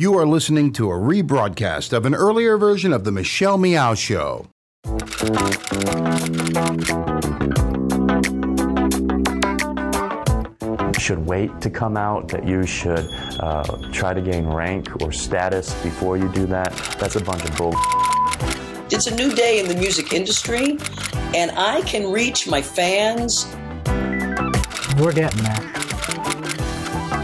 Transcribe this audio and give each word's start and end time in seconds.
You 0.00 0.16
are 0.16 0.26
listening 0.26 0.72
to 0.72 0.90
a 0.90 0.94
rebroadcast 0.94 1.92
of 1.92 2.06
an 2.06 2.14
earlier 2.14 2.56
version 2.56 2.90
of 2.90 3.04
The 3.04 3.12
Michelle 3.12 3.58
Meow 3.58 3.92
Show. 3.92 4.46
should 10.98 11.26
wait 11.26 11.60
to 11.60 11.68
come 11.68 11.98
out, 11.98 12.28
that 12.28 12.48
you 12.48 12.64
should 12.64 13.06
uh, 13.40 13.62
try 13.92 14.14
to 14.14 14.22
gain 14.22 14.46
rank 14.46 15.02
or 15.02 15.12
status 15.12 15.74
before 15.82 16.16
you 16.16 16.32
do 16.32 16.46
that. 16.46 16.72
That's 16.98 17.16
a 17.16 17.22
bunch 17.22 17.44
of 17.44 17.54
bull. 17.58 17.74
It's 18.90 19.06
a 19.06 19.14
new 19.14 19.34
day 19.34 19.60
in 19.60 19.68
the 19.68 19.76
music 19.76 20.14
industry, 20.14 20.78
and 21.34 21.50
I 21.50 21.82
can 21.82 22.10
reach 22.10 22.48
my 22.48 22.62
fans. 22.62 23.44
We're 24.96 25.12
getting 25.12 25.42
there. 25.42 25.79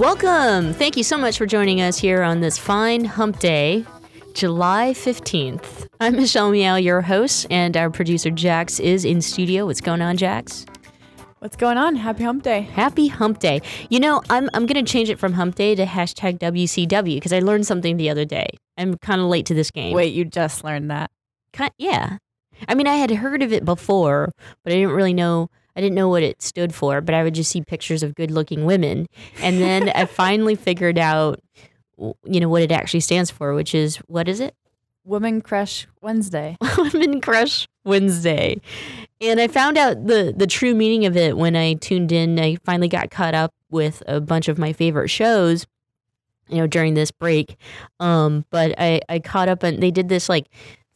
Welcome. 0.00 0.72
Thank 0.72 0.96
you 0.96 1.02
so 1.04 1.18
much 1.18 1.36
for 1.36 1.44
joining 1.44 1.82
us 1.82 1.98
here 1.98 2.22
on 2.22 2.40
this 2.40 2.56
fine 2.56 3.04
hump 3.04 3.38
day, 3.38 3.84
July 4.32 4.94
15th. 4.94 5.88
I'm 6.00 6.16
Michelle 6.16 6.50
Meow, 6.50 6.76
your 6.76 7.02
host, 7.02 7.46
and 7.50 7.76
our 7.76 7.90
producer 7.90 8.30
Jax 8.30 8.80
is 8.80 9.04
in 9.04 9.20
studio. 9.20 9.66
What's 9.66 9.82
going 9.82 10.00
on, 10.00 10.16
Jax? 10.16 10.64
What's 11.40 11.54
going 11.54 11.76
on? 11.76 11.96
Happy 11.96 12.24
hump 12.24 12.44
day. 12.44 12.62
Happy 12.62 13.08
hump 13.08 13.40
day. 13.40 13.60
You 13.90 14.00
know, 14.00 14.22
I'm, 14.30 14.48
I'm 14.54 14.64
going 14.64 14.82
to 14.82 14.90
change 14.90 15.10
it 15.10 15.18
from 15.18 15.34
hump 15.34 15.56
day 15.56 15.74
to 15.74 15.84
hashtag 15.84 16.38
WCW 16.38 17.16
because 17.16 17.34
I 17.34 17.40
learned 17.40 17.66
something 17.66 17.98
the 17.98 18.08
other 18.08 18.24
day. 18.24 18.48
I'm 18.78 18.96
kind 18.96 19.20
of 19.20 19.26
late 19.26 19.44
to 19.46 19.54
this 19.54 19.70
game. 19.70 19.92
Wait, 19.94 20.14
you 20.14 20.24
just 20.24 20.64
learned 20.64 20.90
that? 20.90 21.10
Kind, 21.52 21.74
yeah. 21.76 22.16
I 22.68 22.74
mean, 22.74 22.86
I 22.86 22.94
had 22.94 23.10
heard 23.10 23.42
of 23.42 23.52
it 23.52 23.66
before, 23.66 24.32
but 24.64 24.72
I 24.72 24.76
didn't 24.76 24.94
really 24.94 25.12
know. 25.12 25.50
I 25.76 25.80
didn't 25.80 25.94
know 25.94 26.08
what 26.08 26.22
it 26.22 26.42
stood 26.42 26.74
for, 26.74 27.00
but 27.00 27.14
I 27.14 27.22
would 27.22 27.34
just 27.34 27.50
see 27.50 27.62
pictures 27.62 28.02
of 28.02 28.14
good-looking 28.14 28.64
women, 28.64 29.06
and 29.40 29.60
then 29.60 29.88
I 29.90 30.04
finally 30.06 30.54
figured 30.54 30.98
out, 30.98 31.40
you 31.96 32.40
know, 32.40 32.48
what 32.48 32.62
it 32.62 32.72
actually 32.72 33.00
stands 33.00 33.30
for, 33.30 33.54
which 33.54 33.74
is 33.74 33.96
what 34.06 34.28
is 34.28 34.40
it? 34.40 34.54
Women 35.04 35.40
Crush 35.40 35.86
Wednesday. 36.02 36.56
Women 36.78 37.20
Crush 37.20 37.66
Wednesday. 37.84 38.60
And 39.20 39.40
I 39.40 39.48
found 39.48 39.78
out 39.78 40.06
the 40.06 40.32
the 40.36 40.46
true 40.46 40.74
meaning 40.74 41.06
of 41.06 41.16
it 41.16 41.36
when 41.36 41.56
I 41.56 41.74
tuned 41.74 42.12
in. 42.12 42.38
I 42.38 42.56
finally 42.64 42.88
got 42.88 43.10
caught 43.10 43.34
up 43.34 43.52
with 43.70 44.02
a 44.06 44.20
bunch 44.20 44.48
of 44.48 44.58
my 44.58 44.72
favorite 44.72 45.08
shows, 45.08 45.66
you 46.48 46.58
know, 46.58 46.66
during 46.66 46.94
this 46.94 47.10
break. 47.10 47.56
Um, 47.98 48.44
but 48.50 48.74
I 48.78 49.00
I 49.08 49.18
caught 49.18 49.48
up 49.48 49.62
and 49.62 49.82
they 49.82 49.90
did 49.90 50.08
this 50.08 50.28
like 50.28 50.46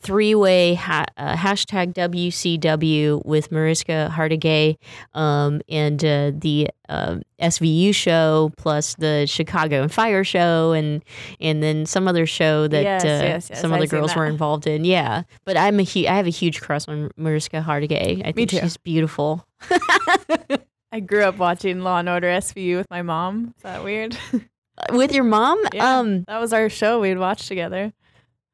three 0.04 0.34
way 0.34 0.74
ha- 0.74 1.06
uh, 1.16 1.34
hashtag 1.34 1.94
WCW 1.94 3.24
with 3.24 3.50
Mariska 3.50 4.12
Hargitay 4.14 4.76
um, 5.14 5.60
and 5.68 6.04
uh, 6.04 6.30
the 6.36 6.68
uh, 6.88 7.16
SVU 7.40 7.94
show, 7.94 8.52
plus 8.56 8.94
the 8.96 9.26
Chicago 9.26 9.82
and 9.82 9.92
Fire 9.92 10.22
show, 10.22 10.72
and 10.72 11.02
and 11.40 11.62
then 11.62 11.86
some 11.86 12.06
other 12.06 12.26
show 12.26 12.68
that 12.68 12.82
Yes, 12.82 13.04
uh, 13.04 13.06
yes, 13.08 13.50
yes, 13.50 13.60
some 13.60 13.72
I've 13.72 13.78
other 13.78 13.86
girls 13.86 14.14
were 14.14 14.26
involved 14.26 14.66
in. 14.66 14.84
Yeah, 14.84 15.22
but 15.44 15.56
I'm 15.56 15.80
a 15.80 15.84
hu- 15.84 16.06
I 16.06 16.14
have 16.14 16.26
a 16.26 16.30
huge 16.30 16.60
crush 16.60 16.86
on 16.86 17.10
Mariska 17.16 17.64
Hargitay. 17.66 18.24
I 18.26 18.32
think 18.32 18.50
too. 18.50 18.58
she's 18.60 18.76
beautiful. 18.76 19.46
I 20.92 21.00
grew 21.00 21.22
up 21.24 21.38
watching 21.38 21.80
Law 21.80 21.98
and 21.98 22.08
Order 22.08 22.28
SVU 22.28 22.76
with 22.76 22.90
my 22.90 23.02
mom. 23.02 23.54
Is 23.56 23.62
that 23.62 23.82
weird? 23.82 24.16
With 24.92 25.12
your 25.14 25.22
mom, 25.22 25.62
Yeah. 25.72 25.98
um, 26.00 26.24
that 26.24 26.40
was 26.40 26.52
our 26.52 26.68
show 26.68 27.00
we'd 27.00 27.16
watch 27.16 27.46
together. 27.46 27.92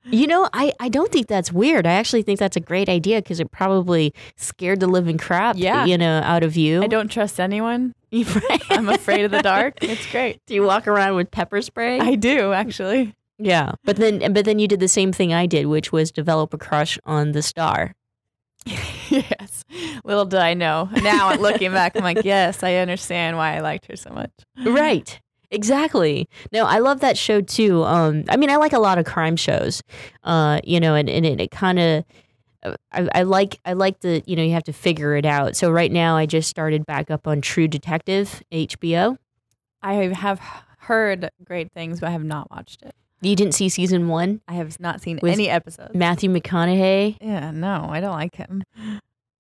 You 0.05 0.27
know, 0.27 0.49
I, 0.53 0.73
I 0.81 0.89
don't 0.89 1.13
think 1.13 1.27
that's 1.27 1.53
weird. 1.53 1.87
I 1.87 1.93
actually 1.93 2.23
think 2.23 2.39
that's 2.39 2.57
a 2.57 2.61
great 2.61 2.89
idea 2.89 3.19
because 3.23 3.41
it 3.41 3.51
probably 3.51 4.15
scared 4.37 4.81
the 4.81 4.87
living 4.87 5.19
crap, 5.19 5.57
Yeah. 5.59 5.85
you 5.85 5.99
know, 5.99 6.21
out 6.25 6.43
of 6.43 6.57
you. 6.57 6.83
I 6.83 6.87
don't 6.87 7.09
trust 7.11 7.39
anyone. 7.41 7.95
I'm 8.71 8.89
afraid 8.89 9.25
of 9.25 9.31
the 9.31 9.43
dark. 9.43 9.83
It's 9.83 10.11
great. 10.11 10.41
Do 10.47 10.55
you 10.55 10.63
walk 10.63 10.89
around 10.89 11.17
with 11.17 11.31
pepper 11.31 11.61
spray? 11.63 12.01
I 12.01 12.15
do 12.17 12.53
actually. 12.53 13.15
yeah, 13.39 13.73
but 13.85 13.97
then 13.97 14.33
but 14.33 14.45
then 14.45 14.59
you 14.59 14.67
did 14.69 14.81
the 14.81 14.89
same 14.89 15.13
thing 15.13 15.33
I 15.33 15.47
did, 15.47 15.67
which 15.67 15.93
was 15.93 16.11
develop 16.11 16.53
a 16.55 16.59
crush 16.59 16.99
on 17.05 17.33
the 17.33 17.43
star. 17.43 17.95
yes. 18.67 19.65
Little 20.05 20.25
did 20.27 20.41
I 20.41 20.55
know. 20.55 20.89
Now 21.03 21.35
looking 21.37 21.73
back, 21.73 21.97
I'm 21.97 22.03
like, 22.03 22.25
yes, 22.25 22.63
I 22.63 22.77
understand 22.77 23.37
why 23.37 23.57
I 23.57 23.61
liked 23.61 23.87
her 23.87 23.97
so 23.97 24.11
much. 24.11 24.31
Right. 24.65 25.21
Exactly. 25.51 26.29
No, 26.53 26.65
I 26.67 26.79
love 26.79 27.01
that 27.01 27.19
show 27.19 27.41
too. 27.41 27.83
Um, 27.85 28.25
I 28.29 28.37
mean, 28.37 28.51
I 28.51 28.57
like 28.57 28.73
a 28.73 28.79
lot 28.79 28.99
of 28.99 29.05
crime 29.05 29.37
shows. 29.37 29.83
Uh, 30.23 30.61
you 30.65 30.79
know, 30.81 30.95
and, 30.95 31.09
and 31.09 31.27
it, 31.27 31.41
it 31.41 31.51
kind 31.51 31.79
of. 31.79 32.05
I, 32.93 33.09
I 33.15 33.23
like 33.23 33.59
I 33.65 33.73
like 33.73 34.01
the 34.01 34.23
you 34.27 34.37
know 34.37 34.43
you 34.43 34.53
have 34.53 34.65
to 34.65 34.73
figure 34.75 35.17
it 35.17 35.25
out. 35.25 35.57
So 35.57 35.71
right 35.71 35.91
now 35.91 36.17
I 36.17 36.27
just 36.27 36.51
started 36.51 36.85
back 36.85 37.11
up 37.11 37.27
on 37.27 37.41
True 37.41 37.67
Detective 37.67 38.43
HBO. 38.53 39.17
I 39.83 39.95
have 39.95 40.41
heard 40.79 41.31
great 41.43 41.73
things, 41.73 42.01
but 42.01 42.09
I 42.09 42.13
have 42.13 42.23
not 42.25 42.51
watched 42.51 42.83
it. 42.83 42.95
You 43.23 43.35
didn't 43.37 43.55
see 43.55 43.69
season 43.69 44.09
one? 44.09 44.41
I 44.49 44.55
have 44.55 44.79
not 44.79 45.01
seen 45.01 45.19
With 45.23 45.33
any 45.33 45.49
episodes. 45.49 45.95
Matthew 45.95 46.31
McConaughey. 46.31 47.17
yeah, 47.21 47.51
no, 47.51 47.87
I 47.91 48.01
don't 48.01 48.13
like 48.13 48.35
him. 48.37 48.63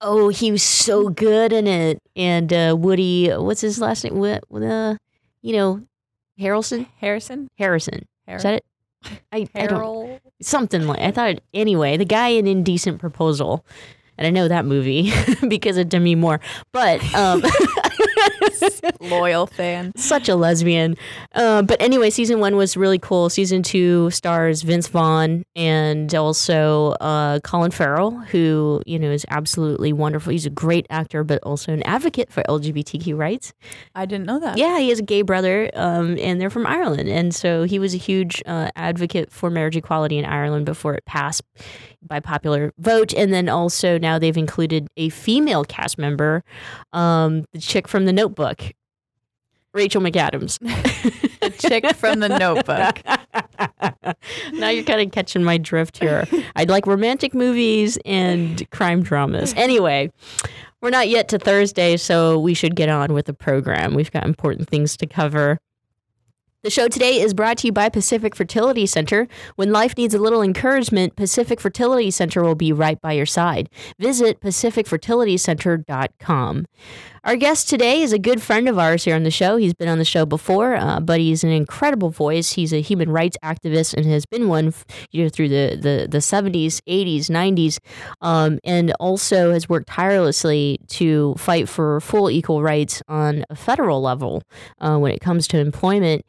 Oh, 0.03 0.29
he 0.29 0.51
was 0.51 0.63
so 0.63 1.09
good 1.09 1.53
in 1.53 1.67
it. 1.67 2.03
And 2.17 2.53
uh, 2.53 2.75
Woody, 2.79 3.31
what's 3.31 3.61
his 3.61 3.79
last 3.81 4.05
name? 4.05 4.17
What, 4.19 4.45
what, 4.49 4.63
uh, 4.63 4.97
you 5.43 5.55
know, 5.55 5.83
Harrelson? 6.41 6.87
Harrison? 6.99 7.49
Harrison. 7.59 8.07
Is 8.27 8.43
that 8.43 8.55
it? 8.55 8.65
I, 9.33 9.49
I 9.55 9.67
don't 9.67 10.21
something 10.43 10.87
like 10.87 11.01
I 11.01 11.11
thought. 11.11 11.41
Anyway, 11.55 11.97
the 11.97 12.05
guy 12.05 12.29
in 12.29 12.47
Indecent 12.47 12.99
Proposal, 13.01 13.65
and 14.19 14.27
I 14.27 14.31
know 14.31 14.49
that 14.49 14.65
movie 14.65 15.13
because 15.49 15.77
of 15.79 15.89
Demi 15.89 16.15
Moore. 16.15 16.41
But 16.73 17.03
um, 17.15 17.43
Loyal 19.01 19.47
fan. 19.47 19.93
such 19.97 20.29
a 20.29 20.35
lesbian. 20.37 20.97
Uh, 21.35 21.63
but 21.63 21.81
anyway, 21.81 22.11
season 22.11 22.41
one 22.41 22.57
was 22.57 22.77
really 22.77 22.99
cool. 22.99 23.31
Season 23.31 23.63
two 23.63 24.11
stars 24.11 24.63
Vince 24.63 24.89
Vaughn 24.89 25.45
and 25.57 26.15
also 26.15 26.93
uh, 27.01 27.41
Colin 27.41 27.71
Farrell, 27.71 28.13
who 28.13 28.83
you 28.87 28.99
know 28.99 29.11
is 29.11 29.25
absolutely 29.31 29.93
wonderful. 29.93 30.33
He's 30.33 30.47
a 30.47 30.51
great 30.51 30.87
actor, 30.91 31.25
but 31.25 31.43
also 31.43 31.73
an 31.73 31.83
advocate 31.85 32.33
for 32.33 32.43
LGBTQ 32.45 33.17
rights. 33.17 33.53
I 33.95 34.07
didn't 34.07 34.27
know 34.27 34.39
that. 34.41 34.59
Yeah, 34.59 34.79
he 34.79 34.89
has 34.91 34.99
a 34.99 35.03
gay 35.03 35.23
brother, 35.23 35.71
um, 35.75 36.19
and 36.21 36.41
they're 36.41 36.51
from 36.51 36.67
Ireland, 36.67 37.09
and 37.09 37.35
so 37.35 37.65
he 37.65 37.79
was 37.79 37.95
a 37.95 37.99
huge 37.99 38.43
uh, 38.47 38.71
advocate 38.77 39.33
for 39.33 39.51
marriage 39.51 39.77
equality 39.77 40.19
in 40.19 40.25
Ireland 40.25 40.67
before 40.67 40.95
it 40.95 41.05
passed 41.05 41.43
by 42.03 42.21
popular 42.21 42.73
vote. 42.79 43.13
And 43.15 43.33
then 43.33 43.49
also 43.49 43.99
now 43.99 44.19
they've 44.19 44.37
included 44.37 44.89
a 44.97 45.09
female 45.11 45.65
cast 45.65 45.99
member, 45.99 46.43
um, 46.93 47.45
the 47.53 47.61
chick 47.61 47.89
from 47.89 48.07
The 48.07 48.13
Notebook, 48.13 48.73
Rachel 49.73 50.03
McAdams. 50.03 50.59
The 51.41 51.49
chick 51.51 51.97
from 51.97 52.21
the 52.21 52.29
notebook. 52.29 53.01
now 54.53 54.69
you're 54.69 54.85
kind 54.85 55.01
of 55.01 55.11
catching 55.11 55.43
my 55.43 55.57
drift 55.57 55.97
here. 55.97 56.27
I 56.55 56.65
like 56.65 56.87
romantic 56.87 57.33
movies 57.33 57.99
and 58.05 58.69
crime 58.71 59.03
dramas. 59.03 59.55
Anyway, 59.57 60.13
we're 60.83 60.91
not 60.91 61.09
yet 61.09 61.29
to 61.29 61.39
Thursday, 61.39 61.97
so 61.97 62.39
we 62.39 62.53
should 62.53 62.77
get 62.77 62.91
on 62.91 63.15
with 63.15 63.25
the 63.25 63.33
program. 63.33 63.95
We've 63.95 64.11
got 64.11 64.27
important 64.27 64.69
things 64.69 64.99
to 64.99 65.07
cover. 65.07 65.59
The 66.63 66.69
show 66.69 66.89
today 66.89 67.23
is 67.23 67.33
brought 67.33 67.57
to 67.59 67.69
you 67.69 67.73
by 67.73 67.89
Pacific 67.89 68.37
Fertility 68.37 68.85
Center. 68.85 69.29
When 69.57 69.73
life 69.73 69.97
needs 69.97 70.13
a 70.13 70.19
little 70.19 70.43
encouragement, 70.43 71.17
Pacific 71.17 71.59
Fertility 71.59 72.11
Center 72.11 72.43
will 72.43 72.55
be 72.55 72.71
right 72.71 73.01
by 73.01 73.13
your 73.13 73.25
side. 73.25 73.71
Visit 73.99 74.43
pacificfertilitycenter.com. 74.43 76.67
Our 77.23 77.37
guest 77.37 77.69
today 77.69 78.01
is 78.01 78.15
a 78.15 78.19
good 78.19 78.41
friend 78.41 78.67
of 78.67 78.79
ours 78.79 79.05
here 79.05 79.15
on 79.15 79.25
the 79.25 79.31
show. 79.31 79.59
He's 79.59 79.75
been 79.75 79.89
on 79.89 79.99
the 79.99 80.07
show 80.07 80.25
before, 80.25 80.75
uh, 80.75 81.01
but 81.01 81.21
he's 81.21 81.45
an 81.45 81.51
incredible 81.51 82.09
voice. 82.09 82.53
He's 82.53 82.73
a 82.73 82.81
human 82.81 83.11
rights 83.11 83.37
activist 83.45 83.93
and 83.93 84.07
has 84.07 84.25
been 84.25 84.49
one 84.49 84.73
you 85.11 85.25
know, 85.25 85.29
through 85.29 85.51
the, 85.51 85.77
the, 85.77 86.09
the 86.11 86.19
70s, 86.19 86.81
80s, 86.89 87.27
90s, 87.27 87.79
um, 88.23 88.59
and 88.65 88.93
also 88.93 89.53
has 89.53 89.69
worked 89.69 89.89
tirelessly 89.89 90.79
to 90.89 91.35
fight 91.37 91.69
for 91.69 92.01
full 92.01 92.31
equal 92.31 92.63
rights 92.63 93.03
on 93.07 93.45
a 93.51 93.55
federal 93.55 94.01
level 94.01 94.43
uh, 94.81 94.97
when 94.97 95.13
it 95.13 95.21
comes 95.21 95.47
to 95.49 95.59
employment. 95.59 96.25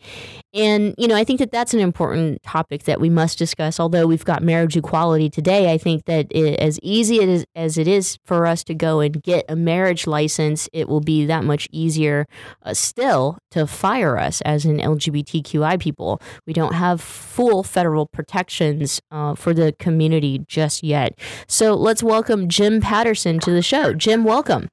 And, 0.53 0.93
you 0.97 1.07
know, 1.07 1.15
I 1.15 1.23
think 1.23 1.39
that 1.39 1.51
that's 1.51 1.73
an 1.73 1.79
important 1.79 2.43
topic 2.43 2.83
that 2.83 2.99
we 2.99 3.09
must 3.09 3.37
discuss. 3.37 3.79
Although 3.79 4.07
we've 4.07 4.25
got 4.25 4.43
marriage 4.43 4.75
equality 4.75 5.29
today, 5.29 5.71
I 5.71 5.77
think 5.77 6.03
that 6.05 6.27
it, 6.31 6.59
as 6.59 6.77
easy 6.83 7.21
is, 7.21 7.45
as 7.55 7.77
it 7.77 7.87
is 7.87 8.19
for 8.25 8.45
us 8.45 8.61
to 8.65 8.73
go 8.73 8.99
and 8.99 9.23
get 9.23 9.45
a 9.47 9.55
marriage 9.55 10.05
license 10.05 10.67
it 10.81 10.89
will 10.89 10.99
be 10.99 11.25
that 11.25 11.45
much 11.45 11.69
easier 11.71 12.27
uh, 12.63 12.73
still 12.73 13.37
to 13.51 13.65
fire 13.65 14.17
us 14.17 14.41
as 14.41 14.65
an 14.65 14.79
LGBTQI 14.79 15.79
people. 15.79 16.21
We 16.45 16.53
don't 16.53 16.73
have 16.73 16.99
full 16.99 17.63
federal 17.63 18.07
protections 18.07 18.99
uh, 19.11 19.35
for 19.35 19.53
the 19.53 19.73
community 19.79 20.39
just 20.47 20.83
yet. 20.83 21.17
So 21.47 21.75
let's 21.75 22.03
welcome 22.03 22.49
Jim 22.49 22.81
Patterson 22.81 23.39
to 23.39 23.51
the 23.51 23.61
show. 23.61 23.93
Jim, 23.93 24.23
welcome. 24.23 24.67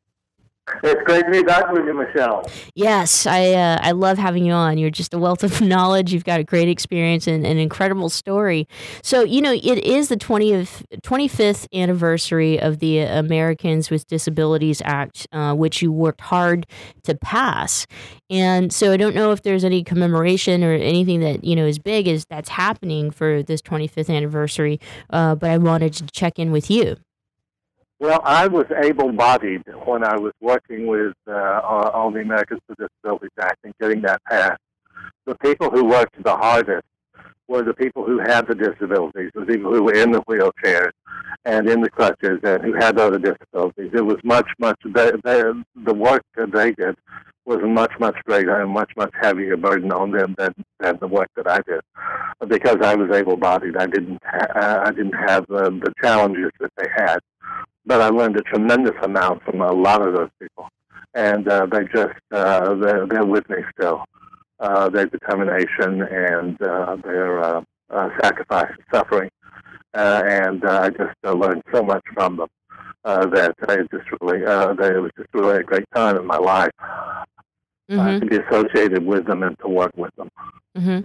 It's 0.83 1.03
great 1.05 1.25
to 1.25 1.31
be 1.31 1.43
back 1.43 1.71
with 1.73 1.85
you, 1.87 1.95
Michelle. 1.95 2.49
Yes, 2.75 3.27
I 3.27 3.53
uh, 3.53 3.79
I 3.81 3.93
love 3.93 4.19
having 4.19 4.45
you 4.45 4.53
on. 4.53 4.79
You're 4.79 4.91
just 4.91 5.15
a 5.15 5.19
wealth 5.19 5.43
of 5.43 5.61
knowledge. 5.73 6.13
You've 6.13 6.25
got 6.25 6.41
a 6.41 6.45
great 6.45 6.69
experience 6.69 7.27
and 7.27 7.47
an 7.47 7.59
incredible 7.59 8.09
story. 8.09 8.69
So 9.03 9.23
you 9.23 9.41
know 9.41 9.53
it 9.53 9.85
is 9.85 10.09
the 10.09 10.17
20th 10.17 10.85
25th 11.03 11.67
anniversary 11.75 12.61
of 12.61 12.79
the 12.79 13.01
Americans 13.01 13.91
with 13.91 14.07
Disabilities 14.07 14.81
Act, 14.85 15.27
uh, 15.33 15.55
which 15.55 15.83
you 15.83 15.93
worked 15.93 16.21
hard 16.21 16.67
to 17.05 17.15
pass. 17.15 17.87
And 18.31 18.73
so 18.73 18.93
I 18.93 18.97
don't 18.97 19.15
know 19.15 19.33
if 19.33 19.43
there's 19.43 19.65
any 19.65 19.83
commemoration 19.83 20.63
or 20.63 20.73
anything 20.73 21.21
that 21.21 21.45
you 21.45 21.57
know 21.57 21.67
is 21.67 21.79
big 21.79 22.07
as 22.09 22.25
that's 22.27 22.51
happening 22.51 23.11
for 23.11 23.43
this 23.43 23.63
25th 23.63 24.15
anniversary. 24.15 24.81
Uh, 25.11 25.35
but 25.35 25.51
I 25.51 25.59
wanted 25.59 25.93
to 25.95 26.07
check 26.07 26.39
in 26.39 26.53
with 26.53 26.71
you. 26.71 26.97
Well, 28.01 28.21
I 28.25 28.47
was 28.47 28.67
able-bodied 28.71 29.65
when 29.85 30.05
I 30.05 30.17
was 30.17 30.33
working 30.41 30.87
with 30.87 31.15
uh, 31.27 31.33
on 31.33 32.15
the 32.15 32.21
Americans 32.21 32.61
with 32.69 32.79
Disabilities 32.79 33.31
Act 33.41 33.59
and 33.65 33.75
getting 33.81 34.03
that 34.03 34.23
passed. 34.23 34.61
The 35.27 35.35
people 35.37 35.69
who 35.71 35.85
worked 35.85 36.23
the 36.23 36.37
hardest 36.37 36.87
were 37.49 37.65
the 37.65 37.75
people 37.75 38.05
who 38.05 38.21
had 38.21 38.47
the 38.47 38.55
disabilities, 38.55 39.33
the 39.35 39.45
people 39.45 39.75
who 39.75 39.83
were 39.83 39.95
in 39.95 40.13
the 40.13 40.23
wheelchairs 40.23 40.93
and 41.45 41.69
in 41.69 41.81
the 41.81 41.91
crutches 41.91 42.39
and 42.45 42.63
who 42.63 42.75
had 42.75 43.01
other 43.01 43.19
disabilities. 43.19 43.91
It 43.93 44.05
was 44.05 44.19
much, 44.23 44.47
much, 44.61 44.79
they, 44.85 45.11
the 45.85 45.95
work 45.95 46.23
that 46.37 46.53
they 46.53 46.73
did 46.73 46.95
was 47.47 47.59
much, 47.65 47.93
much 47.99 48.17
greater 48.27 48.61
and 48.61 48.71
much, 48.71 48.93
much 48.97 49.13
heavier 49.21 49.57
burden 49.57 49.91
on 49.91 50.13
them 50.13 50.37
than, 50.39 50.55
than 50.79 50.99
the 51.01 51.09
work 51.09 51.31
that 51.35 51.49
I 51.49 51.61
did. 51.67 51.81
Because 52.47 52.77
I 52.81 52.95
was 52.95 53.11
able-bodied, 53.11 53.77
I 53.77 53.87
didn't, 53.87 54.23
ha- 54.25 54.83
I 54.85 54.91
didn't 54.93 55.15
have 55.15 55.51
uh, 55.51 55.71
the 55.71 55.93
challenges 56.01 56.53
that 56.61 56.71
they 56.77 56.87
had 56.95 57.19
but 57.89 58.01
I 58.01 58.09
learned 58.19 58.37
a 58.37 58.43
tremendous 58.43 58.99
amount 59.03 59.43
from 59.45 59.61
a 59.61 59.73
lot 59.73 60.01
of 60.07 60.11
those 60.15 60.31
people, 60.41 60.69
and 61.15 61.49
uh, 61.49 61.67
they 61.73 61.85
just 61.99 62.19
uh, 62.31 62.75
they're, 62.75 63.07
they're 63.07 63.25
with 63.35 63.49
me 63.49 63.59
still. 63.75 64.05
Uh, 64.61 64.89
their 64.89 65.07
determination 65.07 66.03
and 66.03 66.61
uh, 66.63 66.97
their 67.05 67.31
uh, 67.49 67.63
uh, 67.91 68.09
sacrifice 68.21 68.71
and 68.77 68.85
suffering, 68.93 69.31
uh, 69.95 70.23
and 70.27 70.65
uh, 70.65 70.81
I 70.85 70.91
just 70.91 71.17
uh, 71.25 71.33
learned 71.33 71.63
so 71.73 71.83
much 71.83 72.05
from 72.13 72.37
them 72.39 72.49
uh, 73.05 73.25
that 73.37 73.55
I 73.69 73.77
just 73.95 74.09
really 74.21 74.45
uh, 74.45 74.75
that 74.75 74.93
it 74.97 75.01
was 75.01 75.13
just 75.17 75.31
really 75.33 75.59
a 75.59 75.63
great 75.63 75.87
time 75.95 76.17
in 76.17 76.27
my 76.27 76.39
life 76.39 76.73
Mm-hmm. 77.91 78.01
uh, 78.01 78.21
to 78.21 78.27
be 78.27 78.37
associated 78.37 79.03
with 79.07 79.25
them 79.27 79.43
and 79.43 79.59
to 79.61 79.69
work 79.69 79.93
with 79.97 80.15
them. 80.17 80.29
Mm-hmm. 80.77 81.01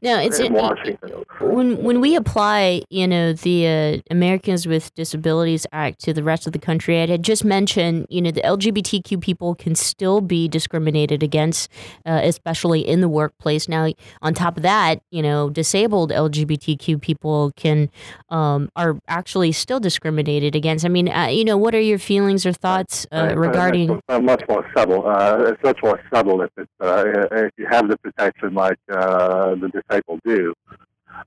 Now 0.00 0.20
it's 0.20 0.40
in 0.40 0.52
Washington. 0.52 1.24
when 1.40 1.82
when 1.82 2.00
we 2.00 2.16
apply, 2.16 2.82
you 2.90 3.06
know, 3.06 3.32
the 3.32 3.66
uh, 3.66 4.02
Americans 4.10 4.66
with 4.66 4.92
Disabilities 4.94 5.66
Act 5.72 6.00
to 6.00 6.12
the 6.12 6.22
rest 6.22 6.46
of 6.46 6.52
the 6.52 6.58
country. 6.58 7.00
I 7.00 7.06
had 7.06 7.22
just 7.22 7.44
mentioned, 7.44 8.06
you 8.10 8.20
know, 8.20 8.30
the 8.32 8.40
LGBTQ 8.40 9.20
people 9.20 9.54
can 9.54 9.74
still 9.74 10.20
be 10.20 10.48
discriminated 10.48 11.22
against, 11.22 11.70
uh, 12.04 12.20
especially 12.24 12.80
in 12.80 13.00
the 13.00 13.08
workplace. 13.08 13.68
Now, 13.68 13.92
on 14.20 14.34
top 14.34 14.56
of 14.56 14.62
that, 14.64 15.00
you 15.10 15.22
know, 15.22 15.50
disabled 15.50 16.10
LGBTQ 16.10 17.00
people 17.00 17.52
can 17.54 17.88
um, 18.30 18.70
are 18.74 18.98
actually 19.06 19.52
still 19.52 19.78
discriminated 19.78 20.56
against. 20.56 20.84
I 20.84 20.88
mean, 20.88 21.08
uh, 21.08 21.26
you 21.26 21.44
know, 21.44 21.56
what 21.56 21.74
are 21.74 21.80
your 21.80 21.98
feelings 21.98 22.44
or 22.44 22.52
thoughts 22.52 23.06
uh, 23.12 23.34
regarding? 23.36 24.00
Uh, 24.08 24.20
much 24.20 24.42
more 24.48 24.68
subtle. 24.76 25.06
Uh, 25.06 25.44
it's 25.46 25.62
much 25.62 25.78
more 25.82 26.00
subtle 26.12 26.42
if 26.42 26.50
it's 26.56 26.70
uh, 26.80 27.04
if 27.32 27.52
you 27.56 27.66
have 27.70 27.88
the 27.88 27.96
protection 27.98 28.54
like 28.54 28.78
uh, 29.52 29.56
the 29.56 29.68
disabled 29.68 30.20
do. 30.24 30.54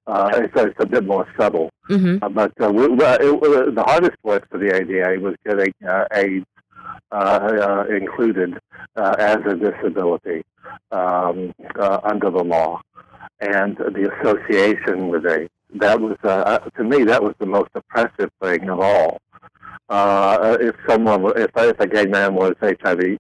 Uh, 0.07 0.29
it's, 0.35 0.53
it's 0.55 0.79
a 0.79 0.85
bit 0.85 1.05
more 1.05 1.27
subtle. 1.37 1.69
Mhm. 1.89 2.21
Uh, 2.21 2.29
but 2.29 2.51
uh, 2.61 2.69
we, 2.71 2.85
it, 2.85 3.75
the 3.75 3.83
hardest 3.85 4.17
work 4.23 4.49
for 4.49 4.57
the 4.57 4.75
ADA 4.75 5.21
was 5.21 5.35
getting 5.45 5.73
uh, 5.87 6.05
AIDS 6.13 6.45
uh, 7.11 7.15
uh, 7.15 7.85
included 7.95 8.57
uh, 8.95 9.15
as 9.19 9.37
a 9.45 9.55
disability 9.55 10.43
um, 10.91 11.53
uh, 11.79 11.99
under 12.03 12.29
the 12.31 12.43
law, 12.43 12.81
and 13.39 13.77
the 13.77 14.11
association 14.19 15.09
with 15.09 15.25
AIDS. 15.25 15.49
That 15.75 15.99
was, 15.99 16.17
uh, 16.23 16.59
to 16.77 16.83
me, 16.83 17.03
that 17.03 17.21
was 17.21 17.35
the 17.39 17.45
most 17.45 17.69
oppressive 17.75 18.31
thing 18.41 18.69
of 18.69 18.79
all. 18.79 19.19
Uh, 19.89 20.57
if 20.59 20.75
someone, 20.87 21.25
if, 21.35 21.51
if 21.55 21.79
a 21.79 21.87
gay 21.87 22.05
man 22.05 22.33
was 22.33 22.53
HIV 22.61 23.19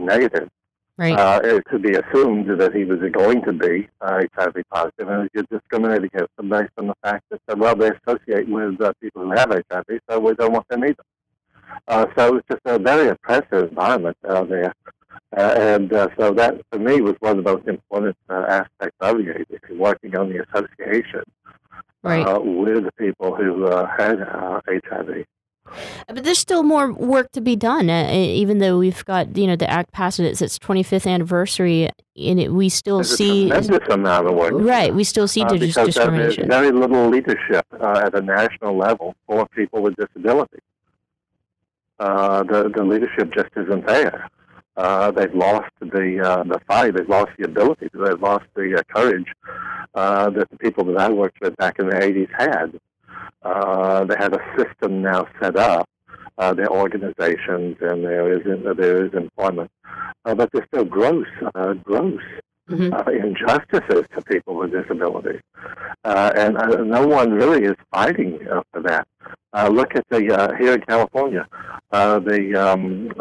negative, 0.00 0.48
Right. 0.96 1.18
uh, 1.18 1.40
it 1.42 1.64
could 1.64 1.82
be 1.82 1.94
assumed 1.94 2.48
that 2.60 2.72
he 2.72 2.84
was 2.84 3.00
going 3.10 3.42
to 3.42 3.52
be 3.52 3.88
uh, 4.00 4.22
HIV 4.36 4.62
positive, 4.70 5.08
and 5.08 5.28
you 5.34 5.42
discriminate 5.50 6.04
against 6.04 6.36
them 6.36 6.48
based 6.48 6.70
on 6.78 6.86
the 6.86 6.94
fact 7.02 7.24
that, 7.30 7.40
uh, 7.48 7.56
well, 7.56 7.74
they 7.74 7.90
associate 8.06 8.48
with 8.48 8.80
uh, 8.80 8.92
people 9.00 9.22
who 9.22 9.32
have 9.32 9.50
HIV, 9.50 10.00
so 10.08 10.20
we 10.20 10.34
don't 10.34 10.52
want 10.52 10.68
them 10.68 10.84
either. 10.84 11.02
Uh, 11.88 12.06
so 12.16 12.36
it's 12.36 12.46
just 12.48 12.60
a 12.66 12.78
very 12.78 13.08
oppressive 13.08 13.70
environment 13.70 14.16
out 14.28 14.48
there. 14.48 14.72
Uh, 15.36 15.40
and 15.56 15.92
uh, 15.92 16.08
so 16.16 16.32
that, 16.32 16.60
for 16.70 16.78
me, 16.78 17.00
was 17.00 17.16
one 17.18 17.38
of 17.38 17.44
the 17.44 17.52
most 17.52 17.66
important 17.66 18.16
uh, 18.30 18.44
aspects 18.48 18.96
of 19.00 19.16
the 19.18 19.30
agency, 19.30 19.74
working 19.76 20.16
on 20.16 20.28
the 20.28 20.44
association 20.44 21.22
Right. 22.04 22.26
uh, 22.26 22.38
with 22.38 22.84
the 22.84 22.92
people 22.98 23.34
who 23.34 23.64
uh, 23.66 23.86
had 23.96 24.20
uh, 24.20 24.60
HIV. 24.68 25.24
But 26.06 26.24
there's 26.24 26.38
still 26.38 26.62
more 26.62 26.92
work 26.92 27.32
to 27.32 27.40
be 27.40 27.56
done. 27.56 27.88
Uh, 27.90 28.10
even 28.12 28.58
though 28.58 28.78
we've 28.78 29.04
got 29.04 29.36
you 29.36 29.46
know 29.46 29.56
the 29.56 29.68
act 29.68 29.92
passed 29.92 30.20
its 30.20 30.42
its 30.42 30.58
25th 30.58 31.10
anniversary, 31.10 31.88
and 32.16 32.40
it, 32.40 32.52
we 32.52 32.68
still 32.68 32.98
There's 32.98 33.16
see 33.16 33.48
tremendous 33.48 33.88
amount 33.88 34.26
of 34.26 34.34
work. 34.34 34.52
right. 34.54 34.94
We 34.94 35.04
still 35.04 35.26
see 35.26 35.42
uh, 35.42 35.48
dis- 35.48 35.60
because 35.60 35.74
there's 35.74 35.94
discrimination. 35.94 36.48
very 36.48 36.70
little 36.70 37.08
leadership 37.08 37.66
uh, 37.80 38.02
at 38.04 38.14
a 38.14 38.20
national 38.20 38.76
level 38.76 39.14
for 39.26 39.46
people 39.48 39.82
with 39.82 39.96
disabilities. 39.96 40.60
Uh, 41.98 42.42
the 42.42 42.70
the 42.74 42.84
leadership 42.84 43.32
just 43.34 43.50
isn't 43.56 43.86
there. 43.86 44.28
Uh, 44.76 45.10
they've 45.12 45.34
lost 45.34 45.70
the 45.80 46.20
uh, 46.22 46.42
the 46.44 46.60
fight. 46.66 46.94
They've 46.94 47.08
lost 47.08 47.30
the 47.38 47.44
ability. 47.44 47.88
They've 47.92 48.20
lost 48.20 48.44
the 48.54 48.76
uh, 48.78 48.82
courage 48.94 49.28
uh, 49.94 50.30
that 50.30 50.50
the 50.50 50.56
people 50.58 50.84
that 50.86 50.96
I 50.98 51.08
worked 51.10 51.40
with 51.40 51.56
back 51.56 51.78
in 51.78 51.88
the 51.88 51.94
'80s 51.96 52.28
had. 52.36 52.80
Uh, 53.42 54.04
they 54.04 54.16
have 54.18 54.32
a 54.32 54.40
system 54.56 55.02
now 55.02 55.26
set 55.40 55.56
up. 55.56 55.88
Uh, 56.36 56.52
their 56.52 56.68
organizations 56.68 57.76
and 57.80 58.02
there 58.02 58.32
is 58.32 58.42
there 58.76 59.06
is 59.06 59.12
employment, 59.14 59.70
uh, 60.24 60.34
but 60.34 60.50
there's 60.52 60.66
still 60.66 60.84
gross 60.84 61.28
uh, 61.54 61.74
gross 61.74 62.20
Mhm. 62.70 62.92
uh, 62.94 63.10
injustices 63.10 64.06
to 64.14 64.22
people 64.22 64.54
with 64.54 64.72
disabilities, 64.72 65.42
uh, 66.04 66.32
and 66.34 66.56
uh, 66.56 66.82
no 66.82 67.06
one 67.06 67.30
really 67.32 67.62
is 67.64 67.76
fighting 67.92 68.38
uh, 68.50 68.62
for 68.72 68.80
that. 68.80 69.06
Uh, 69.52 69.68
look 69.68 69.94
at 69.94 70.04
the 70.08 70.32
uh, 70.34 70.54
here 70.56 70.72
in 70.72 70.80
California, 70.80 71.46
the 71.90 72.54
um, 72.56 73.12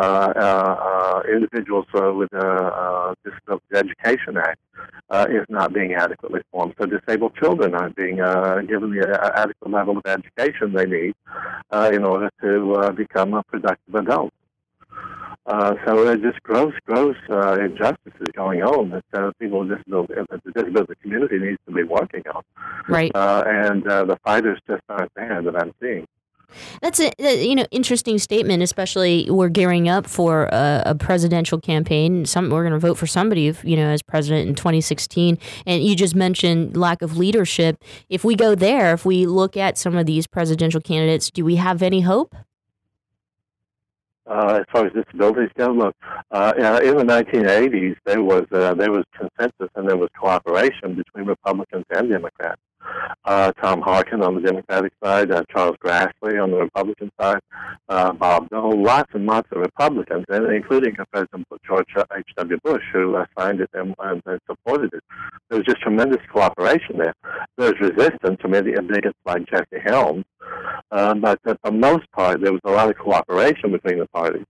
Individuals 1.29 1.85
with 1.93 2.33
uh, 2.33 3.13
Disabilities 3.25 3.75
Education 3.75 4.37
Act 4.37 4.59
is 5.29 5.45
not 5.49 5.73
being 5.73 5.93
adequately 5.93 6.41
formed. 6.51 6.73
So 6.79 6.85
disabled 6.85 7.35
children 7.35 7.75
aren't 7.75 7.95
being 7.97 8.17
given 8.17 8.91
the 8.91 9.31
adequate 9.35 9.71
level 9.71 9.97
of 9.97 10.05
education 10.05 10.71
they 10.73 10.85
need 10.85 11.15
in 11.93 12.03
order 12.05 12.29
to 12.41 12.93
become 12.93 13.33
a 13.33 13.43
productive 13.43 13.95
adult. 13.95 14.31
Uh, 15.45 15.73
so 15.85 16.05
there's 16.05 16.21
just 16.21 16.41
gross, 16.43 16.73
gross 16.85 17.17
uh, 17.29 17.57
injustices 17.59 18.27
going 18.33 18.61
on 18.63 18.89
that 18.89 19.03
uh, 19.13 19.31
people 19.39 19.59
with 19.59 19.69
disability, 19.69 20.13
uh, 20.13 20.37
the 20.45 20.51
disability 20.51 20.93
community 21.01 21.37
needs 21.37 21.59
to 21.67 21.73
be 21.73 21.83
working 21.83 22.23
on. 22.33 22.41
Right. 22.87 23.11
Uh, 23.13 23.43
and 23.45 23.85
uh, 23.87 24.05
the 24.05 24.17
fighters 24.23 24.59
just 24.67 24.83
aren't 24.87 25.11
there 25.15 25.41
that 25.41 25.55
I'm 25.55 25.73
seeing. 25.81 26.07
That's 26.81 26.99
a, 26.99 27.11
you 27.19 27.55
know 27.55 27.65
interesting 27.71 28.19
statement. 28.19 28.61
Especially 28.61 29.27
we're 29.29 29.49
gearing 29.49 29.89
up 29.89 30.05
for 30.05 30.45
a, 30.45 30.83
a 30.85 30.95
presidential 30.95 31.59
campaign. 31.59 32.25
Some 32.25 32.51
we're 32.51 32.61
going 32.61 32.73
to 32.73 32.79
vote 32.79 32.97
for 32.97 33.07
somebody, 33.07 33.53
you 33.63 33.75
know, 33.75 33.87
as 33.87 34.03
president 34.03 34.47
in 34.47 34.55
2016. 34.55 35.37
And 35.65 35.83
you 35.83 35.95
just 35.95 36.15
mentioned 36.15 36.77
lack 36.77 37.01
of 37.01 37.17
leadership. 37.17 37.83
If 38.09 38.23
we 38.23 38.35
go 38.35 38.55
there, 38.55 38.93
if 38.93 39.05
we 39.05 39.25
look 39.25 39.57
at 39.57 39.77
some 39.77 39.97
of 39.97 40.05
these 40.05 40.27
presidential 40.27 40.79
candidates, 40.79 41.31
do 41.31 41.43
we 41.43 41.55
have 41.55 41.81
any 41.81 42.01
hope? 42.01 42.35
Uh, 44.27 44.59
as 44.61 44.65
far 44.71 44.85
as 44.85 44.93
disabilities 44.93 45.49
go. 45.57 45.71
Look, 45.71 45.95
uh, 46.31 46.53
in 46.57 46.97
the 46.97 47.03
1980s, 47.03 47.95
there 48.05 48.21
was 48.21 48.43
uh, 48.51 48.73
there 48.73 48.91
was 48.91 49.03
consensus 49.15 49.69
and 49.75 49.87
there 49.87 49.97
was 49.97 50.09
cooperation 50.19 50.95
between 50.95 51.25
Republicans 51.25 51.85
and 51.89 52.09
Democrats. 52.09 52.61
Uh, 53.25 53.51
Tom 53.53 53.81
Harkin 53.81 54.21
on 54.21 54.35
the 54.35 54.41
Democratic 54.41 54.91
side, 55.03 55.31
uh, 55.31 55.43
Charles 55.49 55.77
Grassley 55.83 56.41
on 56.41 56.51
the 56.51 56.57
Republican 56.57 57.09
side, 57.19 57.39
uh, 57.87 58.11
Bob 58.13 58.49
Dole, 58.49 58.81
lots 58.81 59.09
and 59.13 59.25
lots 59.25 59.47
of 59.51 59.61
Republicans, 59.61 60.25
and 60.29 60.53
including 60.53 60.95
President 61.11 61.47
George 61.65 61.87
H.W. 61.97 62.57
Bush, 62.63 62.83
who 62.91 63.15
uh, 63.15 63.25
signed 63.37 63.61
it 63.61 63.69
and, 63.73 63.95
and, 63.99 64.21
supported 64.45 64.93
it. 64.93 65.03
There 65.49 65.59
was 65.59 65.65
just 65.65 65.81
tremendous 65.81 66.21
cooperation 66.31 66.97
there. 66.97 67.13
There 67.57 67.71
was 67.71 67.79
resistance 67.79 68.41
from 68.41 68.51
bigots 68.51 69.17
like 69.25 69.45
Jesse 69.47 69.81
Helms, 69.85 70.25
Uh, 70.91 71.13
but 71.15 71.39
for 71.43 71.57
the 71.63 71.71
most 71.71 72.11
part, 72.11 72.41
there 72.41 72.51
was 72.51 72.61
a 72.65 72.71
lot 72.71 72.89
of 72.89 72.97
cooperation 72.97 73.71
between 73.71 73.99
the 73.99 74.07
parties. 74.07 74.45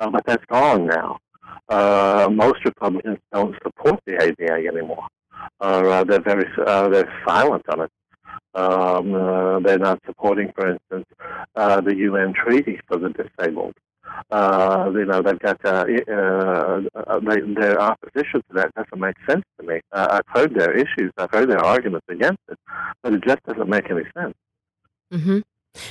Uh, 0.00 0.10
but 0.10 0.24
that's 0.26 0.44
gone 0.46 0.86
now. 0.86 1.18
Uh, 1.68 2.28
most 2.30 2.64
Republicans 2.64 3.18
don't 3.32 3.54
support 3.62 4.00
the 4.06 4.14
ADA 4.22 4.68
anymore. 4.68 5.06
Uh, 5.60 6.04
they're 6.04 6.20
very 6.20 6.46
uh, 6.66 6.88
they're 6.88 7.12
silent 7.26 7.64
on 7.68 7.82
it. 7.82 7.90
Um, 8.54 9.14
uh, 9.14 9.60
they're 9.60 9.78
not 9.78 10.00
supporting, 10.04 10.52
for 10.54 10.70
instance, 10.70 11.06
the 11.54 11.94
UN 11.96 12.34
treaty 12.34 12.80
for 12.86 12.98
the 12.98 13.10
disabled. 13.10 13.74
Uh, 14.30 14.90
you 14.92 15.04
know, 15.04 15.22
they've 15.22 15.38
got 15.38 15.64
uh, 15.64 15.84
uh, 16.10 17.20
they, 17.20 17.40
their 17.54 17.80
opposition 17.80 18.42
to 18.42 18.54
that 18.54 18.74
doesn't 18.74 19.00
make 19.00 19.16
sense 19.28 19.44
to 19.58 19.66
me. 19.66 19.80
I've 19.92 20.26
heard 20.26 20.54
their 20.54 20.72
issues, 20.72 21.12
I've 21.16 21.30
heard 21.30 21.50
their 21.50 21.64
arguments 21.64 22.06
against 22.08 22.40
it, 22.48 22.58
but 23.02 23.14
it 23.14 23.22
just 23.24 23.42
doesn't 23.44 23.68
make 23.68 23.90
any 23.90 24.04
sense. 24.16 24.34
Mm-hmm. 25.12 25.38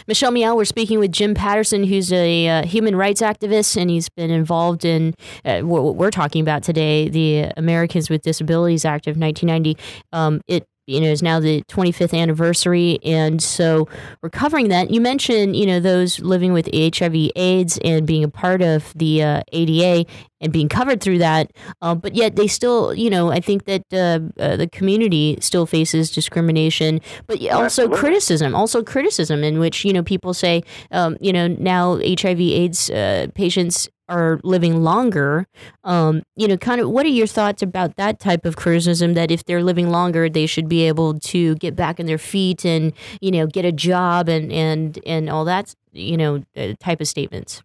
Michelle 0.08 0.32
Meow, 0.32 0.56
we're 0.56 0.66
speaking 0.66 1.00
with 1.00 1.12
Jim 1.12 1.34
Patterson, 1.34 1.84
who's 1.84 2.12
a 2.12 2.48
uh, 2.48 2.66
human 2.66 2.96
rights 2.96 3.22
activist, 3.22 3.80
and 3.80 3.90
he's 3.90 4.10
been 4.10 4.32
involved 4.32 4.86
in 4.86 5.14
uh, 5.46 5.62
what 5.62 5.96
we're 5.96 6.12
talking 6.12 6.42
about 6.42 6.64
today, 6.64 7.10
the 7.10 7.52
Americans 7.58 8.10
with 8.10 8.22
Disabilities 8.22 8.86
Act 8.86 9.08
of 9.08 9.18
1990. 9.18 9.78
Um, 10.14 10.42
it 10.48 10.68
you 10.88 11.00
know 11.00 11.08
is 11.08 11.22
now 11.22 11.40
the 11.40 11.62
25th 11.64 12.18
anniversary 12.18 13.00
and 13.04 13.42
so 13.42 13.88
we're 14.22 14.30
covering 14.30 14.70
that 14.70 14.90
you 14.90 15.00
mentioned 15.00 15.56
you 15.56 15.66
know 15.66 15.80
those 15.80 16.20
living 16.20 16.54
with 16.54 16.68
hiv 16.74 17.16
aids 17.36 17.80
and 17.84 18.08
being 18.08 18.24
a 18.24 18.30
part 18.30 18.62
of 18.62 18.92
the 18.96 19.22
uh, 19.22 19.42
ada 19.54 20.04
and 20.42 20.52
being 20.52 20.68
covered 20.68 21.00
through 21.00 21.20
that 21.20 21.52
uh, 21.82 21.94
but 21.94 22.16
yet 22.16 22.36
they 22.36 22.48
still 22.48 22.94
you 22.94 23.10
know 23.10 23.32
i 23.32 23.40
think 23.40 23.66
that 23.66 23.84
uh, 23.94 24.20
uh 24.42 24.56
the 24.56 24.68
community 24.68 25.38
still 25.40 25.66
faces 25.66 26.10
discrimination 26.10 27.00
but 27.28 27.40
also 27.50 27.84
Absolutely. 27.84 27.98
criticism 27.98 28.56
also 28.56 28.84
criticism 28.84 29.44
in 29.44 29.60
which 29.60 29.86
you 29.86 29.94
know 29.94 30.04
people 30.04 30.34
say 30.34 30.64
um, 30.92 31.16
you 31.22 31.32
know 31.32 31.48
now 31.48 31.96
hiv 31.98 32.40
aids 32.40 32.90
uh, 32.90 33.28
patients 33.36 33.88
are 34.12 34.40
living 34.44 34.84
longer. 34.84 35.48
Um, 35.84 36.24
you 36.36 36.48
know, 36.48 36.58
kind 36.58 36.82
of 36.82 36.90
what 36.90 37.06
are 37.06 37.10
your 37.10 37.28
thoughts 37.28 37.64
about 37.64 37.96
that 37.96 38.20
type 38.20 38.46
of 38.46 38.56
criticism 38.56 39.14
that 39.14 39.32
if 39.32 39.46
they're 39.46 39.64
living 39.64 39.90
longer, 39.90 40.30
they 40.30 40.46
should 40.46 40.68
be 40.68 40.88
able 40.88 41.20
to 41.22 41.56
get 41.56 41.76
back 41.76 42.00
on 42.00 42.06
their 42.06 42.18
feet 42.18 42.66
and, 42.66 42.94
you 43.22 43.32
know, 43.32 43.48
get 43.48 43.64
a 43.66 43.72
job 43.72 44.28
and, 44.28 44.52
and, 44.52 45.00
and 45.06 45.30
all 45.30 45.46
that, 45.46 45.74
you 45.94 46.18
know, 46.18 46.44
uh, 46.58 46.74
type 46.80 47.00
of 47.00 47.08
statements? 47.08 47.64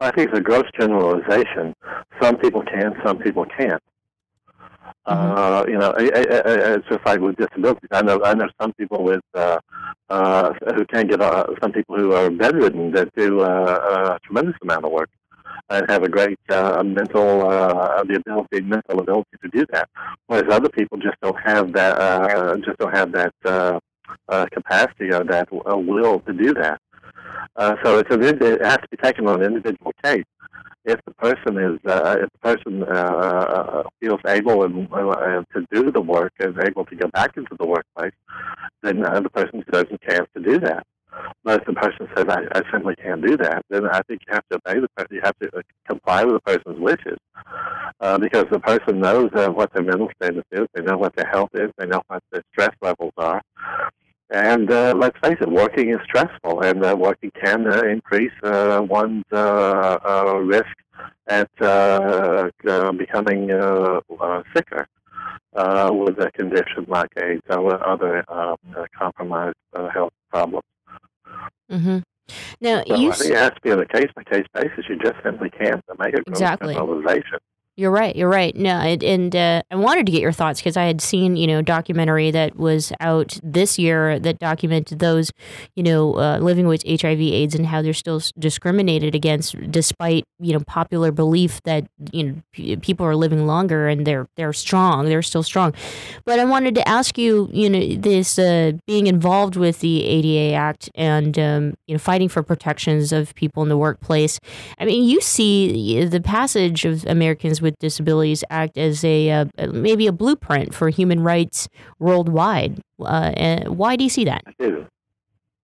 I 0.00 0.10
think 0.12 0.30
it's 0.30 0.38
a 0.38 0.42
gross 0.42 0.64
generalization. 0.78 1.74
Some 2.22 2.36
people 2.36 2.62
can, 2.62 2.94
some 3.04 3.18
people 3.18 3.44
can't. 3.44 3.82
Mm-hmm. 5.06 5.36
Uh, 5.36 5.64
you 5.68 5.78
know, 5.78 5.94
it's 5.98 6.88
just 6.88 7.04
like 7.04 7.20
with 7.20 7.36
disabilities. 7.36 7.90
I 7.90 8.02
know, 8.02 8.22
I 8.24 8.34
know 8.34 8.48
some 8.60 8.72
people 8.72 9.02
with 9.04 9.20
uh, 9.34 9.58
uh, 10.08 10.52
who 10.74 10.84
can't 10.86 11.10
get. 11.10 11.20
Uh, 11.20 11.46
some 11.62 11.72
people 11.72 11.96
who 11.96 12.12
are 12.12 12.30
bedridden 12.30 12.92
that 12.92 13.14
do 13.14 13.40
uh, 13.40 14.16
a 14.16 14.26
tremendous 14.26 14.54
amount 14.62 14.86
of 14.86 14.92
work 14.92 15.10
and 15.70 15.90
have 15.90 16.02
a 16.02 16.08
great 16.08 16.38
uh, 16.50 16.82
mental 16.84 17.48
uh, 17.48 18.02
the 18.04 18.16
ability 18.16 18.60
mental 18.60 19.00
ability 19.00 19.36
to 19.42 19.48
do 19.48 19.64
that. 19.72 19.88
Whereas 20.26 20.52
other 20.52 20.68
people 20.68 20.98
just 20.98 21.20
don't 21.22 21.38
have 21.40 21.72
that 21.72 21.98
uh, 21.98 22.56
just 22.56 22.78
don't 22.78 22.94
have 22.94 23.12
that 23.12 23.34
uh, 23.44 23.78
uh, 24.28 24.46
capacity 24.52 25.12
or 25.12 25.24
that 25.24 25.48
uh, 25.52 25.76
will 25.76 26.20
to 26.20 26.32
do 26.32 26.54
that. 26.54 26.80
Uh, 27.56 27.76
so 27.82 27.98
it's 27.98 28.12
an, 28.14 28.22
it 28.22 28.64
has 28.64 28.78
to 28.78 28.88
be 28.90 28.96
taken 28.96 29.26
on 29.26 29.42
an 29.42 29.46
individual 29.46 29.92
case. 30.02 30.24
If 30.84 31.00
the 31.06 31.14
person 31.14 31.56
is 31.56 31.80
uh, 31.86 32.16
if 32.20 32.28
the 32.32 32.38
person 32.42 32.82
uh, 32.82 33.84
feels 34.00 34.20
able 34.26 34.64
and, 34.64 34.86
uh, 34.92 35.42
to 35.54 35.66
do 35.72 35.90
the 35.90 36.00
work 36.00 36.32
and 36.40 36.58
able 36.60 36.84
to 36.84 36.96
go 36.96 37.08
back 37.08 37.36
into 37.36 37.56
the 37.58 37.66
workplace, 37.66 38.12
then 38.82 39.04
uh, 39.04 39.20
the 39.20 39.30
person 39.30 39.64
deserves 39.66 39.90
a 39.92 40.10
chance 40.10 40.28
to 40.36 40.42
do 40.42 40.60
that. 40.60 40.86
If 41.46 41.64
the 41.66 41.74
person 41.74 42.08
says, 42.16 42.26
I, 42.28 42.42
I 42.54 42.62
simply 42.72 42.96
can't 42.96 43.24
do 43.24 43.36
that, 43.36 43.64
then 43.68 43.86
I 43.86 44.00
think 44.02 44.22
you 44.26 44.34
have 44.34 44.44
to 44.50 44.56
obey 44.56 44.80
the 44.80 44.88
person. 44.96 45.16
You 45.16 45.20
have 45.22 45.38
to 45.40 45.58
uh, 45.58 45.62
comply 45.86 46.24
with 46.24 46.34
the 46.34 46.40
person's 46.40 46.80
wishes. 46.80 47.18
Uh, 48.00 48.18
because 48.18 48.46
the 48.50 48.60
person 48.60 49.00
knows 49.00 49.30
uh, 49.34 49.48
what 49.50 49.72
their 49.72 49.82
mental 49.82 50.10
status 50.16 50.44
is, 50.52 50.66
they 50.74 50.82
know 50.82 50.96
what 50.96 51.14
their 51.16 51.28
health 51.30 51.50
is, 51.54 51.70
they 51.78 51.86
know 51.86 52.02
what 52.08 52.22
their 52.32 52.42
stress 52.52 52.74
levels 52.82 53.12
are. 53.16 53.40
And 54.30 54.70
uh, 54.70 54.94
let's 54.96 55.18
face 55.22 55.36
it, 55.40 55.50
working 55.50 55.90
is 55.90 56.00
stressful, 56.04 56.62
and 56.62 56.84
uh, 56.84 56.96
working 56.98 57.30
can 57.42 57.70
uh, 57.70 57.82
increase 57.82 58.32
uh, 58.42 58.80
one's 58.82 59.24
uh, 59.32 59.98
uh, 60.04 60.34
risk 60.38 60.74
at 61.28 61.50
uh, 61.60 62.48
uh, 62.68 62.92
becoming 62.92 63.50
uh, 63.50 64.00
uh, 64.20 64.42
sicker 64.56 64.86
uh, 65.54 65.90
with 65.92 66.18
a 66.18 66.30
condition 66.32 66.84
like 66.88 67.10
AIDS 67.22 67.42
or 67.50 67.86
other 67.86 68.24
um, 68.32 68.56
uh, 68.76 68.84
compromised 68.98 69.56
uh, 69.74 69.88
health 69.90 70.12
problems. 70.30 70.64
Mm-hmm. 71.70 71.98
Now, 72.60 72.82
so 72.86 72.96
you 72.96 73.10
I 73.10 73.14
think 73.14 73.30
it 73.32 73.36
has 73.36 73.50
to 73.50 73.60
be 73.62 73.72
on 73.72 73.80
a 73.80 73.86
case 73.86 74.10
by 74.16 74.24
case 74.24 74.46
basis. 74.54 74.86
You 74.88 74.96
just 74.98 75.16
simply 75.22 75.50
can't 75.50 75.82
make 75.98 76.14
a 76.14 76.22
exactly. 76.26 76.74
You're 77.76 77.90
right. 77.90 78.14
You're 78.14 78.28
right. 78.28 78.54
No, 78.54 78.70
and 78.78 79.34
uh, 79.34 79.62
I 79.68 79.74
wanted 79.74 80.06
to 80.06 80.12
get 80.12 80.20
your 80.20 80.30
thoughts 80.30 80.60
because 80.60 80.76
I 80.76 80.84
had 80.84 81.00
seen, 81.00 81.34
you 81.34 81.48
know, 81.48 81.60
documentary 81.60 82.30
that 82.30 82.54
was 82.54 82.92
out 83.00 83.36
this 83.42 83.80
year 83.80 84.20
that 84.20 84.38
documented 84.38 85.00
those, 85.00 85.32
you 85.74 85.82
know, 85.82 86.16
uh, 86.16 86.38
living 86.38 86.68
with 86.68 86.84
HIV/AIDS 86.86 87.56
and 87.56 87.66
how 87.66 87.82
they're 87.82 87.92
still 87.92 88.22
discriminated 88.38 89.16
against, 89.16 89.56
despite 89.72 90.22
you 90.38 90.52
know 90.52 90.60
popular 90.60 91.10
belief 91.10 91.60
that 91.64 91.84
you 92.12 92.22
know 92.22 92.34
p- 92.52 92.76
people 92.76 93.04
are 93.06 93.16
living 93.16 93.44
longer 93.44 93.88
and 93.88 94.06
they're 94.06 94.28
they're 94.36 94.52
strong. 94.52 95.06
They're 95.06 95.20
still 95.22 95.42
strong. 95.42 95.74
But 96.24 96.38
I 96.38 96.44
wanted 96.44 96.76
to 96.76 96.88
ask 96.88 97.18
you, 97.18 97.50
you 97.52 97.68
know, 97.68 97.96
this 97.96 98.38
uh, 98.38 98.72
being 98.86 99.08
involved 99.08 99.56
with 99.56 99.80
the 99.80 100.04
ADA 100.04 100.54
Act 100.54 100.90
and 100.94 101.36
um, 101.40 101.74
you 101.88 101.96
know 101.96 101.98
fighting 101.98 102.28
for 102.28 102.44
protections 102.44 103.10
of 103.10 103.34
people 103.34 103.64
in 103.64 103.68
the 103.68 103.76
workplace. 103.76 104.38
I 104.78 104.84
mean, 104.84 105.02
you 105.08 105.20
see 105.20 106.04
the 106.04 106.20
passage 106.20 106.84
of 106.84 107.04
Americans 107.06 107.63
with 107.64 107.76
Disabilities 107.80 108.44
Act 108.50 108.78
as 108.78 109.04
a 109.04 109.30
uh, 109.30 109.44
maybe 109.72 110.06
a 110.06 110.12
blueprint 110.12 110.72
for 110.72 110.88
human 110.90 111.20
rights 111.20 111.68
worldwide. 111.98 112.80
Uh, 113.00 113.64
why 113.64 113.96
do 113.96 114.04
you 114.04 114.10
see 114.10 114.24
that? 114.24 114.42
I 114.46 114.52
do. 114.58 114.86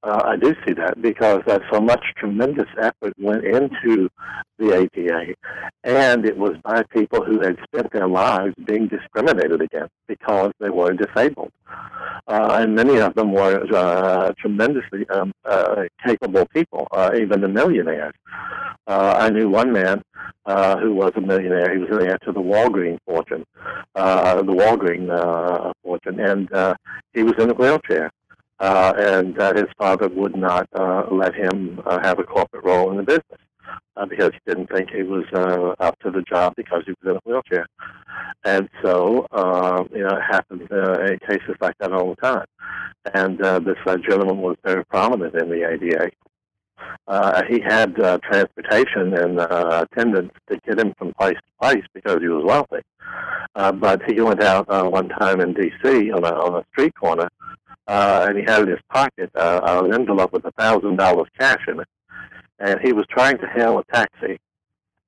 Uh, 0.03 0.23
I 0.25 0.37
do 0.37 0.55
see 0.67 0.73
that 0.75 1.01
because 1.03 1.43
uh, 1.47 1.59
so 1.71 1.79
much 1.79 2.03
tremendous 2.17 2.69
effort 2.81 3.13
went 3.19 3.45
into 3.45 4.09
the 4.59 4.75
ADA, 4.75 5.35
and 5.85 6.25
it 6.25 6.39
was 6.39 6.57
by 6.65 6.83
people 6.85 7.23
who 7.23 7.41
had 7.41 7.59
spent 7.65 7.93
their 7.93 8.09
lives 8.09 8.55
being 8.65 8.89
discriminated 8.89 9.61
against 9.61 9.93
because 10.09 10.53
they 10.59 10.71
were 10.71 10.95
disabled. 10.95 11.53
Uh, 12.27 12.59
and 12.61 12.75
many 12.75 12.99
of 12.99 13.15
them 13.15 13.33
were 13.33 13.67
uh, 13.75 14.33
tremendously 14.39 15.07
um, 15.11 15.33
uh, 15.45 15.83
capable 16.07 16.47
people, 16.47 16.87
uh, 16.93 17.11
even 17.15 17.43
the 17.43 17.49
millionaires. 17.49 18.15
I 18.87 19.31
knew 19.31 19.49
one 19.49 19.73
man 19.73 20.03
who 20.47 20.95
was 20.95 21.13
a 21.15 21.21
millionaire. 21.21 21.73
He 21.73 21.79
was 21.79 21.91
the 21.91 22.07
heir 22.07 22.19
to 22.25 22.33
the 22.33 22.41
Walgreen 22.41 22.99
fortune, 23.07 23.45
the 23.95 24.43
Walgreen 24.43 25.73
fortune, 25.83 26.21
and 26.21 26.77
he 27.13 27.23
was 27.23 27.35
in 27.39 27.51
a 27.51 27.55
wheelchair. 27.55 28.11
Uh, 28.61 28.93
and 28.99 29.39
uh, 29.39 29.55
his 29.55 29.67
father 29.79 30.09
would 30.09 30.37
not 30.37 30.69
uh, 30.75 31.05
let 31.11 31.35
him 31.35 31.81
uh, 31.87 31.99
have 32.03 32.19
a 32.19 32.25
corporate 32.25 32.63
role 32.63 32.91
in 32.91 32.99
the 32.99 33.03
business 33.03 33.41
uh, 33.97 34.05
because 34.07 34.33
he 34.33 34.41
didn't 34.47 34.71
think 34.71 34.91
he 34.91 35.03
was 35.03 35.25
uh, 35.33 35.75
up 35.83 35.99
to 36.01 36.11
the 36.11 36.23
job 36.23 36.55
because 36.57 36.83
he 36.85 36.93
was 37.03 37.11
in 37.11 37.17
a 37.17 37.21
wheelchair. 37.25 37.67
And 38.45 38.69
so, 38.83 39.27
uh, 39.33 39.85
you 39.93 40.03
know, 40.03 40.17
it 40.17 40.23
happens 40.23 40.69
uh, 40.71 41.05
in 41.05 41.19
cases 41.21 41.57
like 41.61 41.77
that 41.79 41.93
all 41.93 42.15
the 42.15 42.21
time. 42.21 42.47
And 43.15 43.41
uh, 43.43 43.61
this 43.61 43.79
uh, 43.87 43.97
gentleman 43.97 44.39
was 44.39 44.57
very 44.65 44.85
prominent 44.85 45.35
in 45.35 45.49
the 45.49 45.69
ADA. 45.69 46.11
Uh, 47.07 47.43
he 47.49 47.61
had 47.61 47.99
uh, 48.01 48.19
transportation 48.19 49.15
and 49.15 49.41
uh, 49.41 49.87
attendants 49.91 50.35
to 50.51 50.59
get 50.67 50.79
him 50.79 50.95
from 50.99 51.13
place 51.19 51.37
to 51.37 51.53
place 51.61 51.85
because 51.95 52.19
he 52.21 52.29
was 52.29 52.45
wealthy. 52.45 52.83
Uh, 53.55 53.73
but 53.73 54.01
he 54.09 54.21
went 54.21 54.43
out 54.43 54.67
uh, 54.69 54.85
one 54.85 55.09
time 55.09 55.41
in 55.41 55.53
D.C. 55.53 56.11
on 56.13 56.25
a, 56.25 56.29
on 56.29 56.61
a 56.61 56.65
street 56.73 56.95
corner, 56.95 57.29
uh, 57.87 58.27
and 58.29 58.39
he 58.39 58.45
had 58.45 58.63
in 58.63 58.69
his 58.69 58.81
pocket 58.89 59.31
uh, 59.35 59.83
an 59.85 59.95
envelope 59.95 60.33
with 60.33 60.45
a 60.45 60.53
thousand 60.53 60.97
dollars 60.97 61.29
cash 61.39 61.63
in 61.69 61.81
it, 61.81 61.89
and 62.59 62.81
he 62.81 62.93
was 62.93 63.07
trying 63.11 63.39
to 63.39 63.47
hail 63.47 63.79
a 63.79 63.85
taxi, 63.93 64.39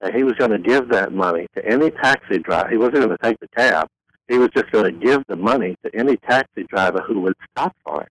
and 0.00 0.14
he 0.14 0.24
was 0.24 0.34
going 0.34 0.50
to 0.50 0.58
give 0.58 0.88
that 0.88 1.12
money 1.12 1.46
to 1.54 1.64
any 1.66 1.90
taxi 1.90 2.38
driver. 2.38 2.68
He 2.68 2.76
wasn't 2.76 2.96
going 2.96 3.10
to 3.10 3.18
take 3.18 3.38
the 3.40 3.48
cab. 3.48 3.88
He 4.28 4.38
was 4.38 4.50
just 4.54 4.70
going 4.70 4.84
to 4.84 5.06
give 5.06 5.22
the 5.28 5.36
money 5.36 5.76
to 5.84 5.94
any 5.94 6.16
taxi 6.16 6.64
driver 6.64 7.02
who 7.06 7.20
would 7.20 7.34
stop 7.50 7.76
for 7.84 8.02
him 8.02 8.08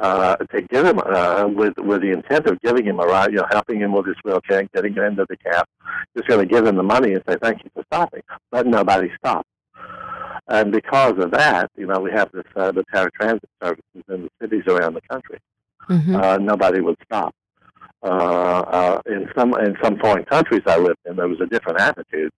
uh, 0.00 0.36
to 0.36 0.62
give 0.62 0.86
him 0.86 0.98
uh, 0.98 1.46
with 1.46 1.76
with 1.78 2.00
the 2.00 2.10
intent 2.10 2.46
of 2.46 2.60
giving 2.62 2.84
him 2.86 2.98
a 3.00 3.04
ride, 3.04 3.30
you 3.30 3.36
know, 3.36 3.46
helping 3.50 3.80
him 3.80 3.92
with 3.92 4.06
his 4.06 4.16
wheelchair, 4.24 4.66
getting 4.74 4.94
him 4.94 5.04
into 5.04 5.26
the 5.28 5.36
cab, 5.36 5.66
just 6.16 6.28
going 6.28 6.40
to 6.40 6.52
give 6.52 6.66
him 6.66 6.76
the 6.76 6.82
money 6.82 7.12
and 7.12 7.22
say 7.28 7.36
thank 7.40 7.62
you 7.62 7.70
for 7.74 7.84
stopping. 7.92 8.22
But 8.50 8.66
nobody 8.66 9.10
stopped, 9.18 9.48
and 10.48 10.72
because 10.72 11.14
of 11.18 11.30
that, 11.32 11.70
you 11.76 11.86
know, 11.86 12.00
we 12.00 12.10
have 12.12 12.30
this 12.32 12.44
uh, 12.56 12.72
the 12.72 12.84
paratransit 12.92 13.40
services 13.62 14.04
in 14.08 14.22
the 14.22 14.30
cities 14.40 14.64
around 14.66 14.94
the 14.94 15.02
country. 15.02 15.38
Mm-hmm. 15.88 16.16
Uh, 16.16 16.36
nobody 16.38 16.80
would 16.80 16.96
stop. 17.04 17.34
Uh, 18.02 18.06
uh, 18.06 19.00
in 19.06 19.28
some 19.36 19.54
in 19.60 19.76
some 19.82 19.98
foreign 19.98 20.24
countries 20.24 20.62
I 20.66 20.78
lived 20.78 20.98
in, 21.06 21.16
there 21.16 21.28
was 21.28 21.40
a 21.40 21.46
different 21.46 21.80
attitude. 21.80 22.32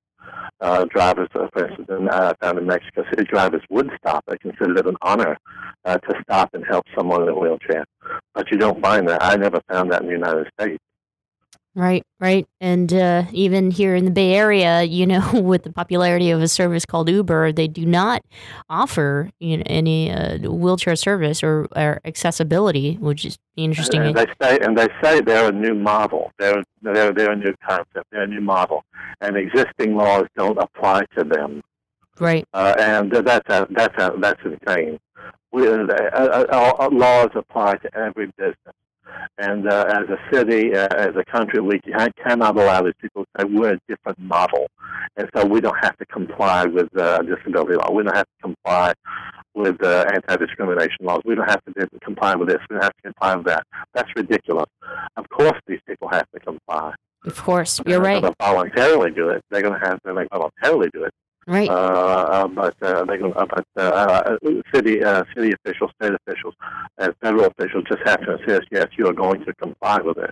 Uh, 0.61 0.85
drivers, 0.85 1.29
uh, 1.35 1.49
for 1.53 1.67
instance, 1.67 1.89
in, 1.89 2.09
uh, 2.09 2.33
found 2.41 2.59
in 2.59 2.67
Mexico 2.67 3.05
City, 3.11 3.25
drivers 3.25 3.63
would 3.71 3.91
stop. 3.99 4.25
They 4.27 4.39
considered 4.39 4.79
it 4.79 4.87
an 4.87 4.97
honor 5.03 5.37
uh, 5.85 5.99
to 5.99 6.15
stop 6.23 6.55
and 6.55 6.65
help 6.65 6.85
someone 6.97 7.23
in 7.23 7.29
a 7.29 7.35
wheelchair. 7.35 7.85
But 8.35 8.51
you 8.51 8.59
don't 8.59 8.81
find 8.81 9.09
that. 9.09 9.23
I 9.23 9.37
never 9.37 9.61
found 9.69 9.91
that 9.91 10.03
in 10.03 10.07
the 10.07 10.13
United 10.13 10.47
States. 10.59 10.83
Right, 11.75 12.05
right. 12.21 12.47
And 12.61 12.93
uh, 12.93 13.25
even 13.33 13.71
here 13.71 13.95
in 13.97 14.05
the 14.05 14.11
Bay 14.11 14.35
Area, 14.35 14.83
you 14.83 15.07
know, 15.07 15.31
with 15.41 15.63
the 15.63 15.73
popularity 15.73 16.31
of 16.31 16.43
a 16.43 16.49
service 16.49 16.85
called 16.85 17.09
Uber, 17.09 17.53
they 17.53 17.67
do 17.67 17.87
not 17.87 18.23
offer 18.69 19.31
you 19.39 19.57
know, 19.57 19.63
any 19.67 20.11
uh, 20.11 20.39
wheelchair 20.51 20.97
service 20.97 21.43
or, 21.43 21.69
or, 21.75 22.01
accessibility, 22.05 22.97
which 22.97 23.25
is 23.25 23.39
interesting. 23.57 24.03
And 24.03 24.15
they 24.15 24.27
say, 24.41 24.59
and 24.61 24.77
they 24.77 24.89
say 25.03 25.23
they're 25.23 25.49
a 25.49 25.53
new 25.53 25.75
model. 25.75 26.31
They're, 26.39 26.63
they're, 26.83 27.13
they're 27.13 27.33
a 27.33 27.37
new 27.37 27.55
concept. 27.67 28.07
They're 28.11 28.25
a 28.25 28.27
new 28.27 28.43
model. 28.43 28.85
And 29.23 29.37
existing 29.37 29.97
laws 29.97 30.25
don't 30.37 30.59
apply 30.59 31.07
to 31.17 31.25
them. 31.25 31.63
Right. 32.21 32.47
Uh, 32.53 32.75
and 32.79 33.11
that's 33.11 33.49
a, 33.49 33.67
that's 33.71 33.95
a, 33.97 34.13
that's 34.19 34.41
insane. 34.45 35.01
We, 35.53 35.69
uh, 35.69 35.87
uh, 35.87 36.75
uh, 36.79 36.89
laws 36.93 37.31
apply 37.35 37.77
to 37.77 37.97
every 37.97 38.27
business. 38.37 38.75
And 39.39 39.69
uh, 39.69 39.87
as 39.89 40.09
a 40.09 40.19
city, 40.33 40.75
uh, 40.75 40.89
as 40.97 41.11
a 41.17 41.25
country, 41.25 41.61
we 41.61 41.81
cannot 41.81 42.57
allow 42.57 42.83
these 42.83 42.95
people 43.01 43.25
to 43.25 43.29
say 43.39 43.45
we're 43.49 43.75
a 43.75 43.79
different 43.89 44.19
model. 44.19 44.67
And 45.17 45.29
so 45.35 45.45
we 45.45 45.61
don't 45.61 45.79
have 45.83 45.97
to 45.99 46.07
comply 46.07 46.65
with 46.65 46.89
uh, 46.97 47.19
disability 47.23 47.75
law. 47.75 47.91
We 47.93 48.03
don't 48.03 48.17
have 48.17 48.27
to 48.27 48.43
comply 48.43 48.93
with 49.55 49.83
uh, 49.83 50.07
anti-discrimination 50.13 50.99
laws. 51.03 51.21
We 51.25 51.35
don't 51.35 51.51
have 51.51 51.63
to 51.65 51.89
comply 52.03 52.35
with 52.35 52.49
this. 52.49 52.59
We 52.71 52.75
don't 52.75 52.85
have 52.85 52.97
to 52.97 53.03
comply 53.03 53.37
with 53.37 53.47
that. 53.47 53.67
That's 53.95 54.09
ridiculous. 54.17 54.67
Of 55.17 55.29
course, 55.29 55.59
these 55.67 55.81
people 55.87 56.09
have 56.09 56.27
to 56.35 56.41
comply. 56.41 56.93
Of 57.25 57.37
course, 57.37 57.81
you're 57.87 58.01
right. 58.01 58.15
they're. 58.15 58.21
Going 58.23 58.33
to 58.33 58.45
voluntarily 58.45 59.11
do 59.13 59.29
it. 59.29 59.43
They're 59.51 59.63
going 59.63 59.79
to 59.79 59.87
have 59.87 60.03
to 60.03 60.13
like 60.13 60.29
voluntarily 60.31 60.89
do 60.93 61.05
it. 61.05 61.13
Right. 61.47 61.69
Uh, 61.69 61.73
uh, 61.73 62.47
but 62.49 62.75
uh, 62.83 63.05
they, 63.05 63.21
uh, 63.21 63.47
but 63.47 63.67
uh, 63.77 63.81
uh, 63.81 64.37
city 64.73 65.03
uh, 65.03 65.25
city 65.35 65.53
officials, 65.53 65.91
state 66.01 66.13
officials, 66.27 66.55
and 66.99 67.13
federal 67.21 67.47
officials 67.47 67.85
just 67.89 68.01
have 68.05 68.21
to 68.21 68.37
insist, 68.37 68.69
yes, 68.71 68.87
you 68.97 69.09
are 69.09 69.13
going 69.13 69.45
to 69.45 69.55
comply 69.55 69.99
with 70.01 70.19
it. 70.19 70.31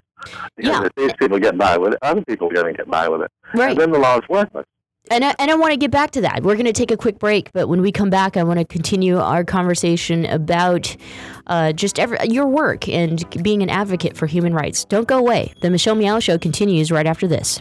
Because 0.56 0.80
Yeah. 0.80 0.84
if 0.84 0.94
these 0.96 1.12
people 1.18 1.38
get 1.40 1.58
by 1.58 1.76
with 1.78 1.94
it, 1.94 1.98
other 2.02 2.22
people 2.24 2.48
are 2.48 2.54
going 2.54 2.72
to 2.72 2.76
get 2.76 2.88
by 2.88 3.08
with 3.08 3.22
it. 3.22 3.30
Right. 3.54 3.70
And 3.72 3.80
then 3.80 3.90
the 3.90 3.98
law 3.98 4.18
is 4.18 4.28
worthless. 4.28 4.66
And 5.10 5.24
I, 5.24 5.34
and 5.40 5.50
I 5.50 5.56
want 5.56 5.72
to 5.72 5.76
get 5.76 5.90
back 5.90 6.12
to 6.12 6.20
that. 6.20 6.44
We're 6.44 6.54
going 6.54 6.66
to 6.66 6.72
take 6.72 6.92
a 6.92 6.96
quick 6.96 7.18
break, 7.18 7.50
but 7.52 7.68
when 7.68 7.80
we 7.80 7.90
come 7.90 8.10
back, 8.10 8.36
I 8.36 8.44
want 8.44 8.60
to 8.60 8.64
continue 8.64 9.18
our 9.18 9.42
conversation 9.42 10.26
about 10.26 10.94
uh, 11.48 11.72
just 11.72 11.98
every, 11.98 12.18
your 12.28 12.46
work 12.46 12.88
and 12.88 13.24
being 13.42 13.62
an 13.62 13.70
advocate 13.70 14.16
for 14.16 14.28
human 14.28 14.54
rights. 14.54 14.84
Don't 14.84 15.08
go 15.08 15.18
away. 15.18 15.52
The 15.62 15.70
Michelle 15.70 15.96
Meow 15.96 16.20
Show 16.20 16.38
continues 16.38 16.92
right 16.92 17.06
after 17.06 17.26
this. 17.26 17.60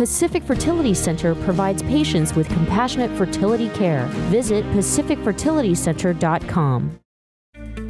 Pacific 0.00 0.42
Fertility 0.44 0.94
Center 0.94 1.34
provides 1.34 1.82
patients 1.82 2.32
with 2.32 2.48
compassionate 2.48 3.14
fertility 3.18 3.68
care. 3.68 4.06
Visit 4.30 4.64
pacificfertilitycenter.com. 4.68 7.00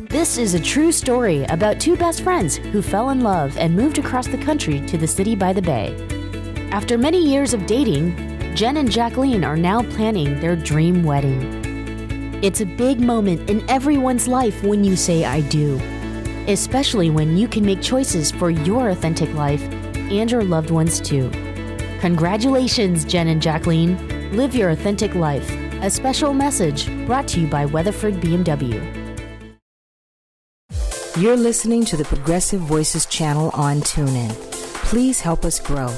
This 0.08 0.36
is 0.36 0.54
a 0.54 0.60
true 0.60 0.90
story 0.90 1.44
about 1.44 1.78
two 1.78 1.96
best 1.96 2.22
friends 2.22 2.56
who 2.56 2.82
fell 2.82 3.10
in 3.10 3.20
love 3.20 3.56
and 3.58 3.76
moved 3.76 3.98
across 3.98 4.26
the 4.26 4.38
country 4.38 4.84
to 4.86 4.98
the 4.98 5.06
city 5.06 5.36
by 5.36 5.52
the 5.52 5.62
bay. 5.62 5.94
After 6.72 6.98
many 6.98 7.24
years 7.24 7.54
of 7.54 7.64
dating, 7.66 8.16
Jen 8.56 8.78
and 8.78 8.90
Jacqueline 8.90 9.44
are 9.44 9.56
now 9.56 9.80
planning 9.80 10.40
their 10.40 10.56
dream 10.56 11.04
wedding. 11.04 12.40
It's 12.42 12.60
a 12.60 12.66
big 12.66 12.98
moment 12.98 13.48
in 13.48 13.62
everyone's 13.70 14.26
life 14.26 14.64
when 14.64 14.82
you 14.82 14.96
say 14.96 15.24
I 15.24 15.42
do, 15.42 15.80
especially 16.48 17.10
when 17.10 17.36
you 17.36 17.46
can 17.46 17.64
make 17.64 17.80
choices 17.80 18.32
for 18.32 18.50
your 18.50 18.88
authentic 18.88 19.32
life 19.34 19.62
and 19.94 20.28
your 20.28 20.42
loved 20.42 20.70
ones 20.70 21.00
too. 21.00 21.30
Congratulations, 22.00 23.04
Jen 23.04 23.28
and 23.28 23.42
Jacqueline. 23.42 24.34
Live 24.34 24.54
your 24.54 24.70
authentic 24.70 25.14
life. 25.14 25.50
A 25.82 25.90
special 25.90 26.32
message 26.32 26.86
brought 27.06 27.28
to 27.28 27.40
you 27.40 27.46
by 27.46 27.66
Weatherford 27.66 28.14
BMW. 28.14 28.80
You're 31.18 31.36
listening 31.36 31.84
to 31.84 31.98
the 31.98 32.04
Progressive 32.06 32.62
Voices 32.62 33.04
channel 33.04 33.50
on 33.52 33.80
TuneIn. 33.80 34.30
Please 34.86 35.20
help 35.20 35.44
us 35.44 35.60
grow. 35.60 35.94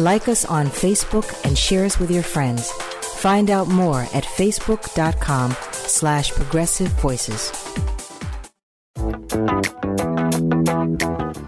Like 0.00 0.26
us 0.26 0.44
on 0.44 0.66
Facebook 0.66 1.44
and 1.46 1.56
share 1.56 1.84
us 1.84 2.00
with 2.00 2.10
your 2.10 2.24
friends. 2.24 2.72
Find 3.20 3.48
out 3.48 3.68
more 3.68 4.00
at 4.12 4.24
facebook.com 4.24 5.54
slash 5.72 6.32
progressive 6.32 6.88
voices. 7.00 7.52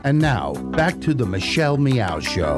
And 0.05 0.21
now, 0.21 0.53
back 0.77 1.01
to 1.01 1.13
the 1.13 1.27
Michelle 1.27 1.77
Meow 1.77 2.21
Show. 2.21 2.57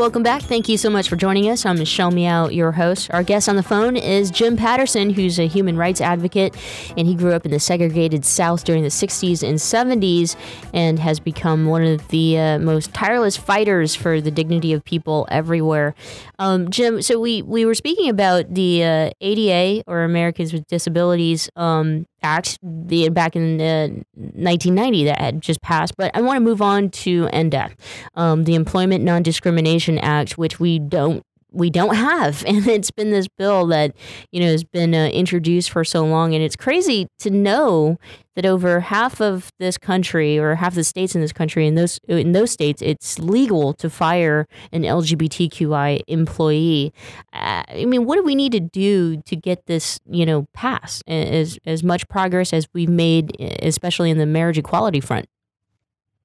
Welcome 0.00 0.22
back. 0.22 0.40
Thank 0.40 0.70
you 0.70 0.78
so 0.78 0.88
much 0.88 1.10
for 1.10 1.16
joining 1.16 1.50
us. 1.50 1.66
I'm 1.66 1.78
Michelle 1.78 2.10
Meow, 2.10 2.48
your 2.48 2.72
host. 2.72 3.10
Our 3.12 3.22
guest 3.22 3.50
on 3.50 3.56
the 3.56 3.62
phone 3.62 3.98
is 3.98 4.30
Jim 4.30 4.56
Patterson, 4.56 5.10
who's 5.10 5.38
a 5.38 5.46
human 5.46 5.76
rights 5.76 6.00
advocate, 6.00 6.56
and 6.96 7.06
he 7.06 7.14
grew 7.14 7.34
up 7.34 7.44
in 7.44 7.50
the 7.50 7.60
segregated 7.60 8.24
South 8.24 8.64
during 8.64 8.82
the 8.82 8.88
60s 8.88 9.46
and 9.46 9.58
70s 9.58 10.36
and 10.72 10.98
has 10.98 11.20
become 11.20 11.66
one 11.66 11.84
of 11.84 12.08
the 12.08 12.38
uh, 12.38 12.58
most 12.58 12.94
tireless 12.94 13.36
fighters 13.36 13.94
for 13.94 14.22
the 14.22 14.30
dignity 14.30 14.72
of 14.72 14.82
people 14.84 15.28
everywhere. 15.30 15.94
Um, 16.38 16.70
Jim, 16.70 17.02
so 17.02 17.20
we, 17.20 17.42
we 17.42 17.66
were 17.66 17.74
speaking 17.74 18.08
about 18.08 18.54
the 18.54 18.82
uh, 18.82 19.10
ADA, 19.20 19.84
or 19.86 20.04
Americans 20.04 20.54
with 20.54 20.66
Disabilities 20.66 21.50
um, 21.56 22.06
Act, 22.22 22.58
the, 22.62 23.08
back 23.08 23.36
in 23.36 23.60
uh, 23.60 23.88
1990 24.14 25.04
that 25.04 25.20
had 25.20 25.40
just 25.40 25.60
passed, 25.62 25.96
but 25.96 26.10
I 26.14 26.20
want 26.20 26.36
to 26.36 26.40
move 26.40 26.62
on 26.62 26.90
to 26.90 27.28
ENDA, 27.32 27.70
um, 28.14 28.44
the 28.44 28.54
Employment 28.54 29.04
Non-Discrimination 29.04 29.98
Act, 29.98 30.38
which 30.38 30.60
we 30.60 30.78
don't 30.78 31.24
we 31.52 31.70
don't 31.70 31.94
have, 31.94 32.44
and 32.46 32.66
it's 32.66 32.90
been 32.90 33.10
this 33.10 33.28
bill 33.28 33.66
that 33.68 33.94
you 34.32 34.40
know 34.40 34.46
has 34.46 34.64
been 34.64 34.94
uh, 34.94 35.06
introduced 35.08 35.70
for 35.70 35.84
so 35.84 36.04
long, 36.04 36.34
and 36.34 36.42
it's 36.42 36.56
crazy 36.56 37.08
to 37.18 37.30
know 37.30 37.98
that 38.36 38.46
over 38.46 38.80
half 38.80 39.20
of 39.20 39.50
this 39.58 39.76
country, 39.76 40.38
or 40.38 40.54
half 40.54 40.74
the 40.74 40.84
states 40.84 41.14
in 41.14 41.20
this 41.20 41.32
country, 41.32 41.66
in 41.66 41.74
those 41.74 41.98
in 42.08 42.32
those 42.32 42.50
states, 42.50 42.80
it's 42.82 43.18
legal 43.18 43.72
to 43.74 43.90
fire 43.90 44.46
an 44.72 44.82
LGBTQI 44.82 46.02
employee. 46.06 46.92
Uh, 47.32 47.62
I 47.68 47.84
mean, 47.86 48.04
what 48.04 48.16
do 48.16 48.22
we 48.22 48.34
need 48.34 48.52
to 48.52 48.60
do 48.60 49.20
to 49.22 49.36
get 49.36 49.66
this 49.66 50.00
you 50.08 50.24
know 50.24 50.46
passed? 50.52 51.02
As 51.06 51.58
as 51.66 51.82
much 51.82 52.08
progress 52.08 52.52
as 52.52 52.68
we've 52.72 52.88
made, 52.88 53.36
especially 53.62 54.10
in 54.10 54.18
the 54.18 54.26
marriage 54.26 54.58
equality 54.58 55.00
front. 55.00 55.26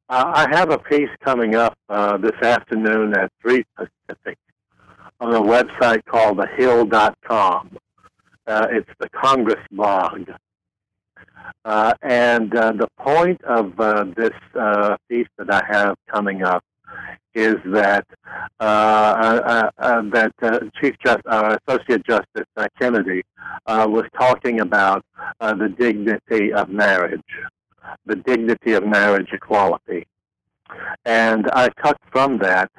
I 0.08 0.48
have 0.52 0.70
a 0.70 0.78
piece 0.78 1.10
coming 1.24 1.56
up 1.56 1.76
uh, 1.90 2.18
this 2.18 2.40
afternoon 2.42 3.18
at 3.18 3.32
3 3.42 3.66
Pacific 3.76 4.38
on 5.20 5.34
a 5.34 5.42
website 5.42 6.04
called 6.06 6.38
thehill.com. 6.38 7.78
Uh, 8.48 8.68
it's 8.70 8.90
the 9.00 9.10
Congress 9.10 9.64
blog. 9.72 10.30
Uh, 11.64 11.94
and 12.02 12.56
uh, 12.56 12.72
the 12.74 12.88
point 13.00 13.44
of 13.44 13.80
uh, 13.80 14.06
this 14.16 14.34
uh, 14.60 14.96
piece 15.10 15.28
that 15.38 15.52
I 15.52 15.64
have 15.68 15.96
coming 16.12 16.44
up 16.44 16.64
is 17.34 17.56
that 17.66 18.06
uh, 18.60 19.70
that 19.80 20.72
Chief 20.80 20.96
Just, 21.04 21.22
Associate 21.26 22.06
Justice 22.06 22.46
Kennedy 22.80 23.24
was 23.68 24.06
talking 24.18 24.62
about 24.62 25.04
the 25.42 25.74
dignity 25.78 26.54
of 26.54 26.70
marriage, 26.70 27.22
the 28.06 28.16
dignity 28.16 28.74
of 28.74 28.86
marriage 28.86 29.30
equality. 29.34 30.06
And 31.06 31.50
I 31.52 31.70
took 31.84 31.98
from 32.12 32.40
that, 32.40 32.72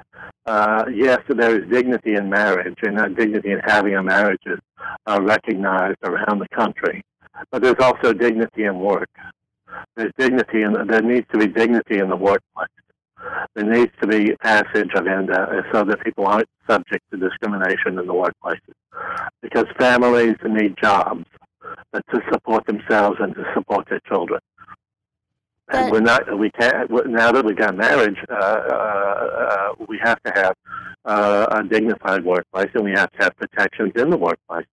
uh, 0.45 0.85
yes, 0.93 1.19
there 1.27 1.59
is 1.61 1.69
dignity 1.69 2.15
in 2.15 2.29
marriage, 2.29 2.75
and 2.83 3.15
dignity 3.15 3.51
in 3.51 3.59
having 3.65 3.95
a 3.95 4.03
marriage 4.03 4.41
is 4.45 4.59
uh, 5.05 5.19
recognized 5.21 5.97
around 6.03 6.39
the 6.39 6.47
country. 6.49 7.03
But 7.51 7.61
there's 7.61 7.79
also 7.79 8.13
dignity 8.13 8.63
in 8.65 8.79
work. 8.79 9.09
There's 9.95 10.11
dignity, 10.17 10.63
and 10.63 10.89
there 10.89 11.01
needs 11.01 11.27
to 11.31 11.37
be 11.37 11.47
dignity 11.47 11.99
in 11.99 12.09
the 12.09 12.15
workplace. 12.15 12.67
There 13.55 13.65
needs 13.65 13.91
to 14.01 14.07
be 14.07 14.35
passage 14.37 14.91
of 14.95 15.07
ENDA 15.07 15.63
so 15.73 15.83
that 15.83 16.03
people 16.03 16.27
aren't 16.27 16.47
subject 16.69 17.03
to 17.11 17.17
discrimination 17.17 17.97
in 17.99 18.07
the 18.07 18.13
workplace. 18.13 18.59
Because 19.41 19.65
families 19.77 20.35
need 20.45 20.75
jobs 20.81 21.25
to 21.93 22.21
support 22.31 22.65
themselves 22.65 23.17
and 23.19 23.33
to 23.35 23.43
support 23.53 23.87
their 23.89 23.99
children. 24.07 24.39
And 25.69 25.91
we're 25.91 25.99
not. 25.99 26.37
We 26.37 26.49
can't. 26.51 26.89
Now 27.07 27.31
that 27.31 27.43
we've 27.43 27.55
got 27.55 27.75
marriage, 27.75 28.17
uh, 28.29 28.33
uh, 28.33 29.73
uh, 29.79 29.85
we 29.87 29.99
have 30.01 30.21
to 30.23 30.31
have 30.33 30.55
uh, 31.03 31.47
a 31.51 31.63
dignified 31.63 32.23
workplace, 32.23 32.69
and 32.73 32.83
we 32.83 32.91
have 32.91 33.11
to 33.11 33.23
have 33.23 33.35
protections 33.35 33.91
in 33.95 34.09
the 34.09 34.17
workplace. 34.17 34.65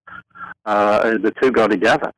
Uh, 0.65 1.17
the 1.17 1.33
two 1.41 1.51
go 1.51 1.67
together. 1.67 2.11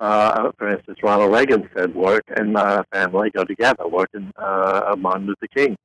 Uh, 0.00 0.50
for 0.58 0.72
instance, 0.72 0.98
Ronald 1.02 1.32
Reagan 1.32 1.68
said, 1.76 1.94
"Work 1.94 2.24
and 2.36 2.56
uh, 2.56 2.82
family 2.92 3.30
go 3.30 3.44
together." 3.44 3.88
Work 3.88 4.10
and 4.14 4.32
uh, 4.36 4.94
Martin 4.98 5.26
Luther 5.26 5.48
King, 5.54 5.76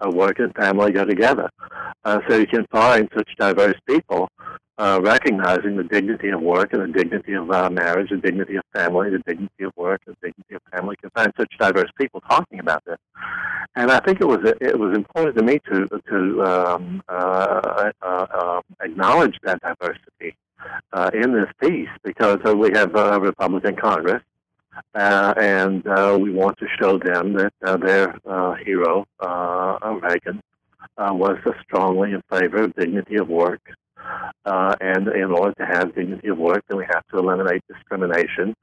uh, 0.00 0.10
work 0.10 0.38
and 0.38 0.54
family 0.54 0.92
go 0.92 1.04
together. 1.04 1.50
Uh, 2.04 2.20
so 2.28 2.36
you 2.36 2.46
can 2.46 2.66
find 2.70 3.08
such 3.14 3.28
diverse 3.38 3.78
people 3.86 4.28
uh, 4.78 5.00
recognizing 5.02 5.76
the 5.76 5.84
dignity 5.84 6.28
of 6.28 6.40
work 6.40 6.72
and 6.72 6.82
the 6.82 6.98
dignity 6.98 7.32
of 7.32 7.50
uh, 7.50 7.70
marriage, 7.70 8.10
the 8.10 8.18
dignity 8.18 8.56
of 8.56 8.64
family, 8.74 9.08
the 9.10 9.22
dignity 9.26 9.64
of 9.64 9.72
work, 9.76 10.02
the 10.06 10.14
dignity 10.22 10.54
of 10.54 10.62
family. 10.70 10.96
Can 10.96 11.10
find 11.10 11.32
such 11.38 11.50
diverse 11.58 11.90
people 11.98 12.20
talking 12.20 12.60
about 12.60 12.84
this, 12.84 12.98
and 13.74 13.90
I 13.90 14.00
think 14.00 14.20
it 14.20 14.26
was 14.26 14.40
it 14.60 14.78
was 14.78 14.94
important 14.94 15.36
to 15.38 15.42
me 15.42 15.60
to 15.70 15.86
to 16.10 16.44
um, 16.44 17.02
uh, 17.08 17.90
uh, 18.02 18.04
uh, 18.04 18.60
acknowledge 18.80 19.38
that 19.44 19.62
diversity 19.62 20.36
uh, 20.92 21.10
in 21.14 21.32
this 21.32 21.50
piece 21.60 21.88
because 22.02 22.38
we 22.54 22.70
have 22.74 22.94
a 22.94 23.18
Republican 23.18 23.76
Congress, 23.76 24.22
and 24.94 25.84
we 26.22 26.32
want 26.32 26.58
to 26.58 26.66
show 26.78 26.98
them 26.98 27.32
that 27.32 27.80
their 27.80 28.18
hero, 28.62 29.06
Reagan, 29.22 30.42
was 30.98 31.38
strongly 31.62 32.12
in 32.12 32.22
favor 32.30 32.64
of 32.64 32.74
dignity 32.76 33.16
of 33.16 33.28
work. 33.28 33.62
Uh, 34.44 34.76
and 34.80 35.08
in 35.08 35.32
order 35.32 35.52
to 35.54 35.66
have 35.66 35.94
dignity 35.94 36.28
of 36.28 36.38
work, 36.38 36.62
then 36.68 36.78
we 36.78 36.84
have 36.84 37.04
to 37.08 37.18
eliminate 37.18 37.62
discrimination. 37.68 38.54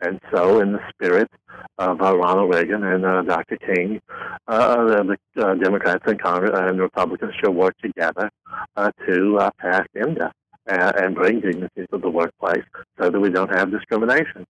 And 0.00 0.20
so, 0.32 0.60
in 0.60 0.72
the 0.72 0.80
spirit 0.90 1.30
of 1.78 2.00
uh, 2.00 2.16
Ronald 2.16 2.54
Reagan 2.54 2.84
and 2.84 3.04
uh, 3.04 3.22
Dr. 3.22 3.56
King, 3.56 4.00
uh, 4.48 4.84
the 4.84 5.16
uh, 5.38 5.54
Democrats 5.54 6.04
and 6.06 6.20
Congress 6.20 6.52
and 6.54 6.80
Republicans 6.80 7.34
should 7.40 7.54
work 7.54 7.76
together 7.78 8.30
uh, 8.76 8.90
to 9.06 9.38
uh, 9.38 9.50
pass 9.58 9.86
ENDA 9.94 10.32
uh, 10.68 10.92
and 10.96 11.14
bring 11.14 11.40
dignity 11.40 11.86
to 11.90 11.98
the 11.98 12.08
workplace 12.08 12.64
so 12.98 13.10
that 13.10 13.20
we 13.20 13.30
don't 13.30 13.54
have 13.54 13.70
discrimination. 13.70 14.46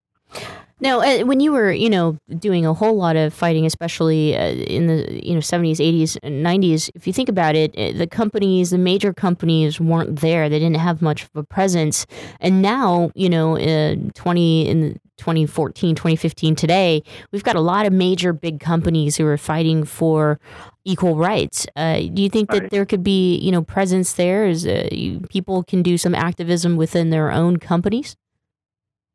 Now, 0.81 1.01
uh, 1.01 1.25
when 1.25 1.41
you 1.41 1.53
were, 1.53 1.71
you 1.71 1.91
know, 1.91 2.17
doing 2.39 2.65
a 2.65 2.73
whole 2.73 2.97
lot 2.97 3.17
of 3.17 3.35
fighting, 3.35 3.67
especially 3.67 4.37
uh, 4.37 4.53
in 4.53 4.87
the, 4.87 5.27
you 5.27 5.35
know, 5.35 5.41
70s, 5.41 5.77
80s, 5.77 6.17
and 6.23 6.45
90s, 6.45 6.91
if 6.95 7.07
you 7.07 7.13
think 7.13 7.29
about 7.29 7.55
it, 7.55 7.77
uh, 7.77 7.97
the 7.97 8.07
companies, 8.07 8.71
the 8.71 8.79
major 8.79 9.13
companies 9.13 9.79
weren't 9.79 10.21
there. 10.21 10.49
They 10.49 10.59
didn't 10.59 10.79
have 10.79 11.03
much 11.03 11.25
of 11.25 11.31
a 11.35 11.43
presence. 11.43 12.07
And 12.41 12.63
now, 12.63 13.11
you 13.15 13.29
know, 13.29 13.59
uh, 13.59 13.97
20 14.15 14.69
in 14.69 15.01
2014, 15.19 15.95
2015, 15.95 16.57
today, 16.57 17.03
we've 17.31 17.45
got 17.45 17.57
a 17.57 17.61
lot 17.61 17.85
of 17.85 17.93
major 17.93 18.33
big 18.33 18.59
companies 18.59 19.17
who 19.17 19.27
are 19.27 19.37
fighting 19.37 19.85
for 19.85 20.41
equal 20.85 21.17
rights. 21.17 21.67
Uh, 21.77 22.01
do 22.13 22.23
you 22.23 22.31
think 22.31 22.51
that 22.51 22.71
there 22.71 22.87
could 22.87 23.03
be, 23.03 23.37
you 23.37 23.53
know, 23.53 23.63
presence 23.63 24.15
there? 24.15 24.47
Is 24.47 24.67
uh, 24.67 24.89
you, 24.91 25.21
people 25.29 25.63
can 25.63 25.83
do 25.83 25.99
some 25.99 26.15
activism 26.15 26.77
within 26.77 27.11
their 27.11 27.31
own 27.31 27.59
companies? 27.59 28.17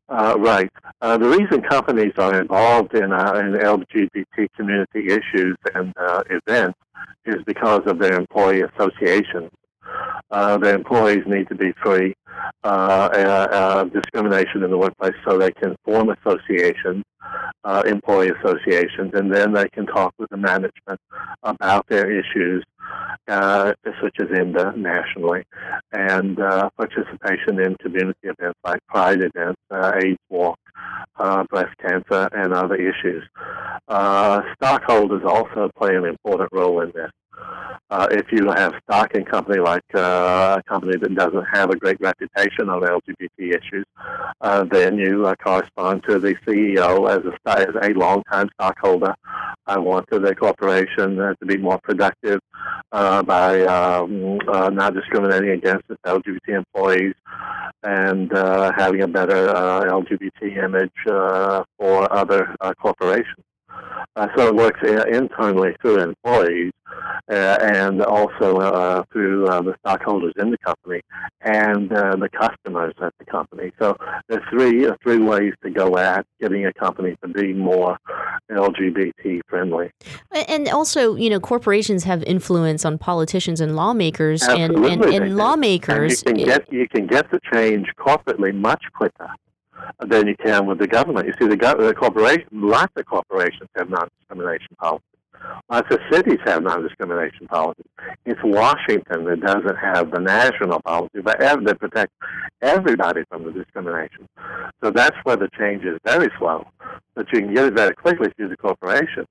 Uh, 0.07 0.35
right. 0.37 0.71
Uh, 1.01 1.17
the 1.17 1.27
reason 1.27 1.61
companies 1.61 2.13
are 2.17 2.39
involved 2.39 2.93
in, 2.93 3.11
uh, 3.11 3.33
in 3.35 3.53
LGBT 3.53 4.47
community 4.55 5.07
issues 5.07 5.57
and 5.73 5.93
uh, 5.97 6.23
events 6.29 6.77
is 7.25 7.43
because 7.45 7.81
of 7.87 7.99
their 7.99 8.13
employee 8.13 8.61
associations. 8.61 9.49
Uh, 10.31 10.57
their 10.57 10.75
employees 10.75 11.23
need 11.27 11.47
to 11.47 11.55
be 11.55 11.71
free 11.83 12.13
uh, 12.63 13.09
uh, 13.13 13.47
uh, 13.51 13.83
discrimination 13.85 14.63
in 14.63 14.71
the 14.71 14.77
workplace 14.77 15.13
so 15.27 15.37
they 15.37 15.51
can 15.51 15.75
form 15.85 16.09
associations, 16.09 17.03
employee 17.85 18.31
associations, 18.41 19.11
and 19.13 19.33
then 19.33 19.53
they 19.53 19.67
can 19.69 19.85
talk 19.85 20.13
with 20.17 20.29
the 20.29 20.37
management 20.37 20.99
about 21.43 21.85
their 21.87 22.11
issues, 22.11 22.63
such 23.27 24.19
as 24.19 24.27
ENDA 24.35 24.73
nationally, 24.77 25.43
and 25.91 26.37
participation 26.77 27.59
in 27.59 27.75
community 27.75 28.19
events 28.23 28.59
like 28.63 28.79
Pride 28.87 29.21
events, 29.21 29.61
AIDS 29.71 30.17
Walk, 30.29 30.59
uh, 31.17 31.43
breast 31.45 31.75
cancer, 31.77 32.27
and 32.33 32.53
other 32.53 32.75
issues. 32.75 33.23
Uh, 33.87 34.41
stockholders 34.55 35.21
also 35.25 35.69
play 35.77 35.95
an 35.95 36.05
important 36.05 36.49
role 36.51 36.81
in 36.81 36.91
this. 36.93 37.11
Uh, 37.91 38.07
if 38.09 38.31
you 38.31 38.49
have 38.49 38.73
stock 38.83 39.13
in 39.13 39.23
company 39.23 39.59
like 39.59 39.83
uh, 39.93 40.59
a 40.59 40.63
company 40.67 40.97
that 40.97 41.13
doesn't 41.13 41.45
have 41.53 41.69
a 41.69 41.75
great 41.75 41.99
reputation 42.01 42.67
on 42.67 42.81
LGBT 42.81 43.55
issues, 43.55 43.85
uh, 44.41 44.63
then 44.63 44.97
you 44.97 45.27
uh, 45.27 45.35
correspond 45.35 46.03
to 46.03 46.17
the 46.17 46.33
CEO 46.45 47.09
as 47.09 47.23
a, 47.23 47.59
as 47.59 47.75
a 47.83 47.93
longtime 47.93 48.49
stockholder. 48.55 49.13
I 49.67 49.77
want 49.77 50.09
the 50.09 50.33
corporation 50.35 51.19
uh, 51.19 51.35
to 51.35 51.45
be 51.45 51.57
more 51.57 51.79
productive 51.83 52.39
uh, 52.91 53.21
by 53.21 53.61
um, 53.61 54.39
not 54.73 54.95
discriminating 54.95 55.51
against 55.51 55.83
its 55.89 56.01
LGBT 56.05 56.57
employees 56.57 57.13
and 57.83 58.31
having 58.77 59.03
a 59.03 59.07
better 59.07 59.45
LGBT 59.45 60.63
image 60.63 60.91
for 61.77 62.11
other 62.11 62.55
corporations. 62.81 63.45
Uh, 64.15 64.27
so 64.35 64.47
it 64.47 64.55
works 64.55 64.79
internally 65.11 65.75
through 65.81 65.99
employees 65.99 66.71
uh, 67.29 67.57
and 67.61 68.01
also 68.03 68.57
uh, 68.57 69.03
through 69.11 69.47
uh, 69.47 69.61
the 69.61 69.75
stockholders 69.79 70.33
in 70.37 70.51
the 70.51 70.57
company 70.59 71.01
and 71.41 71.91
uh, 71.91 72.15
the 72.15 72.29
customers 72.29 72.93
at 73.01 73.13
the 73.19 73.25
company. 73.25 73.71
So 73.79 73.97
there's 74.27 74.43
three 74.49 74.85
uh, 74.85 74.95
three 75.01 75.17
ways 75.17 75.53
to 75.63 75.69
go 75.69 75.97
at 75.97 76.25
getting 76.39 76.65
a 76.65 76.73
company 76.73 77.15
to 77.21 77.27
be 77.27 77.53
more 77.53 77.97
LGBT 78.51 79.41
friendly. 79.47 79.91
And 80.31 80.67
also, 80.69 81.15
you 81.15 81.29
know, 81.29 81.39
corporations 81.39 82.03
have 82.03 82.23
influence 82.23 82.85
on 82.85 82.97
politicians 82.97 83.59
and 83.59 83.75
lawmakers, 83.75 84.43
and, 84.43 84.75
and, 84.75 85.03
and 85.03 85.35
lawmakers. 85.35 86.23
And 86.23 86.39
you 86.39 86.45
can 86.45 86.55
get 86.57 86.73
you 86.73 86.87
can 86.87 87.07
get 87.07 87.31
the 87.31 87.39
change 87.51 87.87
corporately 87.99 88.53
much 88.53 88.83
quicker 88.95 89.29
than 90.05 90.27
you 90.27 90.35
can 90.37 90.65
with 90.65 90.79
the 90.79 90.87
government. 90.87 91.27
You 91.27 91.33
see, 91.39 91.47
the, 91.47 91.55
the 91.55 91.93
corporation, 91.93 92.47
lots 92.51 92.93
of 92.95 93.05
corporations 93.05 93.69
have 93.77 93.89
non-discrimination 93.89 94.75
policies. 94.79 95.03
Lots 95.69 95.93
of 95.93 95.99
cities 96.11 96.39
have 96.45 96.63
non-discrimination 96.63 97.47
policies. 97.47 97.85
It's 98.25 98.39
Washington 98.43 99.25
that 99.25 99.41
doesn't 99.41 99.77
have 99.77 100.11
the 100.11 100.19
national 100.19 100.81
policy, 100.81 101.21
but 101.23 101.41
ev- 101.41 101.65
that 101.65 101.79
protects 101.79 102.13
everybody 102.61 103.21
from 103.29 103.43
the 103.43 103.51
discrimination. 103.51 104.27
So 104.83 104.91
that's 104.91 105.15
where 105.23 105.35
the 105.35 105.49
change 105.57 105.83
is 105.83 105.99
very 106.03 106.29
slow, 106.39 106.65
but 107.15 107.27
you 107.31 107.41
can 107.41 107.53
get 107.53 107.65
it 107.65 107.73
very 107.73 107.93
quickly 107.93 108.29
through 108.35 108.49
the 108.49 108.57
corporation. 108.57 109.25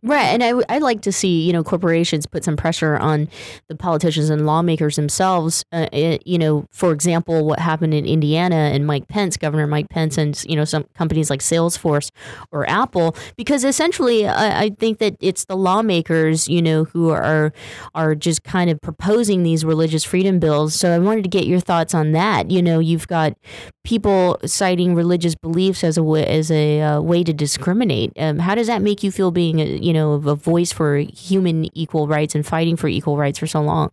Right, 0.00 0.26
and 0.26 0.44
I, 0.44 0.52
would 0.52 0.82
like 0.82 1.00
to 1.02 1.12
see 1.12 1.42
you 1.44 1.52
know 1.52 1.64
corporations 1.64 2.24
put 2.24 2.44
some 2.44 2.56
pressure 2.56 2.96
on 2.96 3.28
the 3.66 3.74
politicians 3.74 4.30
and 4.30 4.46
lawmakers 4.46 4.94
themselves. 4.94 5.64
Uh, 5.72 5.88
it, 5.92 6.24
you 6.24 6.38
know, 6.38 6.66
for 6.70 6.92
example, 6.92 7.44
what 7.44 7.58
happened 7.58 7.92
in 7.92 8.06
Indiana 8.06 8.54
and 8.54 8.86
Mike 8.86 9.08
Pence, 9.08 9.36
Governor 9.36 9.66
Mike 9.66 9.88
Pence, 9.88 10.16
and 10.16 10.40
you 10.48 10.54
know 10.54 10.64
some 10.64 10.84
companies 10.94 11.30
like 11.30 11.40
Salesforce 11.40 12.12
or 12.52 12.68
Apple, 12.70 13.16
because 13.36 13.64
essentially, 13.64 14.28
I, 14.28 14.62
I 14.62 14.70
think 14.70 14.98
that 14.98 15.16
it's 15.18 15.46
the 15.46 15.56
lawmakers, 15.56 16.48
you 16.48 16.62
know, 16.62 16.84
who 16.84 17.10
are 17.10 17.52
are 17.96 18.14
just 18.14 18.44
kind 18.44 18.70
of 18.70 18.80
proposing 18.80 19.42
these 19.42 19.64
religious 19.64 20.04
freedom 20.04 20.38
bills. 20.38 20.76
So 20.76 20.94
I 20.94 21.00
wanted 21.00 21.24
to 21.24 21.28
get 21.28 21.44
your 21.46 21.58
thoughts 21.58 21.92
on 21.92 22.12
that. 22.12 22.52
You 22.52 22.62
know, 22.62 22.78
you've 22.78 23.08
got 23.08 23.36
people 23.82 24.38
citing 24.44 24.94
religious 24.94 25.34
beliefs 25.34 25.82
as 25.82 25.96
a 25.96 26.02
way, 26.04 26.24
as 26.24 26.50
a 26.52 26.80
uh, 26.82 27.00
way 27.00 27.24
to 27.24 27.32
discriminate. 27.32 28.12
Um, 28.16 28.38
how 28.38 28.54
does 28.54 28.68
that 28.68 28.80
make 28.80 29.02
you 29.02 29.10
feel 29.10 29.30
being 29.32 29.58
a, 29.58 29.87
you 29.88 29.94
know 29.94 30.12
of 30.12 30.26
a 30.26 30.34
voice 30.34 30.70
for 30.70 30.98
human 30.98 31.70
equal 31.76 32.06
rights 32.06 32.34
and 32.34 32.46
fighting 32.46 32.76
for 32.76 32.88
equal 32.88 33.16
rights 33.16 33.38
for 33.38 33.46
so 33.46 33.62
long? 33.62 33.90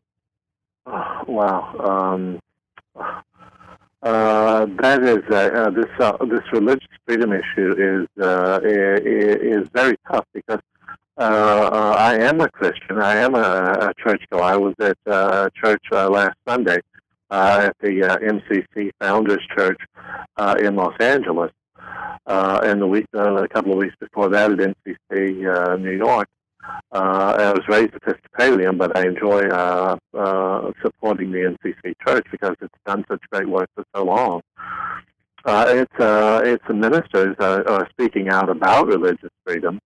Wow. 1.28 1.64
Um, 1.80 2.40
uh, 4.04 4.68
that 4.80 5.04
is 5.04 5.24
uh, 5.32 5.36
uh, 5.36 5.70
this 5.72 5.92
uh, 6.00 6.24
this 6.26 6.44
religious 6.54 6.88
freedom 7.06 7.34
issue 7.34 7.72
is 7.92 8.24
uh, 8.24 8.60
is 8.64 9.68
very 9.74 9.96
tough 10.10 10.26
because 10.34 10.60
uh, 11.18 11.96
I 11.98 12.14
am 12.20 12.42
a 12.42 12.50
Christian. 12.50 13.02
I 13.02 13.16
am 13.16 13.34
a, 13.34 13.90
a 13.90 13.94
churchgoer. 13.98 14.44
I 14.44 14.56
was 14.56 14.76
at 14.80 14.98
church 15.56 15.84
last 15.92 16.38
Sunday 16.48 16.80
uh, 17.32 17.70
at 17.70 17.78
the 17.80 18.02
MCC 18.22 18.92
Founders 19.02 19.42
Church 19.58 19.80
uh, 20.38 20.56
in 20.60 20.76
Los 20.76 20.96
Angeles, 21.00 21.52
uh, 22.26 22.60
and 22.63 22.82
the 22.82 22.88
week 22.88 23.06
uh, 23.15 23.36
a 23.36 23.48
couple 23.48 23.71
of 23.71 23.78
weeks 23.78 23.95
before 24.00 24.30
that 24.30 24.52
at 24.52 24.58
MCC 24.58 25.45
uh, 25.45 25.76
New 25.78 25.91
York. 25.91 26.28
Uh, 26.91 27.36
I 27.38 27.52
was 27.52 27.62
raised 27.67 27.93
Episcopalian, 27.93 28.78
but 28.78 28.98
I 28.98 29.06
enjoy 29.08 29.48
uh, 29.50 29.98
uh, 30.17 30.71
supporting 30.82 31.32
the 31.32 31.56
MCC 31.56 31.93
Church 32.06 32.26
because 32.32 32.56
it's 32.62 32.74
done 32.86 33.06
such 33.08 33.21
great 33.32 33.48
work 33.48 33.69
for 33.76 33.84
so 33.95 34.04
long. 34.04 34.41
Uh, 35.45 35.65
it's 35.69 36.00
uh, 36.00 36.41
it's 36.43 36.63
the 36.67 36.74
ministers 36.74 37.36
uh, 37.39 37.62
are 37.67 37.88
speaking 37.91 38.30
out 38.30 38.50
about 38.50 38.88
religious 38.88 39.30
freedom, 39.45 39.80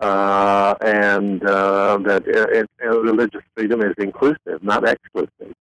uh, 0.00 0.74
and 0.80 1.46
uh, 1.46 1.96
that 1.98 2.26
it, 2.26 2.68
it, 2.80 2.84
religious 2.84 3.42
freedom 3.54 3.82
is 3.82 3.94
inclusive, 3.98 4.60
not 4.62 4.88
exclusive. 4.88 5.54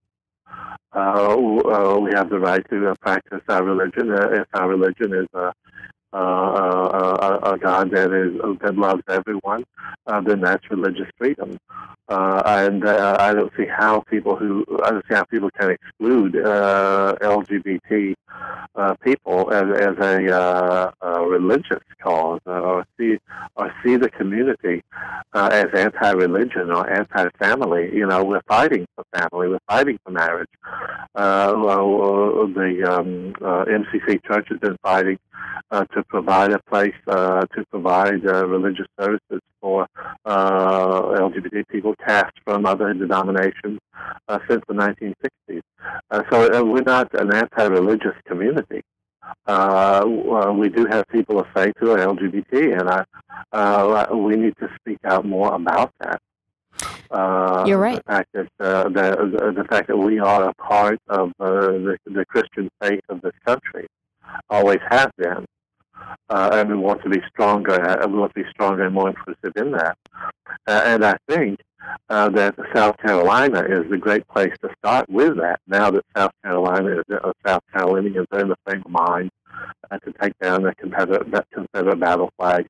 Uh, 0.96 1.36
uh, 1.36 2.00
we 2.00 2.10
have 2.14 2.30
the 2.30 2.40
right 2.40 2.68
to 2.70 2.90
uh, 2.90 2.96
practice 3.02 3.42
our 3.50 3.64
religion 3.64 4.10
uh, 4.12 4.30
if 4.32 4.48
our 4.54 4.70
religion 4.70 5.14
is 5.14 5.28
uh, 5.36 5.40
uh, 5.40 5.52
uh, 6.14 6.18
a, 6.18 7.54
a 7.54 7.58
God 7.58 7.92
that 7.92 8.12
is 8.12 8.60
that 8.62 8.78
loves 8.78 9.04
everyone, 9.10 9.66
uh, 10.08 10.22
then 10.22 10.42
that's 10.42 10.70
religious 10.70 11.10
freedom. 11.18 11.58
Uh, 12.08 12.42
and 12.46 12.86
uh, 12.86 13.18
I 13.20 13.34
don't 13.34 13.52
see 13.58 13.66
how 13.66 14.02
people 14.02 14.36
who 14.36 14.66
I 14.84 14.92
don't 14.92 15.06
see 15.08 15.16
how 15.16 15.24
people 15.24 15.50
can 15.60 15.72
exclude 15.72 16.36
uh, 16.36 17.16
LGBT 17.22 18.16
uh, 18.76 18.94
people 18.96 19.52
as, 19.52 19.64
as 19.80 19.98
a, 19.98 20.36
uh, 20.36 20.92
a 21.02 21.22
religious 21.22 21.82
cause, 22.02 22.42
uh, 22.46 22.52
or 22.52 22.86
see 22.98 23.18
or 23.56 23.74
see 23.84 23.96
the 23.96 24.10
community 24.10 24.84
uh, 25.34 25.50
as 25.52 25.68
anti-religion 25.74 26.72
or 26.72 26.90
anti-family. 26.90 27.90
You 27.94 28.06
know, 28.06 28.24
we're 28.24 28.42
fighting 28.48 28.86
for 28.96 29.06
family, 29.16 29.48
we're 29.50 29.60
fighting 29.68 30.00
for 30.04 30.12
marriage. 30.12 30.50
Uh, 31.16 31.54
well, 31.58 32.48
the 32.48 32.84
um, 32.88 33.34
uh, 33.42 33.66
MCC 33.66 34.24
Church 34.26 34.48
has 34.50 34.60
been 34.60 34.78
fighting 34.84 35.18
uh, 35.34 35.35
to 35.72 36.04
provide 36.08 36.52
a 36.52 36.60
place 36.70 36.94
uh, 37.08 37.42
to 37.56 37.66
provide 37.72 38.26
uh, 38.26 38.46
religious 38.48 38.88
services 39.00 39.42
for 39.62 39.88
uh, 40.26 41.02
LGBT 41.28 41.68
people 41.68 41.96
cast 42.06 42.34
from 42.44 42.66
other 42.66 42.94
denominations 42.94 43.80
uh, 44.28 44.40
since 44.48 44.64
the 44.68 44.74
1960s. 44.74 45.62
Uh, 46.12 46.24
so 46.32 46.54
uh, 46.54 46.64
we're 46.64 46.82
not 46.82 47.14
an 47.20 47.34
anti-religious 47.34 48.16
community. 48.26 48.82
Uh, 49.48 50.04
uh, 50.06 50.54
we 50.54 50.70
do 50.70 50.86
have 50.86 51.08
people 51.08 51.40
of 51.40 51.48
faith 51.54 51.74
who 51.80 51.92
are 51.92 51.98
LGBT, 51.98 52.80
and 52.80 52.90
I, 52.90 53.04
uh, 53.52 54.16
we 54.16 54.36
need 54.36 54.56
to 54.60 54.70
speak 54.80 55.00
out 55.04 55.26
more 55.26 55.54
about 55.54 55.92
that. 56.00 56.22
Uh, 57.10 57.64
You're 57.66 57.78
right. 57.78 57.98
The 57.98 58.04
fact 58.04 58.30
that 58.34 58.48
uh, 58.60 58.84
the, 58.90 59.54
the 59.56 59.64
fact 59.64 59.88
that 59.88 59.98
we 59.98 60.20
are 60.20 60.50
a 60.50 60.54
part 60.56 61.00
of 61.08 61.30
uh, 61.40 61.50
the, 61.50 61.98
the 62.06 62.26
Christian 62.26 62.70
faith 62.82 63.04
of 63.10 63.22
this 63.22 63.34
country, 63.46 63.88
always 64.50 64.80
have 64.90 65.12
been, 65.18 65.46
uh, 66.30 66.50
and 66.54 66.70
we 66.70 66.76
want 66.76 67.02
to 67.04 67.10
be 67.10 67.22
stronger. 67.30 67.74
Uh, 67.74 68.08
we 68.08 68.18
want 68.18 68.34
to 68.34 68.44
be 68.44 68.50
stronger 68.50 68.86
and 68.86 68.94
more 68.94 69.10
inclusive 69.10 69.54
in 69.56 69.72
that. 69.72 69.98
Uh, 70.68 70.82
and 70.86 71.06
I 71.06 71.16
think 71.28 71.60
uh, 72.10 72.30
that 72.30 72.56
South 72.74 72.98
Carolina 72.98 73.64
is 73.68 73.92
a 73.92 73.98
great 73.98 74.28
place 74.28 74.54
to 74.62 74.70
start 74.78 75.10
with 75.10 75.38
that. 75.38 75.60
Now 75.68 75.92
that 75.92 76.04
South 76.16 76.32
Carolina 76.44 77.00
is 77.00 77.04
uh, 77.12 77.32
South 77.46 77.64
Carolinians 77.72 78.28
are 78.32 78.40
in 78.40 78.50
the 78.50 78.58
same 78.70 78.84
mind 78.88 79.32
uh, 79.92 80.00
to 80.00 80.14
take 80.22 80.38
down 80.40 80.64
the 80.64 80.74
Confederate, 80.76 81.32
that 81.32 81.48
Confederate 81.52 82.00
battle 82.00 82.32
flag 82.38 82.68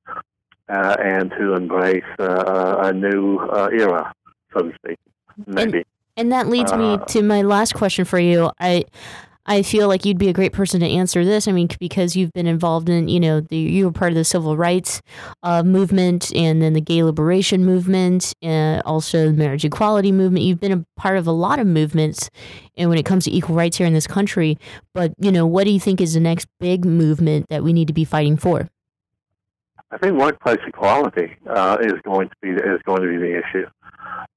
uh, 0.68 0.96
and 1.02 1.30
to 1.30 1.54
embrace 1.54 2.04
uh, 2.18 2.76
a 2.84 2.92
new 2.92 3.38
uh, 3.38 3.68
era, 3.72 4.12
so 4.52 4.62
to 4.62 4.74
speak. 4.74 4.98
Maybe. 5.46 5.84
And 6.18 6.32
that 6.32 6.48
leads 6.48 6.72
me 6.72 6.94
Uh, 6.94 7.04
to 7.06 7.22
my 7.22 7.42
last 7.42 7.74
question 7.74 8.04
for 8.04 8.18
you. 8.18 8.50
I 8.58 8.84
I 9.46 9.62
feel 9.62 9.86
like 9.86 10.04
you'd 10.04 10.18
be 10.18 10.28
a 10.28 10.32
great 10.32 10.52
person 10.52 10.80
to 10.80 10.86
answer 10.86 11.24
this. 11.24 11.46
I 11.46 11.52
mean, 11.52 11.68
because 11.78 12.16
you've 12.16 12.32
been 12.32 12.48
involved 12.48 12.88
in, 12.88 13.08
you 13.08 13.20
know, 13.20 13.40
the, 13.40 13.56
you 13.56 13.86
were 13.86 13.92
part 13.92 14.10
of 14.10 14.16
the 14.16 14.24
civil 14.24 14.56
rights 14.56 15.00
uh, 15.44 15.62
movement 15.62 16.34
and 16.34 16.60
then 16.60 16.72
the 16.72 16.80
gay 16.80 17.02
liberation 17.02 17.64
movement, 17.64 18.32
uh, 18.42 18.82
also 18.84 19.26
the 19.26 19.32
marriage 19.32 19.64
equality 19.64 20.10
movement. 20.10 20.44
You've 20.44 20.60
been 20.60 20.72
a 20.72 20.84
part 21.00 21.16
of 21.16 21.26
a 21.26 21.32
lot 21.32 21.60
of 21.60 21.66
movements, 21.66 22.28
and 22.76 22.90
when 22.90 22.98
it 22.98 23.04
comes 23.04 23.24
to 23.24 23.32
equal 23.32 23.54
rights 23.54 23.76
here 23.76 23.86
in 23.86 23.94
this 23.94 24.06
country. 24.06 24.58
But 24.92 25.14
you 25.18 25.30
know, 25.30 25.46
what 25.46 25.64
do 25.64 25.70
you 25.70 25.80
think 25.80 26.00
is 26.00 26.14
the 26.14 26.20
next 26.20 26.46
big 26.58 26.84
movement 26.84 27.46
that 27.48 27.62
we 27.62 27.72
need 27.72 27.86
to 27.88 27.94
be 27.94 28.04
fighting 28.04 28.36
for? 28.36 28.68
I 29.92 29.98
think 29.98 30.18
workplace 30.18 30.58
equality 30.66 31.36
uh, 31.48 31.78
is 31.80 31.94
going 32.02 32.28
to 32.28 32.34
be 32.42 32.50
is 32.50 32.80
going 32.84 33.02
to 33.02 33.08
be 33.08 33.16
the 33.16 33.38
issue 33.38 33.66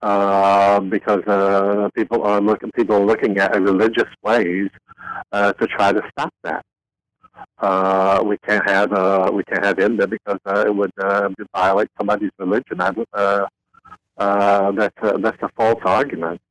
uh, 0.01 0.79
because 0.79 1.23
uh, 1.25 1.89
people 1.95 2.23
are 2.23 2.39
looking 2.39 2.71
people 2.71 2.95
are 2.95 3.05
looking 3.05 3.37
at 3.39 3.59
religious 3.59 4.07
ways 4.23 4.69
uh, 5.31 5.53
to 5.53 5.67
try 5.67 5.91
to 5.91 6.01
stop 6.11 6.33
that. 6.43 6.65
Uh, 7.59 8.21
we 8.25 8.37
can't 8.39 8.67
have 8.69 8.91
uh, 8.91 9.31
we 9.33 9.43
can't 9.43 9.63
have 9.63 9.79
ENDA 9.79 10.07
because 10.07 10.39
uh, 10.45 10.63
it 10.65 10.75
would 10.75 10.91
uh, 11.01 11.29
violate 11.55 11.89
somebody's 11.97 12.31
religion. 12.37 12.81
I, 12.81 12.93
uh, 13.13 13.45
uh, 14.17 14.71
that's 14.71 14.95
a, 15.01 15.17
that's 15.17 15.41
a 15.41 15.49
false 15.55 15.81
argument. 15.85 16.41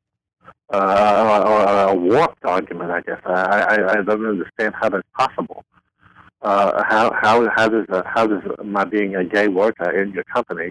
Uh, 0.71 1.43
or, 1.47 1.51
or 1.51 1.89
a 1.89 1.95
warped 1.95 2.45
argument, 2.45 2.91
I 2.91 3.01
guess. 3.01 3.21
I, 3.25 3.33
I, 3.33 3.93
I 3.93 4.03
don't 4.03 4.27
understand 4.27 4.75
how 4.79 4.91
that's 4.91 5.09
possible 5.17 5.65
uh, 6.43 6.85
how 6.89 7.13
how 7.21 7.49
how 7.55 7.69
does 7.69 7.87
uh, 7.89 8.03
how 8.07 8.27
does 8.27 8.43
my 8.65 8.85
being 8.85 9.17
a 9.17 9.25
gay 9.25 9.49
worker 9.49 9.91
in 9.91 10.13
your 10.13 10.25
company 10.25 10.71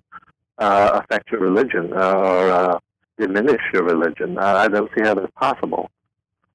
uh, 0.58 1.02
affect 1.04 1.32
your 1.32 1.42
religion 1.42 1.92
uh, 1.94 2.14
or 2.14 2.50
uh, 2.50 2.80
diminish 3.20 3.62
your 3.74 3.84
religion? 3.84 4.38
Uh, 4.38 4.56
I 4.56 4.68
don't 4.68 4.90
see 4.96 5.04
how 5.04 5.16
that's 5.16 5.32
possible. 5.36 5.90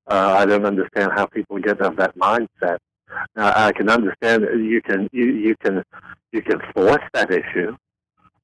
Uh, 0.07 0.37
I 0.39 0.47
don't 0.47 0.67
understand 0.67 1.13
how 1.13 1.27
people 1.27 1.59
get 1.59 1.81
of 1.81 1.97
that 1.97 2.17
mindset. 2.17 2.79
Now, 3.37 3.53
I 3.55 3.73
can 3.73 3.89
understand 3.89 4.43
you 4.43 4.81
can 4.83 5.09
you, 5.13 5.27
you 5.27 5.57
can 5.57 5.83
you 6.33 6.43
can 6.43 6.61
force 6.75 7.03
that 7.13 7.31
issue 7.31 7.77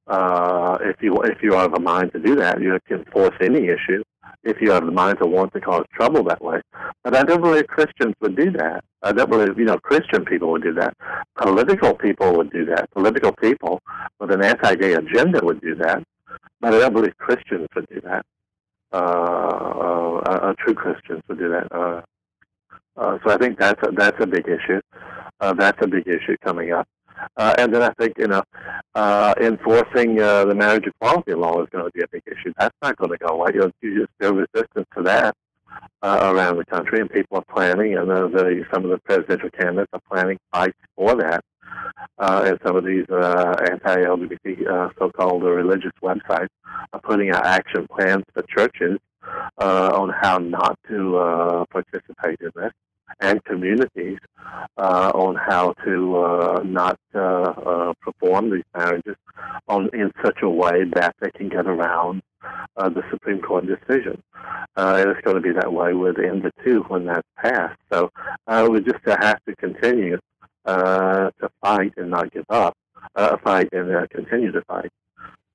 uh, 0.06 0.78
if 0.82 0.96
you 1.02 1.16
if 1.22 1.42
you 1.42 1.54
have 1.54 1.74
a 1.74 1.80
mind 1.80 2.12
to 2.12 2.20
do 2.20 2.36
that. 2.36 2.60
You 2.60 2.78
can 2.86 3.04
force 3.06 3.34
any 3.40 3.68
issue 3.68 4.02
if 4.44 4.60
you 4.60 4.70
have 4.70 4.84
the 4.84 4.92
mind 4.92 5.18
to 5.18 5.26
want 5.26 5.52
to 5.52 5.60
cause 5.60 5.84
trouble 5.92 6.22
that 6.24 6.42
way. 6.42 6.60
But 7.02 7.16
I 7.16 7.22
don't 7.22 7.40
believe 7.40 7.66
Christians 7.66 8.14
would 8.20 8.36
do 8.36 8.50
that. 8.52 8.84
I 9.02 9.12
don't 9.12 9.30
believe, 9.30 9.58
you 9.58 9.64
know, 9.64 9.78
Christian 9.78 10.24
people 10.24 10.50
would 10.52 10.62
do 10.62 10.74
that. 10.74 10.96
Political 11.36 11.94
people 11.94 12.36
would 12.36 12.50
do 12.50 12.64
that. 12.66 12.90
Political 12.90 13.32
people 13.32 13.80
with 14.20 14.30
an 14.30 14.42
anti-gay 14.42 14.94
agenda 14.94 15.40
would 15.42 15.60
do 15.60 15.74
that. 15.76 16.02
But 16.60 16.74
I 16.74 16.78
don't 16.80 16.92
believe 16.92 17.16
Christians 17.16 17.68
would 17.74 17.86
do 17.88 18.00
that. 18.02 18.24
Uh, 18.92 18.96
uh, 18.96 20.20
uh, 20.30 20.54
true 20.58 20.74
Christians 20.74 21.22
would 21.28 21.38
do 21.38 21.50
that. 21.50 22.04
So 22.96 23.30
I 23.30 23.36
think 23.36 23.58
that's 23.58 23.80
a, 23.86 23.92
that's 23.92 24.16
a 24.20 24.26
big 24.26 24.46
issue. 24.48 24.80
That's 25.40 25.78
a 25.82 25.86
big 25.86 26.06
issue 26.08 26.36
coming 26.42 26.72
up. 26.72 26.88
And 27.36 27.74
then 27.74 27.82
I 27.82 27.92
think 27.98 28.14
you 28.18 28.28
know 28.28 28.42
enforcing 29.40 30.16
the 30.16 30.54
marriage 30.56 30.86
equality 30.86 31.34
law 31.34 31.62
is 31.62 31.68
going 31.70 31.84
to 31.84 31.90
be 31.92 32.02
a 32.02 32.08
big 32.08 32.22
issue. 32.26 32.52
That's 32.58 32.74
not 32.82 32.96
going 32.96 33.10
to 33.10 33.18
go 33.18 33.34
away. 33.34 33.52
You'll, 33.54 33.70
you 33.82 34.00
just 34.00 34.12
feel 34.18 34.34
resistance 34.34 34.86
to 34.96 35.02
that 35.02 35.34
uh, 36.02 36.32
around 36.34 36.56
the 36.56 36.64
country, 36.64 37.00
and 37.00 37.10
people 37.10 37.38
are 37.38 37.54
planning, 37.54 37.96
and 37.96 38.10
uh, 38.10 38.28
the, 38.28 38.64
some 38.72 38.84
of 38.84 38.90
the 38.90 38.98
presidential 38.98 39.50
candidates 39.50 39.90
are 39.92 40.00
planning 40.10 40.38
fights 40.52 40.78
for 40.96 41.14
that. 41.16 41.44
Uh, 42.18 42.42
and 42.46 42.58
some 42.64 42.76
of 42.76 42.84
these 42.84 43.04
uh, 43.10 43.54
anti-LGBT 43.70 44.66
uh, 44.66 44.88
so-called 44.98 45.42
religious 45.42 45.92
websites 46.02 46.48
are 46.92 47.00
putting 47.02 47.30
out 47.30 47.44
action 47.44 47.86
plans 47.88 48.24
for 48.32 48.42
churches 48.42 48.98
uh, 49.58 49.90
on 49.94 50.10
how 50.20 50.38
not 50.38 50.78
to 50.88 51.16
uh, 51.16 51.64
participate 51.70 52.38
in 52.40 52.50
this, 52.54 52.72
and 53.20 53.44
communities 53.44 54.18
uh, 54.76 55.10
on 55.14 55.34
how 55.34 55.72
to 55.84 56.16
uh, 56.18 56.62
not 56.64 56.98
perform 58.00 58.50
these 58.50 58.64
marriages 58.76 59.16
on 59.68 59.88
in 59.92 60.10
such 60.24 60.38
a 60.42 60.48
way 60.48 60.84
that 60.94 61.14
they 61.20 61.30
can 61.30 61.48
get 61.48 61.66
around 61.66 62.22
uh, 62.76 62.88
the 62.88 63.02
Supreme 63.10 63.40
Court 63.40 63.66
decision. 63.66 64.22
Uh, 64.76 64.96
and 64.98 65.10
it's 65.10 65.20
going 65.22 65.36
to 65.36 65.42
be 65.42 65.52
that 65.52 65.72
way 65.72 65.92
with 65.94 66.18
ENDA 66.18 66.52
too 66.64 66.84
when 66.88 67.06
that's 67.06 67.26
passed. 67.36 67.78
So 67.92 68.10
uh, 68.46 68.68
we 68.70 68.80
just 68.80 69.04
have 69.04 69.42
to 69.44 69.56
continue 69.56 70.18
uh, 70.68 71.30
to 71.40 71.48
fight 71.62 71.92
and 71.96 72.10
not 72.10 72.30
give 72.32 72.44
up, 72.50 72.76
uh, 73.16 73.36
fight 73.42 73.68
and 73.72 73.94
uh, 73.94 74.06
continue 74.10 74.52
to 74.52 74.62
fight. 74.68 74.90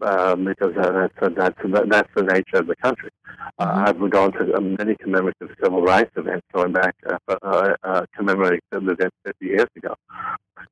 Um, 0.01 0.43
because 0.43 0.75
uh, 0.75 0.91
that's 0.91 1.13
uh, 1.21 1.29
that's 1.37 1.57
that's 1.89 2.09
the 2.13 2.23
nature 2.23 2.57
of 2.57 2.67
the 2.67 2.75
country. 2.75 3.09
Uh, 3.57 3.85
I've 3.87 4.09
gone 4.09 4.33
to 4.33 4.53
uh, 4.53 4.59
many 4.59 4.95
commemorative 4.95 5.49
civil 5.63 5.81
rights 5.81 6.11
events 6.17 6.45
going 6.53 6.73
back 6.73 6.95
uh, 7.09 7.35
uh, 7.41 7.75
uh, 7.83 8.05
commemorating 8.13 8.59
civil 8.73 8.89
events 8.89 9.15
50 9.25 9.45
years 9.45 9.69
ago, 9.77 9.95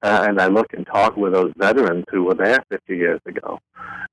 uh, 0.02 0.26
and 0.28 0.42
I 0.42 0.48
look 0.48 0.74
and 0.74 0.86
talk 0.86 1.16
with 1.16 1.32
those 1.32 1.54
veterans 1.56 2.04
who 2.12 2.24
were 2.24 2.34
there 2.34 2.60
50 2.72 2.94
years 2.94 3.22
ago, 3.26 3.60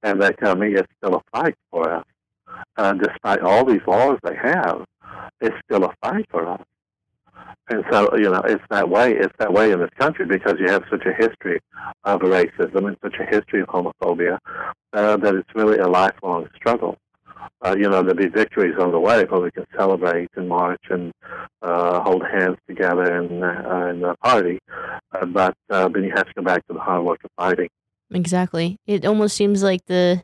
and 0.04 0.22
they 0.22 0.30
tell 0.34 0.54
me 0.54 0.74
it's 0.74 0.92
still 0.98 1.16
a 1.16 1.22
fight 1.32 1.56
for 1.72 1.90
us, 1.90 2.04
uh, 2.76 2.92
despite 2.92 3.40
all 3.40 3.64
these 3.64 3.86
laws 3.88 4.18
they 4.22 4.36
have. 4.36 4.84
It's 5.40 5.56
still 5.64 5.84
a 5.84 5.94
fight 6.00 6.26
for 6.30 6.46
us. 6.48 6.62
And 7.70 7.84
so, 7.90 8.16
you 8.16 8.30
know, 8.30 8.40
it's 8.44 8.64
that 8.70 8.88
way. 8.88 9.12
It's 9.12 9.34
that 9.38 9.52
way 9.52 9.72
in 9.72 9.80
this 9.80 9.90
country 9.98 10.24
because 10.26 10.54
you 10.58 10.68
have 10.68 10.84
such 10.90 11.04
a 11.04 11.12
history 11.12 11.60
of 12.04 12.20
racism 12.20 12.88
and 12.88 12.96
such 13.02 13.16
a 13.20 13.24
history 13.24 13.60
of 13.60 13.68
homophobia 13.68 14.38
uh, 14.94 15.16
that 15.18 15.34
it's 15.34 15.54
really 15.54 15.78
a 15.78 15.88
lifelong 15.88 16.48
struggle. 16.56 16.96
Uh, 17.64 17.74
you 17.76 17.88
know, 17.88 18.02
there'll 18.02 18.14
be 18.14 18.28
victories 18.28 18.76
on 18.80 18.90
the 18.90 18.98
way 18.98 19.24
where 19.24 19.40
we 19.40 19.50
can 19.50 19.66
celebrate 19.76 20.28
and 20.36 20.48
march 20.48 20.82
and 20.90 21.12
uh, 21.62 22.00
hold 22.00 22.22
hands 22.24 22.56
together 22.68 23.02
and, 23.02 23.44
uh, 23.44 23.86
and 23.86 24.04
uh, 24.04 24.14
party. 24.22 24.58
Uh, 25.12 25.26
but 25.26 25.54
then 25.68 26.04
you 26.04 26.12
have 26.14 26.26
to 26.26 26.34
go 26.34 26.42
back 26.42 26.66
to 26.66 26.72
the 26.72 26.80
hard 26.80 27.04
work 27.04 27.20
of 27.24 27.30
fighting. 27.36 27.68
Exactly. 28.10 28.78
It 28.86 29.04
almost 29.04 29.36
seems 29.36 29.62
like 29.62 29.84
the 29.86 30.22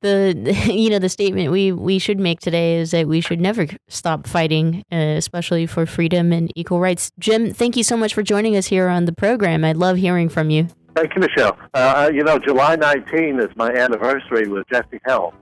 the 0.00 0.34
you 0.72 0.90
know 0.90 0.98
the 0.98 1.08
statement 1.08 1.50
we 1.50 1.72
we 1.72 1.98
should 1.98 2.18
make 2.18 2.40
today 2.40 2.76
is 2.76 2.90
that 2.90 3.06
we 3.06 3.20
should 3.20 3.40
never 3.40 3.66
stop 3.88 4.26
fighting, 4.26 4.84
uh, 4.92 4.96
especially 4.96 5.66
for 5.66 5.86
freedom 5.86 6.32
and 6.32 6.50
equal 6.54 6.80
rights. 6.80 7.10
Jim, 7.18 7.52
thank 7.52 7.76
you 7.76 7.84
so 7.84 7.96
much 7.96 8.14
for 8.14 8.22
joining 8.22 8.56
us 8.56 8.66
here 8.66 8.88
on 8.88 9.04
the 9.04 9.12
program. 9.12 9.64
I 9.64 9.72
love 9.72 9.96
hearing 9.96 10.28
from 10.28 10.50
you. 10.50 10.68
Thank 10.96 11.14
you, 11.14 11.20
Michelle. 11.20 11.56
Uh, 11.72 12.10
you 12.12 12.24
know, 12.24 12.38
July 12.38 12.76
19 12.76 13.40
is 13.40 13.54
my 13.56 13.70
anniversary 13.70 14.48
with 14.48 14.66
Jesse 14.68 15.00
Helm. 15.04 15.34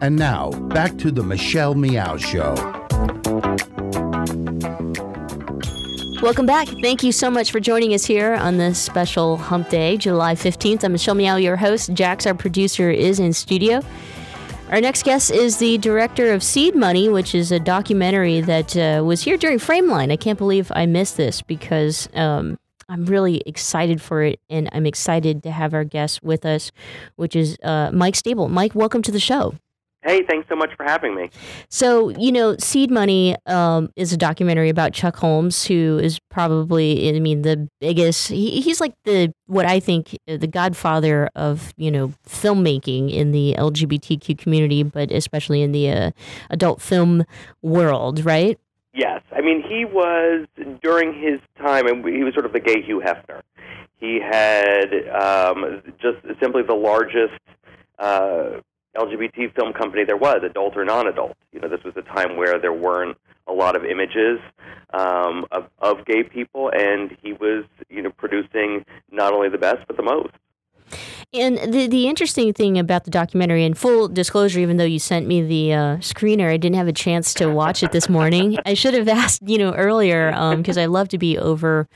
And 0.00 0.16
now, 0.16 0.50
back 0.50 0.96
to 0.98 1.10
the 1.10 1.22
Michelle 1.22 1.74
Meow 1.74 2.16
Show. 2.16 2.54
Welcome 6.22 6.46
back. 6.46 6.66
Thank 6.82 7.02
you 7.02 7.12
so 7.12 7.30
much 7.30 7.52
for 7.52 7.60
joining 7.60 7.94
us 7.94 8.04
here 8.04 8.34
on 8.34 8.56
this 8.56 8.78
special 8.78 9.36
hump 9.36 9.68
day, 9.68 9.96
July 9.96 10.34
15th. 10.34 10.82
I'm 10.82 10.92
Michelle 10.92 11.14
Meow, 11.14 11.36
your 11.36 11.56
host. 11.56 11.92
Jax, 11.94 12.26
our 12.26 12.34
producer, 12.34 12.90
is 12.90 13.20
in 13.20 13.32
studio. 13.32 13.82
Our 14.70 14.80
next 14.80 15.04
guest 15.04 15.30
is 15.30 15.58
the 15.58 15.78
director 15.78 16.32
of 16.32 16.42
Seed 16.42 16.74
Money, 16.74 17.08
which 17.08 17.34
is 17.34 17.52
a 17.52 17.60
documentary 17.60 18.40
that 18.40 18.76
uh, 18.76 19.02
was 19.04 19.22
here 19.22 19.36
during 19.36 19.58
Frameline. 19.58 20.12
I 20.12 20.16
can't 20.16 20.38
believe 20.38 20.72
I 20.74 20.86
missed 20.86 21.16
this 21.16 21.40
because 21.40 22.08
um, 22.14 22.58
I'm 22.88 23.04
really 23.04 23.42
excited 23.44 24.00
for 24.00 24.22
it, 24.22 24.40
and 24.48 24.68
I'm 24.72 24.86
excited 24.86 25.42
to 25.42 25.50
have 25.50 25.74
our 25.74 25.84
guest 25.84 26.22
with 26.22 26.46
us, 26.46 26.70
which 27.16 27.36
is 27.36 27.58
uh, 27.62 27.90
Mike 27.92 28.14
Stabile. 28.14 28.48
Mike, 28.48 28.74
welcome 28.74 29.02
to 29.02 29.12
the 29.12 29.20
show. 29.20 29.54
Hey, 30.02 30.22
thanks 30.22 30.48
so 30.48 30.54
much 30.54 30.70
for 30.76 30.84
having 30.84 31.16
me. 31.16 31.28
So, 31.68 32.10
you 32.10 32.30
know, 32.30 32.56
Seed 32.58 32.88
Money 32.88 33.34
um, 33.46 33.90
is 33.96 34.12
a 34.12 34.16
documentary 34.16 34.68
about 34.68 34.92
Chuck 34.92 35.16
Holmes, 35.16 35.66
who 35.66 35.98
is 35.98 36.20
probably, 36.30 37.14
I 37.14 37.18
mean, 37.18 37.42
the 37.42 37.68
biggest, 37.80 38.28
he, 38.28 38.60
he's 38.60 38.80
like 38.80 38.94
the, 39.04 39.34
what 39.46 39.66
I 39.66 39.80
think, 39.80 40.16
uh, 40.28 40.36
the 40.36 40.46
godfather 40.46 41.28
of, 41.34 41.74
you 41.76 41.90
know, 41.90 42.12
filmmaking 42.26 43.12
in 43.12 43.32
the 43.32 43.56
LGBTQ 43.58 44.38
community, 44.38 44.84
but 44.84 45.10
especially 45.10 45.62
in 45.62 45.72
the 45.72 45.90
uh, 45.90 46.10
adult 46.48 46.80
film 46.80 47.24
world, 47.60 48.24
right? 48.24 48.56
Yes, 48.98 49.22
I 49.30 49.42
mean 49.42 49.62
he 49.62 49.84
was 49.84 50.48
during 50.82 51.14
his 51.14 51.38
time, 51.56 51.86
and 51.86 52.04
he 52.04 52.24
was 52.24 52.34
sort 52.34 52.46
of 52.46 52.52
the 52.52 52.58
gay 52.58 52.82
Hugh 52.82 53.00
Hefner. 53.00 53.42
He 54.00 54.18
had 54.20 54.92
um, 55.08 55.82
just 56.02 56.18
simply 56.42 56.62
the 56.64 56.74
largest 56.74 57.38
uh, 58.00 58.58
LGBT 58.96 59.54
film 59.54 59.72
company 59.72 60.02
there 60.04 60.16
was, 60.16 60.40
adult 60.44 60.76
or 60.76 60.84
non-adult. 60.84 61.36
You 61.52 61.60
know, 61.60 61.68
this 61.68 61.84
was 61.84 61.94
a 61.96 62.02
time 62.02 62.36
where 62.36 62.58
there 62.60 62.72
weren't 62.72 63.16
a 63.46 63.52
lot 63.52 63.76
of 63.76 63.84
images 63.84 64.40
um, 64.92 65.46
of, 65.52 65.68
of 65.78 66.04
gay 66.04 66.24
people, 66.24 66.72
and 66.74 67.16
he 67.22 67.32
was, 67.32 67.66
you 67.88 68.02
know, 68.02 68.10
producing 68.10 68.84
not 69.12 69.32
only 69.32 69.48
the 69.48 69.58
best 69.58 69.86
but 69.86 69.96
the 69.96 70.02
most. 70.02 70.34
And 71.32 71.58
the 71.72 71.86
the 71.86 72.08
interesting 72.08 72.52
thing 72.52 72.78
about 72.78 73.04
the 73.04 73.10
documentary, 73.10 73.64
and 73.64 73.76
full 73.76 74.08
disclosure, 74.08 74.60
even 74.60 74.76
though 74.78 74.84
you 74.84 74.98
sent 74.98 75.26
me 75.26 75.42
the 75.42 75.72
uh, 75.74 75.96
screener, 75.98 76.50
I 76.50 76.56
didn't 76.56 76.76
have 76.76 76.88
a 76.88 76.92
chance 76.92 77.34
to 77.34 77.48
watch 77.50 77.82
it 77.82 77.92
this 77.92 78.08
morning. 78.08 78.56
I 78.64 78.74
should 78.74 78.94
have 78.94 79.08
asked, 79.22 79.42
you 79.46 79.58
know, 79.58 79.74
earlier 79.74 80.30
because 80.56 80.78
I 80.78 80.86
love 80.86 81.08
to 81.08 81.18
be 81.18 81.36
over 81.38 81.86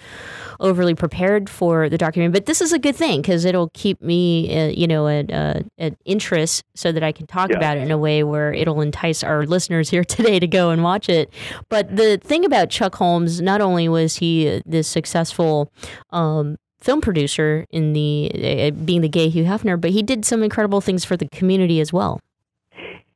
overly 0.61 0.95
prepared 0.95 1.49
for 1.51 1.89
the 1.89 1.99
documentary. 1.99 2.33
But 2.33 2.47
this 2.47 2.61
is 2.61 2.73
a 2.73 2.79
good 2.79 2.95
thing 2.95 3.21
because 3.23 3.45
it'll 3.45 3.71
keep 3.75 4.01
me, 4.03 4.57
uh, 4.57 4.67
you 4.69 4.87
know, 4.87 5.09
at 5.09 5.33
uh, 5.33 5.61
at 5.79 5.95
interest 6.05 6.63
so 6.75 6.93
that 6.93 7.03
I 7.03 7.11
can 7.13 7.27
talk 7.27 7.51
Yeah. 7.51 7.57
about 7.57 7.77
it 7.79 7.83
in 7.83 7.91
a 7.91 7.99
way 7.99 8.23
where 8.23 8.53
it'll 8.53 8.81
entice 8.81 9.23
our 9.25 9.45
listeners 9.47 9.89
here 9.91 10.05
today 10.17 10.39
to 10.39 10.47
go 10.47 10.71
and 10.71 10.83
watch 10.83 11.09
it. 11.09 11.33
But 11.69 11.97
the 11.97 12.19
thing 12.19 12.45
about 12.45 12.71
Chuck 12.71 12.95
Holmes, 12.97 13.41
not 13.41 13.61
only 13.61 13.89
was 13.89 14.17
he 14.17 14.49
uh, 14.49 14.61
this 14.67 14.87
successful 14.89 15.73
um, 16.11 16.57
film 16.83 17.01
producer 17.01 17.67
in 17.71 17.93
the 17.93 18.31
uh, 18.35 18.71
being 18.85 19.01
the 19.01 19.09
gay 19.09 19.29
Hugh 19.29 19.45
Hefner, 19.45 19.81
but 19.81 19.91
he 19.91 20.03
did 20.03 20.25
some 20.25 20.43
incredible 20.43 20.81
things 20.81 21.05
for 21.05 21.17
the 21.17 21.29
community 21.29 21.81
as 21.81 21.93
well. 21.93 22.21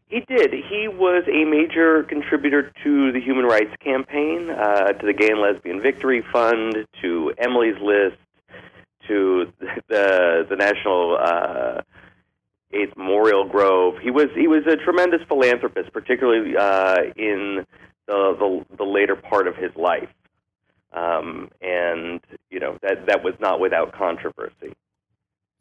He 0.08 0.20
did. 0.20 0.52
He 0.52 0.86
was 0.88 1.24
a 1.26 1.44
major 1.44 2.04
contributor 2.04 2.72
to 2.84 3.12
the 3.12 3.20
Human 3.20 3.44
Rights 3.44 3.74
Campaign, 3.80 4.50
uh, 4.50 4.92
to 4.92 5.06
the 5.06 5.12
Gay 5.12 5.30
and 5.30 5.40
Lesbian 5.40 5.82
Victory 5.82 6.24
Fund, 6.32 6.86
to 7.02 7.32
Emily's 7.38 7.76
List, 7.82 8.16
to 9.08 9.52
the 9.88 10.46
the 10.48 10.56
National 10.56 11.18
uh, 11.20 11.82
AIDS 12.72 12.92
Memorial 12.96 13.48
Grove. 13.48 13.94
He 14.00 14.10
was 14.10 14.28
he 14.34 14.46
was 14.46 14.64
a 14.66 14.76
tremendous 14.76 15.22
philanthropist, 15.26 15.92
particularly 15.92 16.56
uh, 16.56 16.96
in 17.16 17.66
the, 18.06 18.36
the 18.38 18.76
the 18.76 18.84
later 18.84 19.16
part 19.16 19.48
of 19.48 19.56
his 19.56 19.74
life, 19.76 20.08
um, 20.92 21.50
and 21.60 22.20
you 22.50 22.60
know 22.60 22.78
that 22.82 23.06
that 23.06 23.22
was 23.24 23.34
not 23.40 23.60
without 23.60 23.92
controversy. 23.92 24.74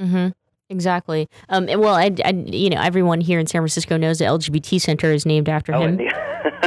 Mm-hmm. 0.01 0.29
Exactly. 0.69 1.29
Um, 1.49 1.67
well, 1.67 1.93
I, 1.93 2.09
I, 2.25 2.31
you 2.47 2.71
know, 2.71 2.81
everyone 2.81 3.21
here 3.21 3.39
in 3.39 3.45
San 3.45 3.61
Francisco 3.61 3.97
knows 3.97 4.17
the 4.17 4.25
LGBT 4.25 4.81
Center 4.81 5.11
is 5.11 5.23
named 5.25 5.47
after 5.47 5.73
Oh, 5.75 5.81
him. 5.81 5.99
and 5.99 6.11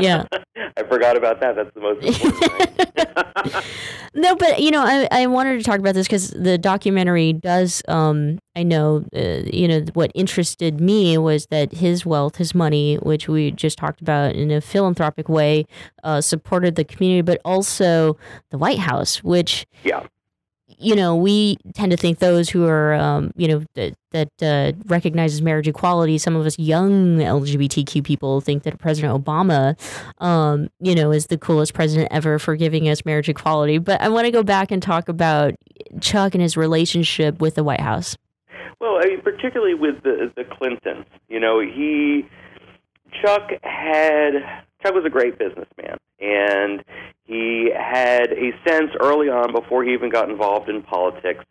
yeah. 0.00 0.24
I 0.78 0.84
forgot 0.84 1.16
about 1.16 1.40
that. 1.40 1.56
That's 1.56 1.74
the 1.74 1.80
most 1.80 2.04
important. 2.04 3.64
No, 4.14 4.34
but 4.34 4.60
you 4.60 4.70
know, 4.70 4.82
I, 4.82 5.06
I 5.12 5.26
wanted 5.26 5.58
to 5.58 5.64
talk 5.64 5.78
about 5.78 5.94
this 5.94 6.06
because 6.06 6.30
the 6.30 6.58
documentary 6.58 7.32
does. 7.32 7.82
Um, 7.88 8.38
I 8.56 8.64
know, 8.64 9.04
uh, 9.14 9.42
you 9.52 9.68
know, 9.68 9.84
what 9.94 10.10
interested 10.14 10.80
me 10.80 11.16
was 11.18 11.46
that 11.46 11.72
his 11.72 12.04
wealth, 12.04 12.36
his 12.36 12.54
money, 12.54 12.96
which 12.96 13.28
we 13.28 13.52
just 13.52 13.78
talked 13.78 14.00
about 14.00 14.34
in 14.34 14.50
a 14.50 14.60
philanthropic 14.60 15.28
way, 15.28 15.66
uh, 16.02 16.20
supported 16.20 16.74
the 16.74 16.84
community, 16.84 17.22
but 17.22 17.40
also 17.44 18.16
the 18.50 18.58
White 18.58 18.80
House, 18.80 19.22
which 19.22 19.66
yeah. 19.84 20.06
You 20.78 20.94
know, 20.94 21.16
we 21.16 21.56
tend 21.74 21.90
to 21.90 21.96
think 21.96 22.20
those 22.20 22.48
who 22.48 22.64
are, 22.64 22.94
um, 22.94 23.32
you 23.36 23.48
know, 23.48 23.64
that, 23.74 23.94
that 24.12 24.42
uh, 24.42 24.72
recognizes 24.86 25.42
marriage 25.42 25.66
equality. 25.66 26.18
Some 26.18 26.36
of 26.36 26.46
us 26.46 26.58
young 26.58 27.18
LGBTQ 27.18 28.04
people 28.04 28.40
think 28.40 28.62
that 28.62 28.78
President 28.78 29.12
Obama, 29.12 29.76
um, 30.22 30.68
you 30.80 30.94
know, 30.94 31.10
is 31.10 31.26
the 31.26 31.38
coolest 31.38 31.74
president 31.74 32.08
ever 32.12 32.38
for 32.38 32.54
giving 32.54 32.88
us 32.88 33.04
marriage 33.04 33.28
equality. 33.28 33.78
But 33.78 34.00
I 34.00 34.08
want 34.08 34.26
to 34.26 34.30
go 34.30 34.42
back 34.42 34.70
and 34.70 34.80
talk 34.80 35.08
about 35.08 35.54
Chuck 36.00 36.34
and 36.34 36.42
his 36.42 36.56
relationship 36.56 37.40
with 37.40 37.56
the 37.56 37.64
White 37.64 37.80
House. 37.80 38.16
Well, 38.80 39.00
I 39.02 39.06
mean, 39.06 39.20
particularly 39.20 39.74
with 39.74 40.02
the 40.04 40.32
the 40.36 40.44
Clintons, 40.44 41.06
you 41.28 41.40
know, 41.40 41.58
he 41.60 42.28
Chuck 43.20 43.50
had 43.62 44.64
Chuck 44.82 44.94
was 44.94 45.04
a 45.04 45.10
great 45.10 45.38
businessman, 45.38 45.98
and 46.20 46.84
he 47.24 47.70
had 47.74 48.32
a 48.32 48.52
sense 48.66 48.90
early 49.00 49.28
on 49.28 49.52
before 49.52 49.84
he 49.84 49.92
even 49.92 50.10
got 50.10 50.30
involved 50.30 50.68
in 50.68 50.82
politics 50.82 51.44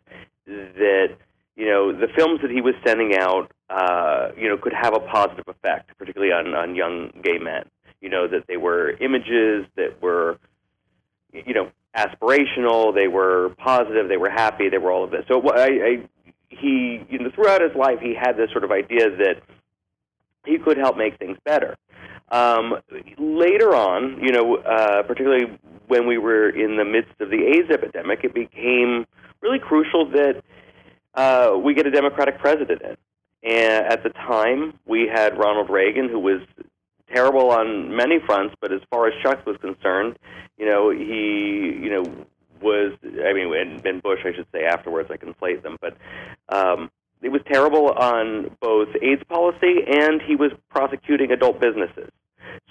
that 0.46 1.16
you 1.56 1.66
know 1.66 1.92
the 1.92 2.08
films 2.16 2.40
that 2.42 2.50
he 2.50 2.60
was 2.60 2.74
sending 2.86 3.16
out, 3.16 3.50
uh, 3.70 4.28
you 4.36 4.48
know, 4.48 4.56
could 4.56 4.72
have 4.72 4.94
a 4.94 5.00
positive 5.00 5.44
effect, 5.48 5.90
particularly 5.98 6.32
on 6.32 6.54
on 6.54 6.74
young 6.74 7.10
gay 7.22 7.38
men. 7.38 7.64
You 8.00 8.10
know 8.10 8.28
that 8.28 8.46
they 8.46 8.56
were 8.56 8.90
images 9.00 9.66
that 9.76 10.00
were 10.00 10.38
you 11.32 11.54
know 11.54 11.70
aspirational 11.96 12.94
they 12.94 13.08
were 13.08 13.54
positive 13.58 14.08
they 14.08 14.16
were 14.16 14.30
happy 14.30 14.68
they 14.68 14.78
were 14.78 14.92
all 14.92 15.04
of 15.04 15.10
this 15.10 15.24
so 15.26 15.42
I, 15.48 15.64
I 15.64 16.08
he 16.48 17.04
you 17.08 17.18
know 17.18 17.30
throughout 17.34 17.60
his 17.60 17.74
life 17.74 17.98
he 18.00 18.14
had 18.14 18.34
this 18.36 18.50
sort 18.52 18.64
of 18.64 18.70
idea 18.70 19.10
that 19.16 19.42
he 20.44 20.58
could 20.58 20.76
help 20.76 20.96
make 20.96 21.18
things 21.18 21.38
better 21.44 21.76
um, 22.30 22.74
later 23.18 23.74
on 23.74 24.18
you 24.22 24.32
know 24.32 24.56
uh, 24.56 25.02
particularly 25.02 25.58
when 25.86 26.06
we 26.06 26.18
were 26.18 26.48
in 26.48 26.76
the 26.76 26.84
midst 26.84 27.20
of 27.20 27.30
the 27.30 27.44
AIDS 27.44 27.70
epidemic 27.70 28.20
it 28.24 28.34
became 28.34 29.06
really 29.40 29.58
crucial 29.58 30.10
that 30.10 30.42
uh, 31.14 31.56
we 31.56 31.74
get 31.74 31.86
a 31.86 31.90
Democratic 31.90 32.38
president 32.38 32.82
in 32.82 32.96
and 33.42 33.86
at 33.86 34.02
the 34.02 34.10
time 34.10 34.78
we 34.86 35.08
had 35.12 35.38
Ronald 35.38 35.70
Reagan 35.70 36.08
who 36.08 36.18
was 36.18 36.40
terrible 37.12 37.50
on 37.50 37.94
many 37.94 38.18
fronts, 38.24 38.54
but 38.60 38.72
as 38.72 38.80
far 38.90 39.06
as 39.08 39.14
Chuck 39.22 39.44
was 39.46 39.56
concerned, 39.58 40.18
you 40.56 40.66
know, 40.66 40.90
he, 40.90 41.78
you 41.82 41.90
know, 41.90 42.26
was, 42.60 42.92
I 43.04 43.32
mean, 43.32 43.54
and, 43.54 43.84
and 43.86 44.02
Bush, 44.02 44.20
I 44.24 44.34
should 44.34 44.46
say 44.52 44.64
afterwards, 44.64 45.10
I 45.10 45.16
conflate 45.16 45.62
them, 45.62 45.76
but 45.80 45.96
um, 46.48 46.90
it 47.22 47.28
was 47.28 47.40
terrible 47.50 47.90
on 47.90 48.56
both 48.60 48.88
AIDS 49.00 49.22
policy 49.28 49.84
and 49.86 50.20
he 50.22 50.36
was 50.36 50.52
prosecuting 50.68 51.30
adult 51.30 51.60
businesses. 51.60 52.10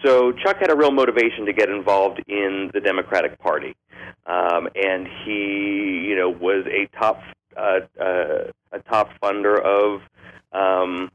So 0.03 0.31
Chuck 0.31 0.57
had 0.59 0.71
a 0.71 0.75
real 0.75 0.91
motivation 0.91 1.45
to 1.45 1.53
get 1.53 1.69
involved 1.69 2.21
in 2.27 2.69
the 2.73 2.79
Democratic 2.79 3.39
Party, 3.39 3.75
um, 4.25 4.67
and 4.75 5.07
he, 5.25 6.05
you 6.07 6.15
know, 6.15 6.29
was 6.29 6.65
a 6.67 6.87
top 6.97 7.21
uh, 7.55 7.79
uh, 7.99 8.51
a 8.71 8.79
top 8.89 9.09
funder 9.21 9.59
of 9.59 10.01
um, 10.51 11.09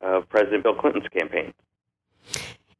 of 0.00 0.28
President 0.28 0.62
Bill 0.62 0.74
Clinton's 0.74 1.08
campaign. 1.08 1.54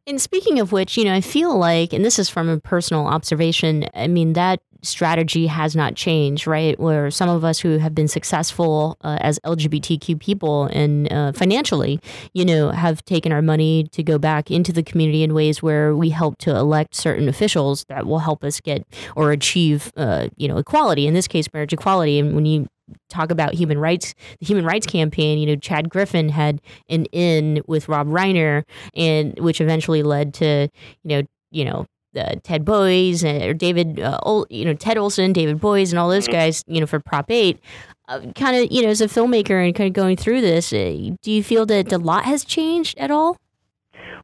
And 0.07 0.20
speaking 0.20 0.59
of 0.59 0.72
which, 0.72 0.96
you 0.96 1.05
know, 1.05 1.14
I 1.14 1.20
feel 1.20 1.57
like, 1.57 1.92
and 1.92 2.05
this 2.05 2.18
is 2.18 2.28
from 2.28 2.48
a 2.48 2.59
personal 2.59 3.07
observation, 3.07 3.86
I 3.94 4.09
mean, 4.09 4.32
that 4.32 4.61
strategy 4.83 5.47
has 5.47 5.76
not 5.76 5.95
changed, 5.95 6.47
right? 6.47 6.78
Where 6.78 7.11
some 7.11 7.28
of 7.28 7.45
us 7.45 7.61
who 7.61 7.78
have 7.78 7.95
been 7.95 8.09
successful 8.09 8.97
uh, 9.03 9.18
as 9.20 9.39
LGBTQ 9.41 10.20
people 10.20 10.64
and 10.64 11.11
uh, 11.12 11.33
financially, 11.33 12.01
you 12.35 12.45
know, 12.45 12.70
have 12.70 13.05
taken 13.05 13.33
our 13.33 13.43
money 13.43 13.85
to 13.93 14.03
go 14.03 14.18
back 14.18 14.51
into 14.51 14.72
the 14.72 14.83
community 14.83 15.22
in 15.22 15.35
ways 15.35 15.62
where 15.62 15.95
we 15.95 16.11
help 16.11 16.39
to 16.39 16.51
elect 16.55 16.95
certain 16.95 17.28
officials 17.28 17.85
that 17.89 18.07
will 18.07 18.18
help 18.18 18.45
us 18.45 18.61
get 18.61 18.85
or 19.16 19.30
achieve, 19.33 19.93
uh, 19.97 20.28
you 20.37 20.49
know, 20.49 20.57
equality. 20.57 21.07
In 21.07 21.14
this 21.14 21.28
case, 21.28 21.47
marriage 21.53 21.72
equality. 21.72 22.18
And 22.18 22.35
when 22.35 22.47
you 22.47 22.66
talk 23.09 23.30
about 23.30 23.55
human 23.55 23.78
rights, 23.78 24.14
the 24.41 24.47
human 24.47 24.64
rights 24.64 24.87
campaign, 24.87 25.39
you 25.39 25.47
know, 25.47 25.57
Chad 25.57 25.89
Griffin 25.89 26.28
had 26.28 26.61
an 26.89 27.07
in 27.07 27.62
with 27.66 27.89
Rob 27.89 28.09
Reiner, 28.09 28.64
and 28.95 29.39
which 29.39 29.61
eventually 29.61 30.03
led 30.03 30.35
to, 30.35 30.68
you 31.05 31.09
know, 31.09 31.22
you 31.51 31.64
know, 31.64 31.87
uh, 32.16 32.36
Ted 32.42 32.64
Boies 32.64 33.24
and 33.24 33.42
or 33.42 33.54
David, 33.54 34.00
uh, 34.00 34.18
Ol- 34.22 34.46
you 34.50 34.64
know, 34.64 34.74
Ted 34.74 34.98
Olson, 34.98 35.32
David 35.32 35.60
Boies, 35.60 35.92
and 35.92 35.98
all 35.98 36.08
those 36.08 36.28
guys, 36.28 36.64
you 36.66 36.80
know, 36.80 36.86
for 36.86 37.00
Prop 37.00 37.30
Eight. 37.30 37.60
Uh, 38.08 38.20
kind 38.34 38.56
of, 38.56 38.70
you 38.70 38.82
know, 38.82 38.88
as 38.88 39.00
a 39.00 39.06
filmmaker 39.06 39.64
and 39.64 39.74
kind 39.74 39.86
of 39.86 39.94
going 39.94 40.16
through 40.16 40.40
this, 40.40 40.72
uh, 40.72 41.10
do 41.22 41.30
you 41.30 41.42
feel 41.42 41.64
that 41.66 41.92
a 41.92 41.98
lot 41.98 42.24
has 42.24 42.44
changed 42.44 42.98
at 42.98 43.10
all? 43.10 43.38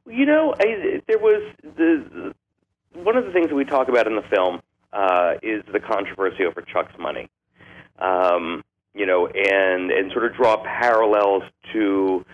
You 0.05 0.25
know, 0.25 0.53
I, 0.59 1.01
there 1.07 1.17
was 1.17 1.41
the 1.63 2.33
one 2.93 3.15
of 3.15 3.25
the 3.25 3.31
things 3.31 3.49
that 3.49 3.55
we 3.55 3.65
talk 3.65 3.87
about 3.87 4.07
in 4.07 4.15
the 4.15 4.23
film 4.23 4.61
uh, 4.93 5.33
is 5.41 5.63
the 5.71 5.79
controversy 5.79 6.45
over 6.45 6.61
Chuck's 6.61 6.97
money. 6.99 7.29
Um, 7.99 8.63
you 8.93 9.05
know, 9.05 9.27
and 9.27 9.91
and 9.91 10.11
sort 10.11 10.25
of 10.25 10.35
draw 10.35 10.57
parallels 10.63 11.43
to 11.73 12.25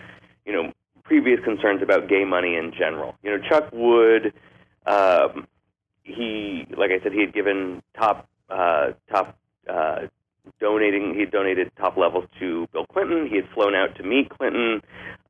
you 0.44 0.52
know 0.52 0.72
previous 1.04 1.38
concerns 1.44 1.82
about 1.82 2.08
gay 2.08 2.24
money 2.24 2.56
in 2.56 2.72
general. 2.76 3.14
You 3.22 3.36
know, 3.36 3.48
Chuck 3.48 3.68
Wood, 3.72 4.32
um, 4.86 5.46
he 6.02 6.66
like 6.76 6.90
I 6.90 7.02
said, 7.02 7.12
he 7.12 7.20
had 7.20 7.32
given 7.34 7.82
top 7.98 8.28
uh, 8.50 8.92
top. 9.10 9.38
Uh, 9.68 10.06
donating 10.60 11.14
he 11.14 11.20
had 11.20 11.30
donated 11.30 11.70
top 11.76 11.96
levels 11.96 12.24
to 12.38 12.66
Bill 12.72 12.86
Clinton. 12.86 13.26
He 13.28 13.36
had 13.36 13.48
flown 13.52 13.74
out 13.74 13.96
to 13.96 14.02
meet 14.02 14.30
Clinton, 14.30 14.80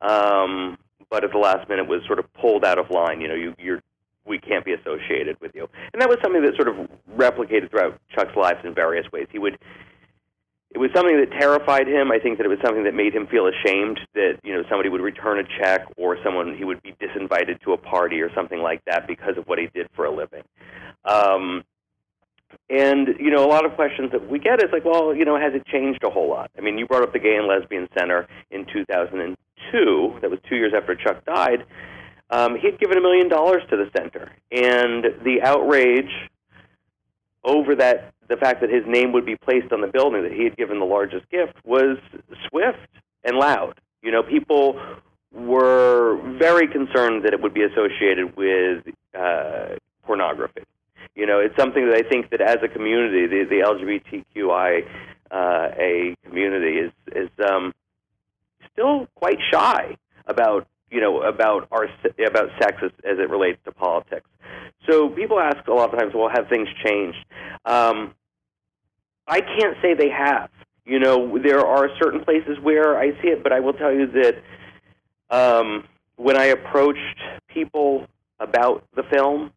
um, 0.02 0.78
but 1.10 1.24
at 1.24 1.32
the 1.32 1.38
last 1.38 1.68
minute 1.68 1.88
was 1.88 2.02
sort 2.06 2.18
of 2.18 2.32
pulled 2.34 2.64
out 2.64 2.78
of 2.78 2.90
line. 2.90 3.20
You 3.20 3.28
know, 3.28 3.34
you, 3.34 3.54
you're 3.58 3.82
we 4.26 4.38
can't 4.38 4.64
be 4.64 4.72
associated 4.72 5.40
with 5.40 5.52
you, 5.54 5.68
and 5.92 6.02
that 6.02 6.08
was 6.08 6.18
something 6.22 6.42
that 6.42 6.54
sort 6.56 6.68
of 6.68 6.88
replicated 7.16 7.70
throughout 7.70 7.98
Chuck's 8.14 8.36
life 8.36 8.58
in 8.64 8.74
various 8.74 9.10
ways. 9.12 9.26
He 9.30 9.38
would. 9.38 9.58
It 10.76 10.78
was 10.78 10.90
something 10.94 11.16
that 11.16 11.32
terrified 11.40 11.88
him. 11.88 12.12
I 12.12 12.18
think 12.18 12.36
that 12.36 12.44
it 12.44 12.50
was 12.50 12.58
something 12.62 12.84
that 12.84 12.92
made 12.92 13.14
him 13.14 13.26
feel 13.28 13.48
ashamed 13.48 13.98
that 14.12 14.34
you 14.44 14.52
know 14.52 14.62
somebody 14.68 14.90
would 14.90 15.00
return 15.00 15.38
a 15.38 15.44
check 15.58 15.88
or 15.96 16.18
someone 16.22 16.54
he 16.54 16.64
would 16.64 16.82
be 16.82 16.94
disinvited 17.00 17.62
to 17.62 17.72
a 17.72 17.78
party 17.78 18.20
or 18.20 18.28
something 18.34 18.58
like 18.58 18.84
that 18.84 19.06
because 19.06 19.38
of 19.38 19.46
what 19.46 19.58
he 19.58 19.68
did 19.72 19.88
for 19.96 20.04
a 20.04 20.14
living. 20.14 20.42
Um, 21.06 21.64
and 22.68 23.08
you 23.18 23.30
know, 23.30 23.42
a 23.42 23.48
lot 23.48 23.64
of 23.64 23.72
questions 23.72 24.12
that 24.12 24.28
we 24.28 24.38
get 24.38 24.62
is 24.62 24.68
like, 24.70 24.84
well, 24.84 25.16
you 25.16 25.24
know, 25.24 25.40
has 25.40 25.54
it 25.54 25.64
changed 25.64 26.04
a 26.04 26.10
whole 26.10 26.28
lot? 26.28 26.50
I 26.58 26.60
mean, 26.60 26.76
you 26.76 26.86
brought 26.86 27.04
up 27.04 27.14
the 27.14 27.20
Gay 27.20 27.36
and 27.36 27.48
Lesbian 27.48 27.88
Center 27.98 28.28
in 28.50 28.66
2002. 28.70 30.18
That 30.20 30.30
was 30.30 30.40
two 30.46 30.56
years 30.56 30.74
after 30.76 30.94
Chuck 30.94 31.24
died. 31.24 31.64
Um, 32.28 32.54
he 32.60 32.66
had 32.66 32.78
given 32.78 32.98
a 32.98 33.00
million 33.00 33.30
dollars 33.30 33.62
to 33.70 33.78
the 33.78 33.88
center, 33.96 34.30
and 34.52 35.24
the 35.24 35.40
outrage 35.42 36.12
over 37.46 37.74
that, 37.76 38.12
the 38.28 38.36
fact 38.36 38.60
that 38.60 38.70
his 38.70 38.82
name 38.86 39.12
would 39.12 39.24
be 39.24 39.36
placed 39.36 39.72
on 39.72 39.80
the 39.80 39.86
building 39.86 40.22
that 40.24 40.32
he 40.32 40.44
had 40.44 40.56
given 40.56 40.78
the 40.80 40.84
largest 40.84 41.28
gift, 41.30 41.54
was 41.64 41.96
swift. 42.48 42.88
and 43.24 43.36
loud. 43.36 43.80
You 44.02 44.12
know, 44.12 44.22
people 44.22 44.80
were 45.32 46.16
very 46.38 46.68
concerned 46.68 47.24
that 47.24 47.34
it 47.34 47.42
would 47.42 47.52
be 47.54 47.62
associated 47.62 48.36
with 48.36 48.84
uh, 49.18 49.76
pornography. 50.04 50.62
You 51.14 51.26
know, 51.26 51.40
it's 51.40 51.56
something 51.58 51.86
that 51.88 51.96
I 51.96 52.08
think 52.08 52.30
that 52.30 52.40
as 52.40 52.58
a 52.62 52.68
community, 52.68 53.26
the, 53.26 53.44
the 53.48 53.60
LGBTQI 53.64 54.86
uh, 55.30 56.14
community 56.24 56.78
is 56.78 56.92
is 57.14 57.30
um, 57.50 57.74
still 58.72 59.08
quite 59.16 59.38
shy 59.52 59.96
about 60.26 60.68
you 60.90 61.00
know 61.00 61.22
about 61.22 61.66
our 61.70 61.88
about 62.24 62.50
sex 62.60 62.76
as, 62.82 62.92
as 63.04 63.18
it 63.18 63.28
relates 63.28 63.58
to 63.64 63.72
politics. 63.72 64.28
So 64.88 65.08
people 65.08 65.38
ask 65.40 65.66
a 65.66 65.72
lot 65.72 65.92
of 65.92 65.98
times, 65.98 66.12
well, 66.14 66.28
have 66.28 66.48
things 66.48 66.68
changed? 66.84 67.18
Um, 67.64 68.14
I 69.26 69.40
can't 69.40 69.76
say 69.82 69.94
they 69.94 70.10
have. 70.10 70.50
You 70.84 71.00
know, 71.00 71.38
there 71.38 71.66
are 71.66 71.88
certain 72.00 72.22
places 72.24 72.58
where 72.62 72.96
I 72.96 73.10
see 73.20 73.28
it, 73.28 73.42
but 73.42 73.52
I 73.52 73.60
will 73.60 73.72
tell 73.72 73.92
you 73.92 74.06
that 74.06 74.42
um, 75.30 75.84
when 76.16 76.38
I 76.38 76.46
approached 76.46 77.20
people 77.48 78.06
about 78.38 78.84
the 78.94 79.02
film, 79.02 79.52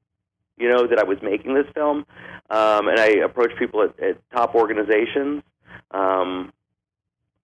you 0.58 0.70
know, 0.70 0.88
that 0.88 0.98
I 0.98 1.04
was 1.04 1.18
making 1.22 1.54
this 1.54 1.68
film, 1.76 2.06
um, 2.50 2.88
and 2.88 3.00
I 3.00 3.10
approached 3.24 3.58
people 3.60 3.84
at, 3.84 4.00
at 4.00 4.18
top 4.32 4.56
organizations, 4.56 5.44
um, 5.92 6.52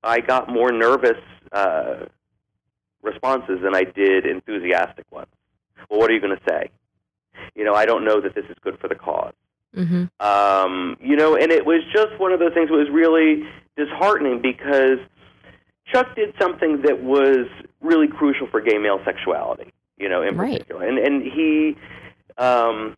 I 0.04 0.20
got 0.20 0.50
more 0.50 0.72
nervous 0.72 1.22
uh, 1.52 2.06
responses 3.04 3.60
than 3.64 3.76
I 3.76 3.84
did 3.84 4.26
enthusiastic 4.26 5.06
ones. 5.12 5.30
Well, 5.90 6.00
what 6.00 6.10
are 6.10 6.14
you 6.14 6.22
going 6.22 6.36
to 6.36 6.44
say? 6.50 6.70
You 7.56 7.64
know, 7.64 7.74
I 7.74 7.86
don't 7.86 8.04
know 8.06 8.22
that 8.22 8.36
this 8.36 8.46
is 8.50 8.58
good 8.62 8.78
for 8.80 8.88
the 8.88 8.96
cause. 8.96 9.34
Mm-hmm. 9.76 10.06
Um, 10.26 10.98
you 11.02 11.16
know, 11.16 11.36
and 11.36 11.52
it 11.52 11.66
was 11.66 11.82
just 11.94 12.18
one 12.20 12.32
of 12.32 12.40
those 12.40 12.54
things 12.54 12.70
that 12.70 12.76
was 12.76 12.90
really 12.90 13.44
disheartening 13.76 14.42
because 14.42 15.00
Chuck 15.86 16.16
did 16.16 16.34
something 16.40 16.82
that 16.84 17.04
was 17.04 17.48
really 17.82 18.08
crucial 18.08 18.48
for 18.48 18.62
gay 18.62 18.78
male 18.78 19.00
sexuality. 19.04 19.74
You 19.98 20.10
know, 20.10 20.22
in 20.22 20.36
Right. 20.38 20.54
particular, 20.60 20.86
and 20.88 20.98
and 20.98 21.22
he. 21.24 21.78
Um, 22.38 22.98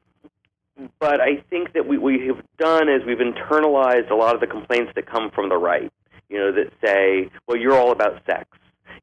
but 0.99 1.21
I 1.21 1.37
think 1.49 1.73
that 1.73 1.87
we, 1.87 1.97
we 1.97 2.27
have 2.27 2.43
done 2.57 2.89
is 2.89 3.03
we've 3.05 3.17
internalized 3.17 4.11
a 4.11 4.15
lot 4.15 4.35
of 4.35 4.41
the 4.41 4.47
complaints 4.47 4.91
that 4.95 5.05
come 5.07 5.31
from 5.31 5.49
the 5.49 5.57
right, 5.57 5.91
you 6.29 6.37
know, 6.37 6.51
that 6.51 6.71
say, 6.83 7.29
well, 7.47 7.57
you're 7.57 7.75
all 7.75 7.91
about 7.91 8.21
sex. 8.25 8.47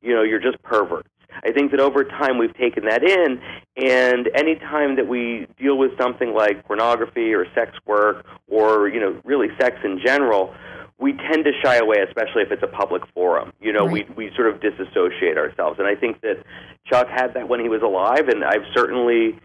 You 0.00 0.14
know, 0.14 0.22
you're 0.22 0.40
just 0.40 0.62
perverts. 0.62 1.08
I 1.42 1.52
think 1.52 1.70
that 1.72 1.80
over 1.80 2.04
time 2.04 2.38
we've 2.38 2.56
taken 2.56 2.84
that 2.84 3.02
in, 3.02 3.40
and 3.76 4.28
any 4.34 4.56
time 4.56 4.96
that 4.96 5.08
we 5.08 5.46
deal 5.58 5.76
with 5.76 5.90
something 5.98 6.34
like 6.34 6.64
pornography 6.64 7.34
or 7.34 7.46
sex 7.54 7.72
work 7.86 8.24
or, 8.48 8.88
you 8.88 9.00
know, 9.00 9.20
really 9.24 9.48
sex 9.60 9.76
in 9.84 10.00
general, 10.04 10.54
we 10.98 11.12
tend 11.12 11.44
to 11.44 11.52
shy 11.62 11.76
away, 11.76 11.96
especially 12.06 12.42
if 12.42 12.52
it's 12.52 12.62
a 12.62 12.68
public 12.68 13.02
forum. 13.12 13.52
You 13.60 13.72
know, 13.72 13.84
we, 13.84 14.06
we 14.16 14.30
sort 14.36 14.48
of 14.48 14.60
disassociate 14.60 15.36
ourselves. 15.36 15.78
And 15.78 15.88
I 15.88 15.96
think 15.96 16.20
that 16.20 16.44
Chuck 16.86 17.08
had 17.08 17.34
that 17.34 17.48
when 17.48 17.60
he 17.60 17.68
was 17.68 17.82
alive, 17.82 18.28
and 18.28 18.44
I've 18.44 18.64
certainly 18.74 19.40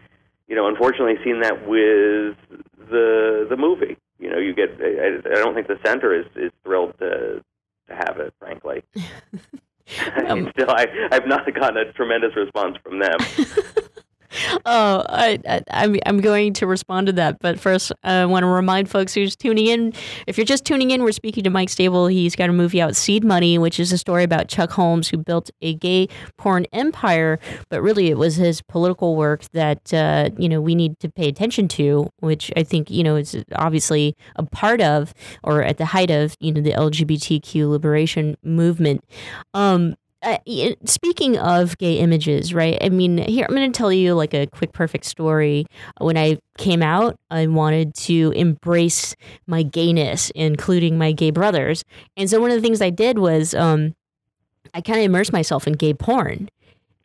you 0.50 0.56
know, 0.56 0.66
unfortunately, 0.66 1.14
seen 1.24 1.40
that 1.42 1.66
with 1.66 2.36
the 2.90 3.46
the 3.48 3.56
movie. 3.56 3.96
You 4.18 4.30
know, 4.30 4.38
you 4.38 4.52
get. 4.52 4.70
I, 4.80 5.18
I 5.24 5.36
don't 5.36 5.54
think 5.54 5.68
the 5.68 5.78
center 5.86 6.12
is 6.12 6.26
is 6.34 6.50
thrilled 6.64 6.98
to 6.98 7.42
to 7.88 7.94
have 7.94 8.18
it. 8.18 8.34
Frankly, 8.40 8.82
Mean, 10.16 10.30
um, 10.30 10.50
still, 10.52 10.70
I 10.70 10.86
I've 11.10 11.26
not 11.26 11.52
gotten 11.54 11.76
a 11.76 11.92
tremendous 11.92 12.34
response 12.36 12.76
from 12.82 12.98
them. 12.98 13.18
Oh, 14.66 15.04
I, 15.08 15.38
I, 15.48 15.62
I'm 15.70 15.96
I'm 16.06 16.20
going 16.20 16.52
to 16.54 16.66
respond 16.66 17.06
to 17.06 17.12
that, 17.14 17.38
but 17.40 17.58
first 17.58 17.92
I 18.04 18.24
want 18.26 18.42
to 18.42 18.46
remind 18.46 18.90
folks 18.90 19.14
who's 19.14 19.34
tuning 19.34 19.66
in. 19.66 19.92
If 20.26 20.36
you're 20.36 20.44
just 20.44 20.64
tuning 20.64 20.90
in, 20.90 21.02
we're 21.02 21.12
speaking 21.12 21.44
to 21.44 21.50
Mike 21.50 21.68
Stabile. 21.68 22.12
He's 22.12 22.36
got 22.36 22.50
a 22.50 22.52
movie 22.52 22.80
out, 22.80 22.94
Seed 22.94 23.24
Money, 23.24 23.58
which 23.58 23.80
is 23.80 23.90
a 23.90 23.98
story 23.98 24.22
about 24.22 24.48
Chuck 24.48 24.70
Holmes, 24.70 25.08
who 25.08 25.16
built 25.16 25.50
a 25.62 25.74
gay 25.74 26.08
porn 26.36 26.66
empire. 26.72 27.38
But 27.70 27.82
really, 27.82 28.08
it 28.08 28.18
was 28.18 28.36
his 28.36 28.60
political 28.60 29.16
work 29.16 29.44
that 29.52 29.92
uh, 29.94 30.30
you 30.38 30.48
know 30.48 30.60
we 30.60 30.74
need 30.74 31.00
to 31.00 31.08
pay 31.08 31.28
attention 31.28 31.66
to, 31.68 32.10
which 32.20 32.52
I 32.56 32.62
think 32.62 32.90
you 32.90 33.02
know 33.02 33.16
is 33.16 33.42
obviously 33.56 34.14
a 34.36 34.44
part 34.44 34.80
of, 34.80 35.14
or 35.42 35.62
at 35.62 35.78
the 35.78 35.86
height 35.86 36.10
of, 36.10 36.36
you 36.40 36.52
know, 36.52 36.60
the 36.60 36.72
LGBTQ 36.72 37.68
liberation 37.68 38.36
movement. 38.42 39.04
Um, 39.54 39.96
uh, 40.22 40.38
speaking 40.84 41.38
of 41.38 41.78
gay 41.78 41.98
images, 41.98 42.52
right? 42.52 42.78
I 42.82 42.90
mean, 42.90 43.18
here 43.18 43.46
I'm 43.48 43.54
going 43.54 43.70
to 43.70 43.76
tell 43.76 43.92
you 43.92 44.14
like 44.14 44.34
a 44.34 44.46
quick, 44.46 44.72
perfect 44.72 45.06
story. 45.06 45.66
When 45.98 46.16
I 46.18 46.38
came 46.58 46.82
out, 46.82 47.18
I 47.30 47.46
wanted 47.46 47.94
to 47.94 48.32
embrace 48.36 49.16
my 49.46 49.62
gayness, 49.62 50.30
including 50.34 50.98
my 50.98 51.12
gay 51.12 51.30
brothers. 51.30 51.84
And 52.16 52.28
so 52.28 52.40
one 52.40 52.50
of 52.50 52.56
the 52.56 52.62
things 52.62 52.82
I 52.82 52.90
did 52.90 53.18
was 53.18 53.54
um, 53.54 53.94
I 54.74 54.80
kind 54.80 54.98
of 54.98 55.04
immersed 55.04 55.32
myself 55.32 55.66
in 55.66 55.74
gay 55.74 55.94
porn. 55.94 56.48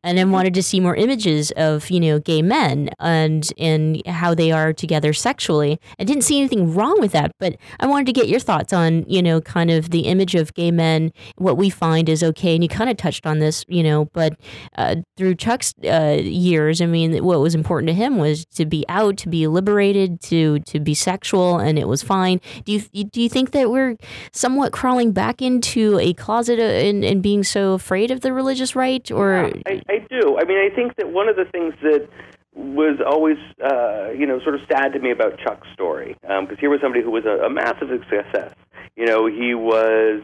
And 0.05 0.17
then 0.17 0.31
wanted 0.31 0.53
to 0.53 0.63
see 0.63 0.79
more 0.79 0.95
images 0.95 1.51
of 1.57 1.89
you 1.89 1.99
know 1.99 2.19
gay 2.19 2.41
men 2.41 2.89
and 2.99 3.51
and 3.57 4.05
how 4.05 4.33
they 4.35 4.51
are 4.51 4.71
together 4.71 5.11
sexually. 5.11 5.79
I 5.99 6.03
didn't 6.03 6.23
see 6.23 6.39
anything 6.39 6.73
wrong 6.73 7.01
with 7.01 7.11
that, 7.11 7.31
but 7.39 7.57
I 7.79 7.87
wanted 7.87 8.05
to 8.05 8.13
get 8.13 8.29
your 8.29 8.39
thoughts 8.39 8.71
on 8.71 9.03
you 9.07 9.21
know 9.21 9.41
kind 9.41 9.71
of 9.71 9.89
the 9.89 10.01
image 10.01 10.35
of 10.35 10.53
gay 10.53 10.71
men, 10.71 11.11
what 11.37 11.57
we 11.57 11.69
find 11.69 12.07
is 12.07 12.23
okay. 12.23 12.53
And 12.53 12.63
you 12.63 12.69
kind 12.69 12.89
of 12.89 12.97
touched 12.97 13.25
on 13.25 13.39
this, 13.39 13.65
you 13.67 13.83
know, 13.83 14.05
but 14.13 14.39
uh, 14.77 14.97
through 15.17 15.35
Chuck's 15.35 15.73
uh, 15.83 16.19
years, 16.21 16.81
I 16.81 16.85
mean, 16.85 17.23
what 17.23 17.39
was 17.39 17.55
important 17.55 17.87
to 17.87 17.93
him 17.93 18.17
was 18.17 18.45
to 18.55 18.65
be 18.65 18.85
out, 18.89 19.17
to 19.17 19.29
be 19.29 19.47
liberated, 19.47 20.21
to 20.21 20.59
to 20.59 20.79
be 20.79 20.93
sexual, 20.93 21.57
and 21.57 21.79
it 21.79 21.87
was 21.87 22.03
fine. 22.03 22.39
Do 22.63 22.73
you 22.73 22.81
do 23.03 23.21
you 23.21 23.29
think 23.29 23.51
that 23.51 23.69
we're 23.71 23.97
somewhat 24.31 24.71
crawling 24.71 25.11
back 25.11 25.41
into 25.41 25.99
a 25.99 26.13
closet 26.13 26.59
uh, 26.59 26.63
and, 26.63 27.03
and 27.03 27.21
being 27.21 27.43
so 27.43 27.73
afraid 27.73 28.11
of 28.11 28.21
the 28.21 28.33
religious 28.33 28.75
right, 28.75 29.09
or 29.11 29.51
I, 29.65 29.81
I 29.89 29.94
do. 29.99 30.37
I 30.39 30.45
mean, 30.45 30.57
I 30.57 30.73
think 30.73 30.95
that 30.97 31.09
one 31.09 31.29
of 31.29 31.35
the 31.35 31.45
things 31.45 31.73
that 31.81 32.07
was 32.53 32.99
always, 33.05 33.37
uh, 33.63 34.11
you 34.11 34.25
know, 34.25 34.39
sort 34.41 34.55
of 34.55 34.61
sad 34.71 34.93
to 34.93 34.99
me 34.99 35.11
about 35.11 35.37
Chuck's 35.39 35.67
story, 35.73 36.15
because 36.21 36.57
here 36.59 36.69
was 36.69 36.79
somebody 36.81 37.03
who 37.03 37.11
was 37.11 37.25
a, 37.25 37.45
a 37.45 37.49
massive 37.49 37.89
success. 38.09 38.53
You 38.95 39.05
know, 39.05 39.27
he 39.27 39.53
was 39.53 40.23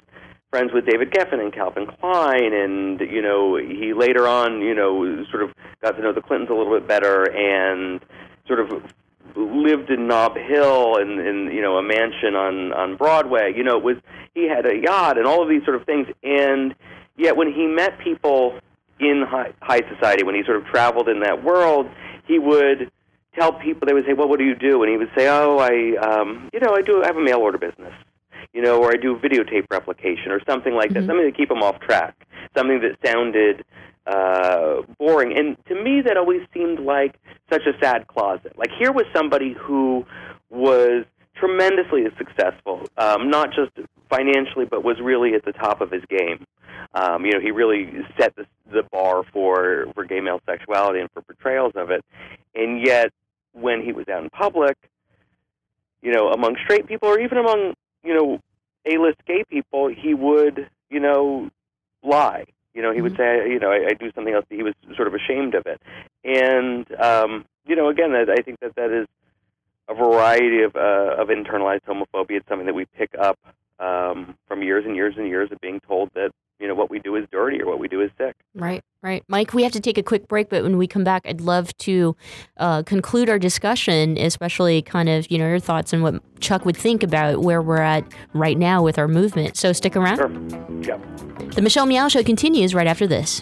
friends 0.49 0.71
with 0.73 0.85
David 0.85 1.11
Geffen 1.11 1.39
and 1.39 1.53
Calvin 1.53 1.87
Klein, 1.87 2.53
and 2.53 2.99
you 3.01 3.21
know, 3.21 3.57
he 3.57 3.93
later 3.93 4.27
on, 4.27 4.61
you 4.61 4.73
know, 4.73 5.25
sort 5.29 5.43
of 5.43 5.51
got 5.81 5.91
to 5.91 6.01
know 6.01 6.13
the 6.13 6.21
Clintons 6.21 6.49
a 6.49 6.53
little 6.53 6.77
bit 6.77 6.87
better, 6.87 7.23
and 7.23 7.99
sort 8.47 8.59
of 8.59 8.83
lived 9.35 9.89
in 9.89 10.07
Nob 10.07 10.35
Hill 10.35 10.97
and 10.97 11.19
in 11.19 11.51
you 11.53 11.61
know 11.61 11.77
a 11.77 11.83
mansion 11.83 12.35
on 12.35 12.73
on 12.73 12.97
Broadway. 12.97 13.53
You 13.55 13.63
know, 13.63 13.77
it 13.77 13.83
was 13.83 13.97
he 14.35 14.47
had 14.47 14.65
a 14.65 14.75
yacht 14.75 15.17
and 15.17 15.27
all 15.27 15.43
of 15.43 15.49
these 15.49 15.63
sort 15.63 15.75
of 15.75 15.85
things, 15.85 16.07
and 16.23 16.75
yet 17.17 17.35
when 17.35 17.51
he 17.51 17.65
met 17.65 17.99
people 17.99 18.59
in 19.01 19.23
high, 19.27 19.53
high 19.61 19.81
society, 19.93 20.23
when 20.23 20.35
he 20.35 20.43
sort 20.43 20.57
of 20.57 20.65
traveled 20.65 21.09
in 21.09 21.19
that 21.21 21.43
world, 21.43 21.87
he 22.27 22.39
would 22.39 22.91
tell 23.37 23.53
people 23.53 23.85
they 23.87 23.93
would 23.93 24.05
say, 24.05 24.13
"Well, 24.13 24.27
what 24.27 24.39
do 24.39 24.45
you 24.45 24.55
do?" 24.55 24.83
And 24.83 24.91
he 24.91 24.97
would 24.97 25.11
say, 25.17 25.27
"Oh, 25.27 25.57
I 25.57 25.97
um, 25.97 26.49
you 26.53 26.59
know 26.59 26.73
I 26.73 26.81
do 26.81 27.03
I 27.03 27.07
have 27.07 27.17
a 27.17 27.21
mail 27.21 27.39
order 27.39 27.57
business." 27.57 27.93
You 28.53 28.61
know, 28.61 28.81
or 28.81 28.91
I 28.91 28.97
do 28.97 29.15
videotape 29.15 29.65
replication 29.71 30.31
or 30.31 30.41
something 30.45 30.73
like 30.73 30.93
that, 30.93 31.05
something 31.05 31.25
to 31.25 31.31
keep 31.31 31.49
him 31.49 31.63
off 31.63 31.79
track, 31.79 32.27
something 32.55 32.81
that 32.81 32.97
sounded 33.05 33.63
uh, 34.05 34.81
boring. 34.97 35.37
And 35.37 35.57
to 35.67 35.75
me, 35.75 36.01
that 36.01 36.17
always 36.17 36.41
seemed 36.53 36.79
like 36.79 37.15
such 37.49 37.61
a 37.65 37.77
sad 37.81 38.07
closet. 38.07 38.57
Like 38.57 38.71
here 38.77 38.91
was 38.91 39.05
somebody 39.15 39.53
who 39.53 40.05
was 40.49 41.05
tremendously 41.35 42.03
successful, 42.17 42.81
um, 42.97 43.29
not 43.29 43.49
just 43.53 43.71
financially, 44.09 44.65
but 44.65 44.83
was 44.83 44.97
really 45.01 45.33
at 45.33 45.45
the 45.45 45.53
top 45.53 45.81
of 45.81 45.91
his 45.91 46.03
game. 46.09 46.45
Um, 46.93 47.25
you 47.25 47.31
know, 47.31 47.39
he 47.39 47.51
really 47.51 47.89
set 48.17 48.35
the, 48.35 48.45
the 48.71 48.83
bar 48.83 49.23
for 49.31 49.87
for 49.93 50.03
gay 50.05 50.19
male 50.19 50.41
sexuality 50.45 50.99
and 50.99 51.09
for 51.11 51.21
portrayals 51.21 51.73
of 51.75 51.89
it. 51.89 52.03
And 52.53 52.85
yet, 52.85 53.11
when 53.53 53.81
he 53.81 53.93
was 53.93 54.07
out 54.09 54.23
in 54.23 54.29
public, 54.29 54.77
you 56.01 56.11
know, 56.11 56.31
among 56.31 56.57
straight 56.63 56.87
people 56.87 57.09
or 57.09 57.19
even 57.19 57.37
among 57.37 57.73
you 58.03 58.13
know 58.13 58.39
A-list 58.85 59.19
gay 59.25 59.43
people, 59.49 59.87
he 59.87 60.13
would 60.13 60.69
you 60.89 60.99
know 60.99 61.49
lie. 62.03 62.45
You 62.73 62.81
know, 62.81 62.93
he 62.93 63.01
would 63.01 63.17
say, 63.17 63.49
you 63.49 63.59
know, 63.59 63.69
I, 63.69 63.89
I 63.89 63.93
do 63.93 64.11
something 64.13 64.33
else. 64.33 64.45
He 64.49 64.63
was 64.63 64.73
sort 64.95 65.09
of 65.09 65.13
ashamed 65.13 65.55
of 65.55 65.65
it, 65.65 65.81
and 66.23 66.89
um, 67.01 67.45
you 67.65 67.75
know, 67.75 67.89
again, 67.89 68.13
I 68.13 68.23
I 68.31 68.41
think 68.41 68.59
that 68.59 68.75
that 68.75 68.91
is 68.91 69.07
a 69.87 69.93
variety 69.93 70.63
of 70.63 70.75
uh, 70.75 71.15
of 71.17 71.29
internalized 71.29 71.83
homophobia. 71.83 72.37
It's 72.37 72.47
something 72.47 72.65
that 72.65 72.75
we 72.75 72.85
pick 72.85 73.11
up 73.17 73.37
um, 73.81 74.35
from 74.47 74.61
years 74.63 74.85
and 74.85 74.95
years 74.95 75.15
and 75.17 75.27
years 75.27 75.51
of 75.51 75.59
being 75.59 75.81
told 75.81 76.09
that 76.13 76.31
you 76.61 76.67
know 76.67 76.75
what 76.75 76.91
we 76.91 76.99
do 76.99 77.15
is 77.15 77.25
dirty 77.31 77.59
or 77.59 77.65
what 77.65 77.79
we 77.79 77.87
do 77.87 78.01
is 78.01 78.11
sick. 78.17 78.35
Right, 78.53 78.83
right. 79.01 79.23
Mike, 79.27 79.53
we 79.53 79.63
have 79.63 79.71
to 79.71 79.79
take 79.79 79.97
a 79.97 80.03
quick 80.03 80.27
break, 80.27 80.49
but 80.49 80.61
when 80.61 80.77
we 80.77 80.85
come 80.85 81.03
back, 81.03 81.23
I'd 81.25 81.41
love 81.41 81.75
to 81.79 82.15
uh, 82.57 82.83
conclude 82.83 83.29
our 83.29 83.39
discussion, 83.39 84.15
especially 84.17 84.83
kind 84.83 85.09
of, 85.09 85.29
you 85.31 85.39
know, 85.39 85.47
your 85.47 85.59
thoughts 85.59 85.91
on 85.91 86.03
what 86.03 86.21
Chuck 86.39 86.63
would 86.63 86.77
think 86.77 87.01
about 87.01 87.41
where 87.41 87.63
we're 87.63 87.81
at 87.81 88.05
right 88.33 88.57
now 88.57 88.83
with 88.83 88.99
our 88.99 89.07
movement. 89.07 89.57
So 89.57 89.73
stick 89.73 89.95
around. 89.95 90.85
Yeah. 90.85 90.99
The 91.55 91.61
Michelle 91.61 91.87
Meow 91.87 92.07
Show 92.07 92.23
continues 92.23 92.75
right 92.75 92.87
after 92.87 93.07
this. 93.07 93.41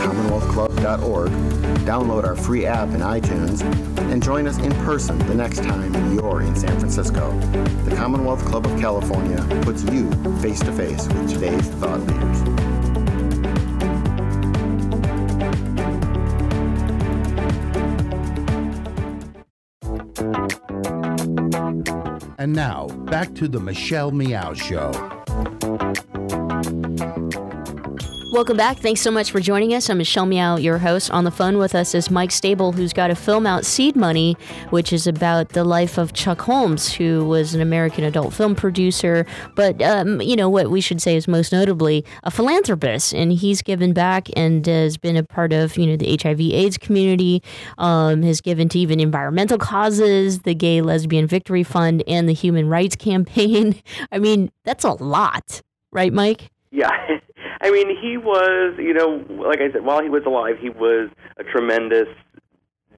commonwealthclub.org, 0.00 1.30
download 1.84 2.24
our 2.24 2.36
free 2.36 2.66
app 2.66 2.88
in 2.88 3.00
iTunes, 3.00 3.62
and 4.10 4.22
join 4.22 4.46
us 4.46 4.58
in 4.58 4.72
person 4.84 5.18
the 5.26 5.34
next 5.34 5.62
time 5.62 5.92
you're 6.14 6.42
in 6.42 6.56
San 6.56 6.78
Francisco. 6.78 7.38
The 7.84 7.94
Commonwealth 7.96 8.44
Club 8.44 8.66
of 8.66 8.80
California 8.80 9.44
puts 9.62 9.84
you 9.84 10.10
face 10.40 10.60
to 10.60 10.72
face 10.72 11.06
with 11.08 11.30
today's 11.30 11.68
thought 11.68 12.00
leaders. 12.00 12.70
And 22.38 22.54
now, 22.54 22.86
back 22.86 23.34
to 23.34 23.48
the 23.48 23.60
Michelle 23.60 24.12
Meow 24.12 24.54
Show. 24.54 25.19
Welcome 28.30 28.56
back. 28.56 28.78
Thanks 28.78 29.00
so 29.00 29.10
much 29.10 29.32
for 29.32 29.40
joining 29.40 29.74
us. 29.74 29.90
I'm 29.90 29.98
Michelle 29.98 30.24
Meow, 30.24 30.56
your 30.56 30.78
host. 30.78 31.10
On 31.10 31.24
the 31.24 31.32
phone 31.32 31.58
with 31.58 31.74
us 31.74 31.96
is 31.96 32.12
Mike 32.12 32.30
Stabile, 32.30 32.72
who's 32.72 32.92
got 32.92 33.10
a 33.10 33.16
film 33.16 33.44
out, 33.44 33.66
Seed 33.66 33.96
Money, 33.96 34.36
which 34.70 34.92
is 34.92 35.08
about 35.08 35.48
the 35.48 35.64
life 35.64 35.98
of 35.98 36.12
Chuck 36.12 36.40
Holmes, 36.42 36.92
who 36.92 37.24
was 37.24 37.56
an 37.56 37.60
American 37.60 38.04
adult 38.04 38.32
film 38.32 38.54
producer, 38.54 39.26
but, 39.56 39.82
um, 39.82 40.20
you 40.20 40.36
know, 40.36 40.48
what 40.48 40.70
we 40.70 40.80
should 40.80 41.02
say 41.02 41.16
is 41.16 41.26
most 41.26 41.50
notably 41.50 42.04
a 42.22 42.30
philanthropist. 42.30 43.12
And 43.12 43.32
he's 43.32 43.62
given 43.62 43.92
back 43.92 44.28
and 44.36 44.64
has 44.64 44.96
been 44.96 45.16
a 45.16 45.24
part 45.24 45.52
of, 45.52 45.76
you 45.76 45.86
know, 45.86 45.96
the 45.96 46.16
HIV 46.22 46.40
AIDS 46.40 46.78
community, 46.78 47.42
um, 47.78 48.22
has 48.22 48.40
given 48.40 48.68
to 48.68 48.78
even 48.78 49.00
environmental 49.00 49.58
causes, 49.58 50.42
the 50.42 50.54
Gay 50.54 50.82
Lesbian 50.82 51.26
Victory 51.26 51.64
Fund, 51.64 52.04
and 52.06 52.28
the 52.28 52.32
Human 52.32 52.68
Rights 52.68 52.94
Campaign. 52.94 53.82
I 54.12 54.20
mean, 54.20 54.52
that's 54.64 54.84
a 54.84 54.92
lot, 54.92 55.62
right, 55.90 56.12
Mike? 56.12 56.52
Yeah. 56.70 56.90
I 57.60 57.70
mean, 57.70 57.88
he 58.00 58.16
was, 58.16 58.74
you 58.78 58.94
know, 58.94 59.24
like 59.28 59.60
I 59.60 59.70
said, 59.72 59.84
while 59.84 60.02
he 60.02 60.08
was 60.08 60.22
alive, 60.24 60.56
he 60.58 60.70
was 60.70 61.10
a 61.36 61.44
tremendous 61.44 62.08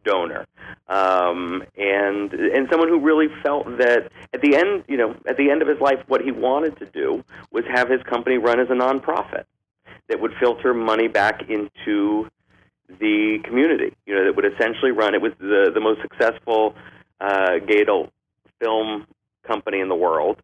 donor, 0.04 0.46
um, 0.88 1.62
and 1.76 2.32
and 2.32 2.68
someone 2.70 2.88
who 2.88 3.00
really 3.00 3.28
felt 3.42 3.66
that 3.78 4.10
at 4.32 4.40
the 4.40 4.56
end, 4.56 4.84
you 4.88 4.96
know, 4.96 5.16
at 5.28 5.36
the 5.36 5.50
end 5.50 5.62
of 5.62 5.68
his 5.68 5.80
life, 5.80 5.98
what 6.06 6.20
he 6.20 6.30
wanted 6.30 6.78
to 6.78 6.86
do 6.86 7.24
was 7.50 7.64
have 7.72 7.88
his 7.88 8.02
company 8.04 8.38
run 8.38 8.60
as 8.60 8.68
a 8.70 8.74
nonprofit 8.74 9.44
that 10.08 10.20
would 10.20 10.32
filter 10.40 10.74
money 10.74 11.08
back 11.08 11.42
into 11.48 12.28
the 13.00 13.38
community. 13.44 13.94
You 14.06 14.14
know, 14.14 14.24
that 14.24 14.36
would 14.36 14.44
essentially 14.44 14.90
run. 14.90 15.14
It 15.14 15.22
was 15.22 15.32
the 15.38 15.70
the 15.72 15.80
most 15.80 16.00
successful 16.02 16.74
uh, 17.20 17.58
gay 17.66 17.84
film 18.60 19.06
company 19.46 19.80
in 19.80 19.88
the 19.88 19.96
world 19.96 20.40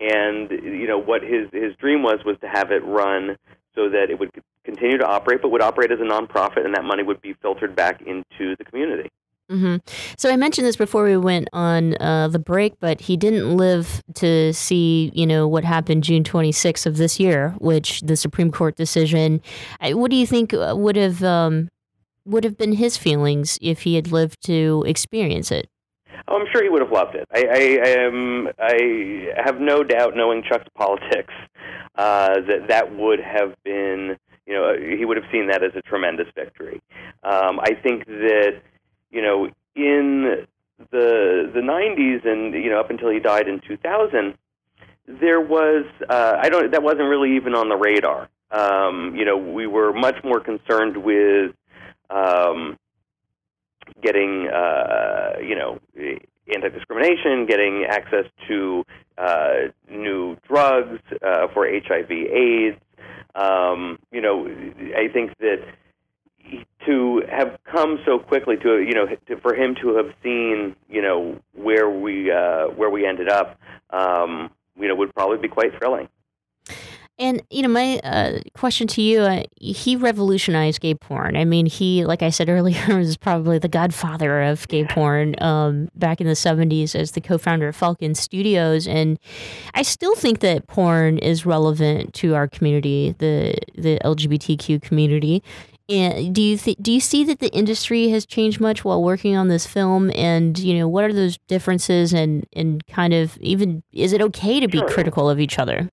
and 0.00 0.50
you 0.50 0.86
know 0.86 0.98
what 0.98 1.22
his 1.22 1.48
his 1.52 1.74
dream 1.76 2.02
was 2.02 2.20
was 2.24 2.36
to 2.40 2.48
have 2.48 2.70
it 2.70 2.84
run 2.84 3.36
so 3.74 3.88
that 3.88 4.10
it 4.10 4.18
would 4.18 4.30
continue 4.64 4.98
to 4.98 5.06
operate, 5.06 5.42
but 5.42 5.50
would 5.50 5.62
operate 5.62 5.90
as 5.92 6.00
a 6.00 6.04
nonprofit, 6.04 6.64
and 6.64 6.74
that 6.74 6.84
money 6.84 7.02
would 7.02 7.20
be 7.20 7.34
filtered 7.34 7.74
back 7.76 8.02
into 8.02 8.56
the 8.56 8.64
community. 8.64 9.08
hmm 9.48 9.76
So 10.18 10.30
I 10.30 10.36
mentioned 10.36 10.66
this 10.66 10.76
before 10.76 11.04
we 11.04 11.16
went 11.16 11.48
on 11.52 11.94
uh, 12.00 12.28
the 12.28 12.38
break, 12.38 12.74
but 12.80 13.02
he 13.02 13.16
didn't 13.16 13.56
live 13.56 14.02
to 14.14 14.52
see, 14.52 15.10
you 15.14 15.26
know, 15.26 15.46
what 15.48 15.64
happened 15.64 16.04
June 16.04 16.24
26th 16.24 16.86
of 16.86 16.96
this 16.96 17.18
year, 17.20 17.54
which 17.58 18.00
the 18.00 18.16
Supreme 18.16 18.50
Court 18.50 18.76
decision. 18.76 19.40
What 19.80 20.10
do 20.10 20.16
you 20.16 20.26
think 20.26 20.52
uh, 20.52 20.74
would 20.76 20.96
have 20.96 21.22
um, 21.22 21.68
would 22.24 22.44
have 22.44 22.58
been 22.58 22.72
his 22.72 22.96
feelings 22.96 23.58
if 23.62 23.82
he 23.82 23.94
had 23.94 24.12
lived 24.12 24.42
to 24.44 24.84
experience 24.86 25.50
it? 25.50 25.68
Oh, 26.28 26.36
I'm 26.38 26.46
sure 26.52 26.62
he 26.62 26.68
would 26.68 26.82
have 26.82 26.92
loved 26.92 27.14
it. 27.14 27.26
I, 27.32 27.44
I, 27.44 27.90
I, 27.90 28.06
um, 28.06 28.48
I 28.58 29.42
have 29.44 29.60
no 29.60 29.82
doubt, 29.82 30.14
knowing 30.16 30.42
Chuck's 30.42 30.68
politics, 30.74 31.34
uh, 31.96 32.40
that 32.46 32.68
that 32.68 32.94
would 32.94 33.20
have 33.20 33.54
been, 33.64 34.16
you 34.46 34.54
know, 34.54 34.74
he 34.78 35.04
would 35.04 35.16
have 35.16 35.26
seen 35.32 35.48
that 35.48 35.62
as 35.62 35.72
a 35.74 35.82
tremendous 35.82 36.28
victory. 36.34 36.80
Um, 37.22 37.60
I 37.60 37.74
think 37.82 38.06
that, 38.06 38.60
you 39.10 39.22
know, 39.22 39.48
in 39.74 40.46
the 40.90 41.50
the 41.52 41.60
90s 41.60 42.26
and 42.26 42.54
you 42.54 42.70
know 42.70 42.80
up 42.80 42.90
until 42.90 43.10
he 43.10 43.18
died 43.20 43.48
in 43.48 43.60
2000, 43.60 44.34
there 45.06 45.40
was 45.40 45.84
uh, 46.08 46.36
I 46.40 46.48
don't 46.48 46.70
that 46.72 46.82
wasn't 46.82 47.08
really 47.08 47.36
even 47.36 47.54
on 47.54 47.68
the 47.68 47.76
radar. 47.76 48.28
Um, 48.50 49.14
you 49.14 49.24
know, 49.24 49.36
we 49.36 49.66
were 49.66 49.92
much 49.92 50.16
more 50.24 50.40
concerned 50.40 50.96
with 50.96 51.52
um, 52.08 52.78
getting 54.02 54.48
uh, 54.48 55.32
you 55.40 55.54
know 55.54 55.78
anti-discrimination, 56.54 57.46
getting 57.46 57.84
access 57.88 58.24
to 58.48 58.84
uh, 59.18 59.54
new 59.88 60.36
drugs 60.48 61.00
uh, 61.22 61.48
for 61.52 61.66
HIV/AIDS. 61.66 62.78
Um, 63.34 63.98
you 64.10 64.20
know, 64.20 64.46
I 64.96 65.08
think 65.12 65.36
that 65.38 65.64
to 66.86 67.22
have 67.30 67.58
come 67.64 67.98
so 68.04 68.18
quickly 68.18 68.56
to 68.56 68.80
you 68.80 68.94
know 68.94 69.06
to, 69.06 69.40
for 69.40 69.54
him 69.54 69.74
to 69.82 69.96
have 69.96 70.12
seen 70.22 70.74
you 70.88 71.02
know 71.02 71.38
where 71.54 71.88
we 71.88 72.30
uh, 72.30 72.66
where 72.68 72.90
we 72.90 73.06
ended 73.06 73.28
up, 73.28 73.58
um, 73.90 74.50
you 74.76 74.88
know, 74.88 74.94
would 74.94 75.14
probably 75.14 75.38
be 75.38 75.48
quite 75.48 75.76
thrilling. 75.78 76.08
And 77.20 77.42
you 77.50 77.60
know, 77.60 77.68
my 77.68 77.98
uh, 77.98 78.40
question 78.54 78.86
to 78.88 79.02
you: 79.02 79.20
uh, 79.20 79.42
He 79.60 79.94
revolutionized 79.94 80.80
gay 80.80 80.94
porn. 80.94 81.36
I 81.36 81.44
mean, 81.44 81.66
he, 81.66 82.04
like 82.06 82.22
I 82.22 82.30
said 82.30 82.48
earlier, 82.48 82.82
was 82.96 83.18
probably 83.18 83.58
the 83.58 83.68
godfather 83.68 84.40
of 84.42 84.66
gay 84.68 84.86
porn 84.86 85.40
um, 85.42 85.90
back 85.94 86.22
in 86.22 86.26
the 86.26 86.32
'70s 86.32 86.94
as 86.94 87.12
the 87.12 87.20
co-founder 87.20 87.68
of 87.68 87.76
Falcon 87.76 88.14
Studios. 88.14 88.88
And 88.88 89.18
I 89.74 89.82
still 89.82 90.14
think 90.16 90.40
that 90.40 90.66
porn 90.66 91.18
is 91.18 91.44
relevant 91.44 92.14
to 92.14 92.34
our 92.34 92.48
community, 92.48 93.14
the 93.18 93.54
the 93.76 93.98
LGBTQ 94.02 94.80
community. 94.80 95.42
And 95.90 96.34
do 96.34 96.40
you 96.40 96.56
th- 96.56 96.78
do 96.80 96.90
you 96.90 97.00
see 97.00 97.24
that 97.24 97.40
the 97.40 97.50
industry 97.50 98.08
has 98.10 98.24
changed 98.24 98.60
much 98.60 98.82
while 98.82 99.02
working 99.02 99.36
on 99.36 99.48
this 99.48 99.66
film? 99.66 100.10
And 100.14 100.58
you 100.58 100.78
know, 100.78 100.88
what 100.88 101.04
are 101.04 101.12
those 101.12 101.36
differences? 101.48 102.14
And 102.14 102.46
and 102.54 102.86
kind 102.86 103.12
of 103.12 103.36
even 103.42 103.82
is 103.92 104.14
it 104.14 104.22
okay 104.22 104.58
to 104.60 104.68
be 104.68 104.78
Sure. 104.78 104.88
critical 104.88 105.28
of 105.28 105.38
each 105.38 105.58
other? 105.58 105.90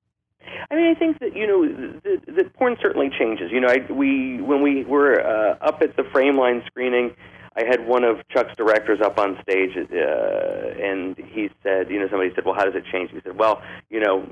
I 0.70 0.76
mean, 0.76 0.95
I 0.95 0.99
think 0.99 1.20
that 1.20 1.36
you 1.36 1.47
know 1.47 1.68
the, 1.68 2.32
the 2.32 2.43
porn 2.57 2.76
certainly 2.82 3.09
changes. 3.18 3.51
You 3.51 3.61
know, 3.61 3.70
I, 3.70 3.91
we 3.91 4.41
when 4.41 4.61
we 4.61 4.84
were 4.84 5.22
uh, 5.22 5.57
up 5.61 5.82
at 5.82 5.95
the 5.95 6.03
Frameline 6.03 6.65
screening, 6.65 7.15
I 7.55 7.63
had 7.65 7.88
one 7.88 8.03
of 8.03 8.18
Chuck's 8.30 8.55
directors 8.57 8.99
up 9.01 9.18
on 9.18 9.38
stage, 9.41 9.72
uh, 9.78 9.84
and 10.84 11.15
he 11.18 11.49
said, 11.63 11.89
you 11.89 11.99
know, 11.99 12.07
somebody 12.09 12.32
said, 12.36 12.43
"Well, 12.45 12.55
how 12.55 12.65
does 12.65 12.76
it 12.76 12.84
change?" 12.91 13.11
He 13.11 13.20
said, 13.24 13.38
"Well, 13.38 13.61
you 13.89 13.99
know." 13.99 14.28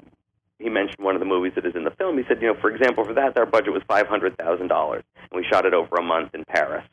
He 0.57 0.69
mentioned 0.69 1.03
one 1.03 1.15
of 1.15 1.19
the 1.19 1.25
movies 1.25 1.51
that 1.55 1.65
is 1.65 1.75
in 1.75 1.83
the 1.83 1.91
film. 1.91 2.17
He 2.17 2.23
said, 2.29 2.41
you 2.41 2.47
know, 2.47 2.55
for 2.61 2.71
example, 2.73 3.03
for 3.03 3.13
that, 3.13 3.37
our 3.37 3.45
budget 3.45 3.73
was 3.73 3.83
five 3.89 4.07
hundred 4.07 4.37
thousand 4.37 4.69
dollars, 4.69 5.03
and 5.29 5.37
we 5.37 5.45
shot 5.51 5.65
it 5.65 5.73
over 5.73 5.97
a 5.97 6.01
month 6.01 6.33
in 6.33 6.45
Paris. 6.45 6.87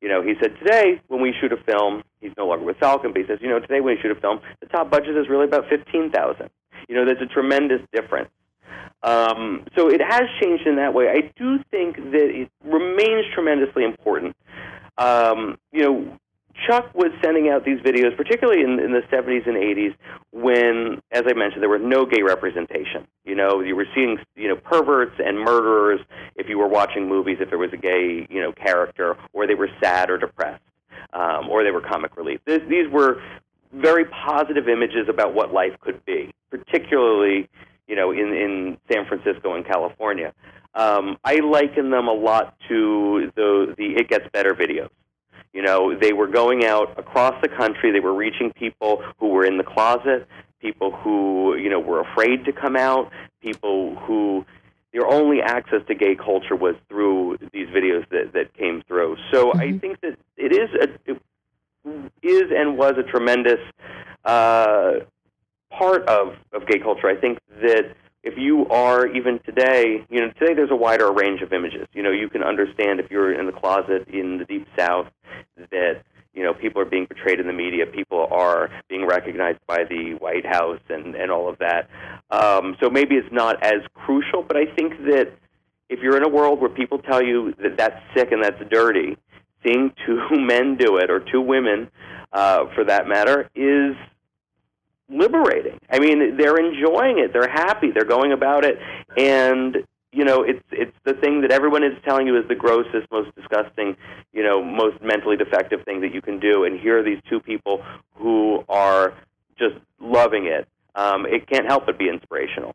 You 0.00 0.08
know, 0.08 0.22
he 0.22 0.32
said 0.40 0.56
today 0.58 1.02
when 1.08 1.20
we 1.20 1.34
shoot 1.38 1.52
a 1.52 1.58
film, 1.58 2.02
he's 2.22 2.32
no 2.38 2.46
longer 2.46 2.64
with 2.64 2.78
Falcon, 2.78 3.12
but 3.12 3.20
he 3.20 3.26
says, 3.26 3.38
you 3.42 3.48
know, 3.50 3.60
today 3.60 3.80
when 3.80 3.96
we 3.96 4.00
shoot 4.00 4.16
a 4.16 4.18
film, 4.18 4.40
the 4.60 4.66
top 4.68 4.90
budget 4.90 5.14
is 5.14 5.28
really 5.28 5.44
about 5.44 5.68
fifteen 5.68 6.10
thousand. 6.10 6.48
You 6.88 6.94
know, 6.94 7.04
there's 7.04 7.20
a 7.20 7.26
tremendous 7.26 7.82
difference. 7.92 8.30
Um, 9.06 9.64
so 9.76 9.88
it 9.88 10.00
has 10.02 10.24
changed 10.42 10.66
in 10.66 10.76
that 10.76 10.92
way. 10.92 11.08
I 11.08 11.32
do 11.38 11.62
think 11.70 11.96
that 11.96 12.28
it 12.28 12.50
remains 12.64 13.24
tremendously 13.32 13.84
important. 13.84 14.36
Um, 14.98 15.58
you 15.70 15.82
know, 15.82 16.18
Chuck 16.66 16.92
was 16.92 17.12
sending 17.22 17.48
out 17.48 17.64
these 17.64 17.78
videos, 17.80 18.16
particularly 18.16 18.64
in, 18.64 18.80
in 18.80 18.90
the 18.92 19.02
70s 19.12 19.46
and 19.46 19.56
80s, 19.56 19.94
when, 20.32 21.00
as 21.12 21.22
I 21.24 21.34
mentioned, 21.34 21.62
there 21.62 21.68
was 21.68 21.82
no 21.84 22.04
gay 22.04 22.22
representation. 22.22 23.06
You 23.24 23.36
know, 23.36 23.60
you 23.60 23.76
were 23.76 23.86
seeing, 23.94 24.18
you 24.34 24.48
know, 24.48 24.56
perverts 24.56 25.14
and 25.24 25.38
murderers 25.38 26.00
if 26.34 26.48
you 26.48 26.58
were 26.58 26.68
watching 26.68 27.08
movies, 27.08 27.36
if 27.40 27.48
there 27.48 27.58
was 27.58 27.72
a 27.72 27.76
gay, 27.76 28.26
you 28.28 28.40
know, 28.40 28.50
character, 28.52 29.16
or 29.32 29.46
they 29.46 29.54
were 29.54 29.68
sad 29.80 30.10
or 30.10 30.18
depressed, 30.18 30.62
um, 31.12 31.48
or 31.48 31.62
they 31.62 31.70
were 31.70 31.80
comic 31.80 32.16
relief. 32.16 32.40
This, 32.44 32.62
these 32.68 32.90
were 32.90 33.22
very 33.72 34.06
positive 34.06 34.68
images 34.68 35.08
about 35.08 35.32
what 35.32 35.52
life 35.52 35.78
could 35.80 36.04
be, 36.06 36.32
particularly, 36.50 37.48
you 37.86 37.96
know, 37.96 38.10
in, 38.10 38.32
in 38.34 38.78
San 38.90 39.06
Francisco 39.06 39.54
and 39.54 39.64
California. 39.64 40.32
Um, 40.74 41.16
I 41.24 41.36
liken 41.36 41.90
them 41.90 42.06
a 42.06 42.12
lot 42.12 42.54
to 42.68 43.32
the, 43.34 43.74
the 43.78 43.94
It 43.96 44.08
Gets 44.08 44.26
Better 44.32 44.54
videos. 44.54 44.90
You 45.52 45.62
know, 45.62 45.98
they 45.98 46.12
were 46.12 46.26
going 46.26 46.66
out 46.66 46.98
across 46.98 47.34
the 47.40 47.48
country. 47.48 47.90
They 47.90 48.00
were 48.00 48.14
reaching 48.14 48.52
people 48.52 49.02
who 49.18 49.28
were 49.28 49.46
in 49.46 49.56
the 49.56 49.64
closet, 49.64 50.28
people 50.60 50.90
who, 50.90 51.56
you 51.56 51.70
know, 51.70 51.80
were 51.80 52.00
afraid 52.00 52.44
to 52.44 52.52
come 52.52 52.76
out, 52.76 53.10
people 53.40 53.96
who 54.00 54.44
their 54.92 55.06
only 55.06 55.40
access 55.42 55.80
to 55.88 55.94
gay 55.94 56.14
culture 56.14 56.56
was 56.56 56.74
through 56.88 57.38
these 57.52 57.68
videos 57.68 58.08
that, 58.10 58.32
that 58.32 58.54
came 58.54 58.82
through. 58.88 59.16
So 59.30 59.52
I 59.54 59.78
think 59.78 60.00
that 60.00 60.18
it 60.36 60.52
is 60.52 60.70
a, 60.80 61.12
it 61.12 61.22
is 62.22 62.44
and 62.54 62.78
was 62.78 62.94
a 62.96 63.02
tremendous 63.02 63.60
uh, 64.24 65.00
part 65.70 66.08
of, 66.08 66.34
of 66.52 66.66
gay 66.66 66.78
culture. 66.78 67.08
I 67.08 67.16
think 67.16 67.38
that 67.62 67.94
if 68.22 68.34
you 68.36 68.66
are 68.68 69.06
even 69.06 69.38
today, 69.46 70.04
you 70.10 70.20
know, 70.20 70.30
today 70.38 70.52
there's 70.54 70.72
a 70.72 70.76
wider 70.76 71.12
range 71.12 71.42
of 71.42 71.52
images. 71.52 71.86
You 71.92 72.02
know, 72.02 72.10
you 72.10 72.28
can 72.28 72.42
understand 72.42 72.98
if 72.98 73.10
you're 73.10 73.32
in 73.32 73.46
the 73.46 73.52
closet 73.52 74.08
in 74.08 74.38
the 74.38 74.44
deep 74.44 74.66
south 74.76 75.06
that 75.70 76.02
you 76.34 76.42
know 76.42 76.52
people 76.52 76.82
are 76.82 76.86
being 76.86 77.06
portrayed 77.06 77.38
in 77.38 77.46
the 77.46 77.52
media, 77.52 77.86
people 77.86 78.26
are 78.30 78.68
being 78.88 79.06
recognized 79.06 79.60
by 79.66 79.84
the 79.88 80.16
White 80.18 80.44
House 80.44 80.80
and 80.88 81.14
and 81.14 81.30
all 81.30 81.48
of 81.48 81.58
that. 81.58 81.88
Um, 82.30 82.76
so 82.80 82.90
maybe 82.90 83.14
it's 83.14 83.32
not 83.32 83.62
as 83.64 83.80
crucial, 83.94 84.42
but 84.42 84.56
I 84.56 84.66
think 84.74 84.98
that 85.06 85.32
if 85.88 86.00
you're 86.00 86.16
in 86.16 86.24
a 86.24 86.28
world 86.28 86.60
where 86.60 86.70
people 86.70 86.98
tell 86.98 87.22
you 87.22 87.54
that 87.62 87.78
that's 87.78 88.00
sick 88.14 88.32
and 88.32 88.42
that's 88.42 88.60
dirty, 88.70 89.16
seeing 89.64 89.92
two 90.04 90.20
men 90.32 90.76
do 90.76 90.96
it 90.96 91.10
or 91.10 91.20
two 91.20 91.40
women, 91.40 91.90
uh, 92.32 92.64
for 92.74 92.84
that 92.84 93.06
matter, 93.06 93.48
is 93.54 93.94
liberating. 95.08 95.78
I 95.90 95.98
mean, 95.98 96.36
they're 96.36 96.56
enjoying 96.56 97.18
it. 97.18 97.32
They're 97.32 97.48
happy. 97.48 97.90
They're 97.90 98.04
going 98.04 98.32
about 98.32 98.64
it, 98.64 98.78
and 99.16 99.78
you 100.12 100.24
know, 100.24 100.42
it's 100.42 100.64
it's 100.72 100.96
the 101.04 101.14
thing 101.14 101.42
that 101.42 101.52
everyone 101.52 101.84
is 101.84 101.92
telling 102.04 102.26
you 102.26 102.38
is 102.38 102.48
the 102.48 102.54
grossest, 102.54 103.06
most 103.12 103.34
disgusting, 103.34 103.96
you 104.32 104.42
know, 104.42 104.64
most 104.64 105.02
mentally 105.02 105.36
defective 105.36 105.84
thing 105.84 106.00
that 106.00 106.14
you 106.14 106.22
can 106.22 106.40
do. 106.40 106.64
And 106.64 106.80
here 106.80 106.98
are 106.98 107.02
these 107.02 107.20
two 107.28 107.38
people 107.38 107.84
who 108.14 108.64
are 108.68 109.14
just 109.58 109.74
loving 110.00 110.46
it. 110.46 110.66
Um, 110.94 111.26
it 111.26 111.46
can't 111.46 111.66
help 111.66 111.84
but 111.84 111.98
be 111.98 112.08
inspirational. 112.08 112.74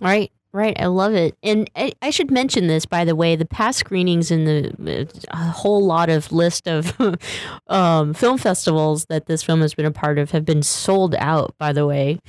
Right, 0.00 0.30
right. 0.54 0.78
I 0.80 0.86
love 0.86 1.12
it. 1.14 1.36
And 1.42 1.68
I, 1.76 1.92
I 2.00 2.10
should 2.10 2.30
mention 2.30 2.68
this, 2.68 2.86
by 2.86 3.04
the 3.04 3.16
way. 3.16 3.36
The 3.36 3.44
past 3.44 3.80
screenings 3.80 4.30
in 4.30 4.44
the 4.44 5.24
a 5.28 5.36
whole 5.36 5.84
lot 5.84 6.08
of 6.08 6.32
list 6.32 6.68
of 6.68 6.96
um, 7.66 8.14
film 8.14 8.38
festivals 8.38 9.06
that 9.06 9.26
this 9.26 9.42
film 9.42 9.60
has 9.60 9.74
been 9.74 9.84
a 9.84 9.90
part 9.90 10.18
of 10.18 10.30
have 10.30 10.44
been 10.44 10.62
sold 10.62 11.14
out. 11.16 11.54
By 11.58 11.72
the 11.72 11.86
way, 11.86 12.20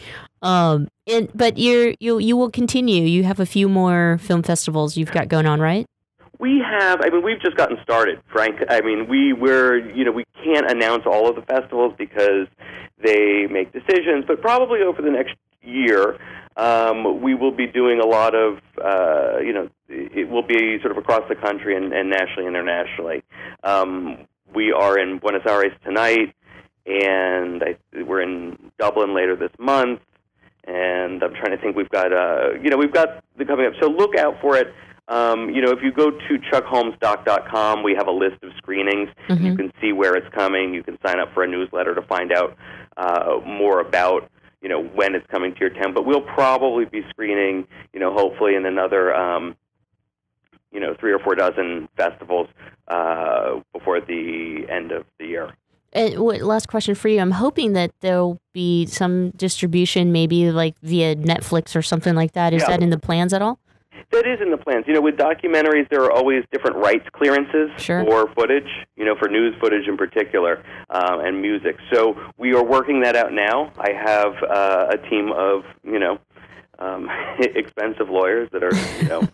um, 0.42 0.88
and 1.08 1.30
but 1.36 1.58
you're 1.58 1.94
you 2.00 2.18
you 2.18 2.36
will 2.36 2.50
continue. 2.50 3.04
You 3.04 3.24
have 3.24 3.40
a 3.40 3.46
few 3.46 3.70
more 3.70 4.18
film 4.20 4.44
festivals 4.44 4.98
you've 4.98 5.12
got 5.12 5.28
going 5.28 5.46
on, 5.46 5.62
right? 5.62 5.86
We 6.40 6.60
have. 6.60 7.02
I 7.02 7.10
mean, 7.10 7.24
we've 7.24 7.40
just 7.40 7.56
gotten 7.56 7.78
started, 7.84 8.20
Frank. 8.32 8.58
I 8.70 8.82
mean, 8.82 9.08
we 9.08 9.34
were. 9.34 9.78
You 9.78 10.04
know, 10.04 10.12
we 10.12 10.26
can't 10.44 10.70
announce 10.70 11.04
all 11.06 11.30
of 11.30 11.36
the 11.36 11.44
festivals 11.44 11.94
because 11.98 12.48
they 13.04 13.48
make 13.48 13.72
decisions. 13.72 14.26
But 14.28 14.42
probably 14.42 14.82
over 14.82 15.02
the 15.02 15.12
next 15.12 15.36
year, 15.62 16.18
um, 16.58 17.22
we 17.22 17.36
will 17.36 17.52
be 17.52 17.68
doing 17.68 18.00
a 18.00 18.06
lot 18.06 18.34
of. 18.36 18.60
Uh, 18.84 19.40
you 19.40 19.54
know, 19.54 19.70
it 19.90 20.30
will 20.30 20.46
be 20.46 20.80
sort 20.82 20.92
of 20.92 20.98
across 20.98 21.24
the 21.30 21.36
country 21.36 21.76
and, 21.76 21.94
and 21.94 22.10
nationally, 22.10 22.48
and 22.48 22.56
internationally. 22.56 23.24
Um, 23.64 24.28
we 24.54 24.72
are 24.72 24.98
in 24.98 25.20
Buenos 25.20 25.46
Aires 25.46 25.74
tonight, 25.84 26.34
and 26.86 27.64
I, 27.64 27.78
we're 28.04 28.22
in 28.22 28.58
Dublin 28.80 29.14
later 29.14 29.36
this 29.36 29.52
month. 29.60 30.00
And 30.68 31.22
I'm 31.22 31.34
trying 31.34 31.56
to 31.56 31.62
think. 31.62 31.76
We've 31.76 31.90
got. 31.90 32.12
Uh, 32.12 32.54
you 32.62 32.70
know, 32.70 32.78
we've 32.78 32.94
got 32.94 33.24
the 33.38 33.46
coming 33.46 33.68
up. 33.68 33.74
So 33.82 33.88
look 33.88 34.16
out 34.16 34.42
for 34.42 34.56
it. 34.56 34.74
Um, 35.08 35.52
you 35.52 35.62
know, 35.62 35.72
if 35.72 35.84
you 35.84 35.92
go 35.92 36.10
to 36.10 36.40
chuckholmesdoc.com, 36.52 37.84
we 37.84 37.94
have 37.94 38.08
a 38.08 38.12
list 38.12 38.42
of 38.42 38.52
screenings. 38.58 39.10
Mm-hmm. 39.30 39.46
You 39.46 39.56
can 39.56 39.74
see 39.80 39.94
where 39.94 40.16
it's 40.16 40.34
coming. 40.34 40.74
You 40.74 40.84
can 40.84 40.98
sign 41.06 41.20
up 41.20 41.34
for 41.34 41.44
a 41.44 41.48
newsletter 41.48 41.94
to 41.94 42.02
find 42.02 42.32
out 42.32 42.58
uh, 42.98 43.40
more 43.46 43.82
about, 43.82 44.30
you 44.66 44.70
know, 44.70 44.82
when 44.82 45.14
it's 45.14 45.28
coming 45.28 45.54
to 45.54 45.60
your 45.60 45.70
town. 45.70 45.94
But 45.94 46.08
we'll 46.08 46.22
probably 46.22 46.86
be 46.86 47.04
screening, 47.12 47.68
you 47.94 48.00
know, 48.00 48.12
hopefully 48.12 48.56
in 48.56 48.66
another, 48.66 49.14
um, 49.14 49.56
you 50.72 50.80
know, 50.80 50.96
three 51.00 51.14
or 51.14 51.20
four 51.20 51.36
dozen 51.36 51.88
festivals 51.96 52.48
uh, 52.88 53.60
before 53.74 54.02
the 54.02 54.66
end 54.68 54.92
of 54.92 55.06
the 55.20 55.28
year. 55.28 55.54
And 55.94 56.18
what, 56.18 56.42
last 56.42 56.68
question 56.68 56.96
for 56.96 57.10
you. 57.10 57.20
I'm 57.20 57.30
hoping 57.30 57.74
that 57.74 57.92
there'll 58.02 58.42
be 58.54 58.88
some 58.88 59.30
distribution, 59.36 60.12
maybe 60.12 60.50
like 60.52 60.74
via 60.82 61.16
Netflix 61.16 61.76
or 61.76 61.84
something 61.84 62.16
like 62.16 62.32
that. 62.32 62.52
Is 62.52 62.64
Yeah. 62.64 62.70
that 62.70 62.82
in 62.82 62.90
the 62.90 62.98
plans 63.00 63.34
at 63.34 63.44
all? 63.44 63.60
That 64.12 64.26
is 64.28 64.40
in 64.42 64.52
the 64.52 64.58
plans. 64.58 64.86
You 64.88 64.94
know, 64.94 65.02
with 65.02 65.16
documentaries, 65.16 65.90
there 65.90 66.04
are 66.04 66.12
always 66.12 66.44
different 66.52 66.78
rights 66.78 67.06
clearances 67.14 67.70
Sure. 67.78 68.04
for 68.06 68.28
footage. 68.34 68.70
You 68.96 69.06
know, 69.06 69.16
for 69.18 69.28
news 69.28 69.56
footage 69.60 69.88
in 69.88 69.98
particular, 69.98 70.64
um, 70.90 71.20
and 71.22 71.42
music. 71.42 71.78
So 71.94 72.16
we 72.38 72.54
are 72.54 72.64
working 72.64 73.02
that 73.02 73.16
out 73.16 73.34
now. 73.34 73.72
I 73.78 73.92
have 73.94 74.34
uh, 74.44 74.88
a 74.92 75.10
team 75.10 75.32
of 75.32 75.64
you 75.84 76.00
know 76.00 76.20
um, 76.80 77.10
expensive 77.40 78.10
lawyers 78.10 78.50
that 78.52 78.64
are 78.64 78.74
you 79.02 79.10
know 79.10 79.28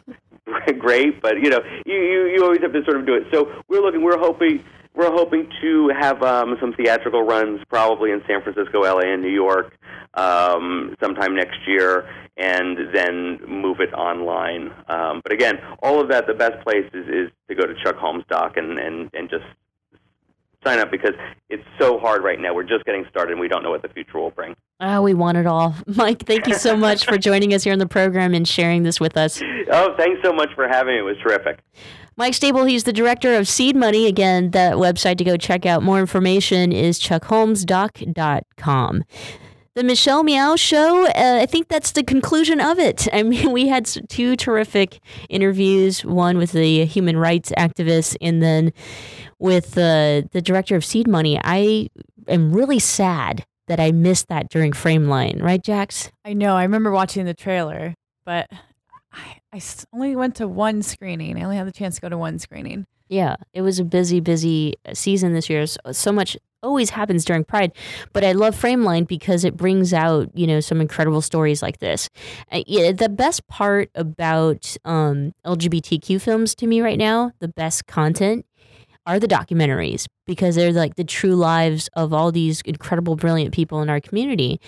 great, 0.79 1.21
but 1.21 1.35
you 1.41 1.49
know 1.49 1.59
you, 1.85 1.95
you 1.95 2.25
you 2.35 2.43
always 2.43 2.61
have 2.61 2.73
to 2.73 2.83
sort 2.85 2.97
of 2.97 3.05
do 3.05 3.13
it. 3.15 3.23
So 3.33 3.51
we're 3.67 3.81
looking. 3.81 4.03
We're 4.03 4.19
hoping. 4.19 4.63
We're 4.93 5.11
hoping 5.11 5.49
to 5.61 5.89
have 5.99 6.21
um, 6.21 6.57
some 6.59 6.73
theatrical 6.73 7.23
runs, 7.23 7.61
probably 7.69 8.11
in 8.11 8.21
San 8.27 8.41
Francisco, 8.41 8.81
LA, 8.81 9.13
and 9.13 9.21
New 9.21 9.29
York, 9.29 9.77
um, 10.15 10.95
sometime 11.01 11.35
next 11.35 11.59
year, 11.65 12.09
and 12.35 12.77
then 12.93 13.39
move 13.47 13.79
it 13.79 13.93
online. 13.93 14.73
Um, 14.89 15.21
but 15.23 15.31
again, 15.31 15.59
all 15.81 16.01
of 16.01 16.09
that, 16.09 16.27
the 16.27 16.33
best 16.33 16.61
place 16.65 16.85
is, 16.93 17.07
is 17.07 17.31
to 17.47 17.55
go 17.55 17.65
to 17.65 17.73
Chuck 17.83 17.95
Holmes 17.95 18.25
Doc 18.29 18.57
and, 18.57 18.77
and, 18.77 19.09
and 19.13 19.29
just 19.29 19.45
sign 20.63 20.79
up 20.79 20.91
because 20.91 21.13
it's 21.49 21.63
so 21.79 21.97
hard 21.99 22.23
right 22.23 22.39
now. 22.39 22.53
We're 22.53 22.63
just 22.63 22.85
getting 22.85 23.05
started, 23.09 23.31
and 23.31 23.39
we 23.39 23.47
don't 23.47 23.63
know 23.63 23.71
what 23.71 23.81
the 23.81 23.89
future 23.89 24.19
will 24.19 24.31
bring. 24.31 24.55
Oh, 24.79 25.01
we 25.01 25.13
want 25.13 25.37
it 25.37 25.45
all. 25.45 25.75
Mike, 25.87 26.25
thank 26.25 26.47
you 26.47 26.55
so 26.55 26.75
much 26.75 27.05
for 27.05 27.17
joining 27.29 27.53
us 27.53 27.63
here 27.63 27.73
on 27.73 27.79
the 27.79 27.87
program 27.87 28.33
and 28.33 28.47
sharing 28.47 28.83
this 28.83 28.99
with 28.99 29.17
us. 29.17 29.41
Oh, 29.71 29.95
thanks 29.97 30.19
so 30.23 30.33
much 30.33 30.49
for 30.55 30.67
having 30.67 30.93
me. 30.93 30.99
It 30.99 31.03
was 31.03 31.17
terrific. 31.23 31.59
Mike 32.21 32.35
Stabile, 32.35 32.69
he's 32.69 32.83
the 32.83 32.93
director 32.93 33.33
of 33.33 33.47
Seed 33.47 33.75
Money. 33.75 34.05
Again, 34.05 34.51
that 34.51 34.75
website 34.75 35.17
to 35.17 35.23
go 35.23 35.37
check 35.37 35.65
out 35.65 35.81
more 35.81 35.99
information 35.99 36.71
is 36.71 36.99
chuckholmesdoc.com. 36.99 39.03
The 39.73 39.83
Michelle 39.83 40.21
Meow 40.21 40.55
Show, 40.55 41.07
uh, 41.07 41.39
I 41.41 41.47
think 41.47 41.67
that's 41.67 41.93
the 41.93 42.03
conclusion 42.03 42.61
of 42.61 42.77
it. 42.77 43.07
I 43.13 43.23
mean, 43.23 43.51
we 43.51 43.69
had 43.69 43.89
two 44.07 44.35
terrific 44.35 44.99
interviews 45.29 46.05
one 46.05 46.37
with 46.37 46.51
the 46.51 46.85
human 46.85 47.17
rights 47.17 47.51
activist 47.57 48.15
and 48.21 48.43
then 48.43 48.71
with 49.39 49.75
uh, 49.75 50.21
the 50.31 50.43
director 50.43 50.75
of 50.75 50.85
Seed 50.85 51.07
Money. 51.07 51.41
I 51.43 51.87
am 52.27 52.53
really 52.53 52.77
sad 52.77 53.43
that 53.65 53.79
I 53.79 53.91
missed 53.91 54.27
that 54.27 54.49
during 54.49 54.73
Frameline, 54.73 55.41
right, 55.41 55.63
Jax? 55.63 56.11
I 56.23 56.33
know. 56.33 56.55
I 56.55 56.61
remember 56.61 56.91
watching 56.91 57.25
the 57.25 57.33
trailer, 57.33 57.95
but 58.25 58.47
I, 59.53 59.61
only 59.93 60.15
went 60.15 60.35
to 60.35 60.47
one 60.47 60.81
screening. 60.81 61.37
I 61.37 61.43
only 61.43 61.57
had 61.57 61.67
the 61.67 61.71
chance 61.71 61.95
to 61.95 62.01
go 62.01 62.09
to 62.09 62.17
one 62.17 62.39
screening. 62.39 62.85
Yeah, 63.09 63.35
it 63.53 63.61
was 63.61 63.79
a 63.79 63.83
busy, 63.83 64.21
busy 64.21 64.75
season 64.93 65.33
this 65.33 65.49
year. 65.49 65.65
So, 65.65 65.79
so 65.91 66.11
much 66.13 66.37
always 66.63 66.91
happens 66.91 67.25
during 67.25 67.43
Pride, 67.43 67.73
but 68.13 68.23
I 68.23 68.31
love 68.31 68.55
Frameline 68.55 69.07
because 69.07 69.43
it 69.43 69.57
brings 69.57 69.93
out 69.93 70.29
you 70.33 70.47
know 70.47 70.59
some 70.59 70.79
incredible 70.79 71.21
stories 71.21 71.61
like 71.61 71.79
this. 71.79 72.07
Uh, 72.51 72.63
yeah, 72.67 72.91
the 72.91 73.09
best 73.09 73.47
part 73.47 73.89
about 73.95 74.75
um, 74.85 75.33
LGBTQ 75.45 76.21
films 76.21 76.55
to 76.55 76.67
me 76.67 76.81
right 76.81 76.97
now, 76.97 77.31
the 77.39 77.47
best 77.47 77.87
content, 77.87 78.45
are 79.05 79.19
the 79.19 79.27
documentaries 79.27 80.05
because 80.25 80.55
they're 80.55 80.71
like 80.71 80.95
the 80.95 81.03
true 81.03 81.35
lives 81.35 81.89
of 81.95 82.13
all 82.13 82.31
these 82.31 82.61
incredible, 82.61 83.15
brilliant 83.15 83.53
people 83.53 83.81
in 83.81 83.89
our 83.89 83.99
community. 83.99 84.59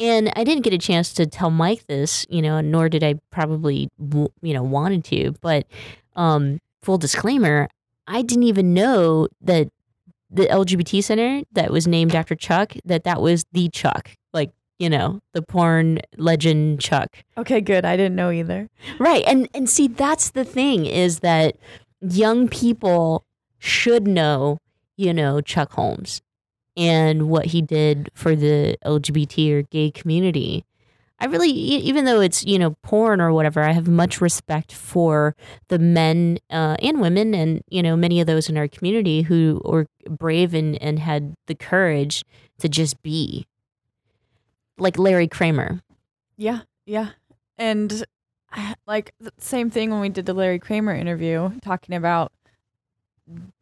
And 0.00 0.32
I 0.36 0.44
didn't 0.44 0.64
get 0.64 0.72
a 0.72 0.78
chance 0.78 1.12
to 1.14 1.26
tell 1.26 1.50
Mike 1.50 1.86
this, 1.86 2.26
you 2.28 2.42
know, 2.42 2.60
nor 2.60 2.88
did 2.88 3.04
I 3.04 3.14
probably, 3.30 3.88
you 3.98 4.54
know, 4.54 4.62
wanted 4.62 5.04
to. 5.04 5.34
But 5.40 5.66
um, 6.16 6.60
full 6.82 6.98
disclaimer, 6.98 7.68
I 8.06 8.22
didn't 8.22 8.44
even 8.44 8.74
know 8.74 9.28
that 9.40 9.68
the 10.30 10.46
LGBT 10.46 11.02
center 11.02 11.42
that 11.52 11.70
was 11.70 11.86
named 11.86 12.14
after 12.14 12.34
Chuck, 12.34 12.74
that 12.84 13.04
that 13.04 13.20
was 13.20 13.44
the 13.52 13.68
Chuck, 13.68 14.10
like 14.32 14.50
you 14.78 14.90
know, 14.90 15.20
the 15.32 15.42
porn 15.42 16.00
legend 16.16 16.80
Chuck. 16.80 17.16
Okay, 17.38 17.60
good. 17.60 17.84
I 17.84 17.96
didn't 17.96 18.16
know 18.16 18.30
either. 18.30 18.68
Right. 18.98 19.24
And 19.26 19.48
and 19.54 19.70
see 19.70 19.88
that's 19.88 20.30
the 20.30 20.44
thing 20.44 20.86
is 20.86 21.20
that 21.20 21.56
young 22.00 22.48
people 22.48 23.24
should 23.58 24.06
know, 24.06 24.58
you 24.96 25.12
know, 25.12 25.40
Chuck 25.40 25.72
Holmes 25.72 26.22
and 26.76 27.28
what 27.28 27.46
he 27.46 27.62
did 27.62 28.10
for 28.14 28.36
the 28.36 28.76
LGBT 28.84 29.52
or 29.52 29.62
gay 29.62 29.90
community. 29.90 30.64
I 31.18 31.26
really 31.26 31.50
even 31.50 32.04
though 32.04 32.20
it's, 32.20 32.44
you 32.44 32.58
know, 32.58 32.76
porn 32.82 33.22
or 33.22 33.32
whatever, 33.32 33.62
I 33.62 33.72
have 33.72 33.88
much 33.88 34.20
respect 34.20 34.72
for 34.72 35.34
the 35.68 35.78
men 35.78 36.38
uh, 36.50 36.76
and 36.82 37.00
women 37.00 37.34
and, 37.34 37.62
you 37.68 37.82
know, 37.82 37.96
many 37.96 38.20
of 38.20 38.26
those 38.26 38.50
in 38.50 38.58
our 38.58 38.68
community 38.68 39.22
who 39.22 39.62
were 39.64 39.86
brave 40.08 40.52
and, 40.52 40.80
and 40.82 40.98
had 40.98 41.34
the 41.46 41.54
courage 41.54 42.22
to 42.58 42.68
just 42.68 43.02
be 43.02 43.46
like 44.78 44.98
Larry 44.98 45.26
Kramer. 45.26 45.80
Yeah, 46.36 46.60
yeah. 46.84 47.10
And 47.56 48.04
like 48.86 49.14
same 49.38 49.70
thing 49.70 49.90
when 49.90 50.00
we 50.00 50.10
did 50.10 50.26
the 50.26 50.34
Larry 50.34 50.58
Kramer 50.58 50.94
interview, 50.94 51.50
talking 51.62 51.94
about 51.94 52.30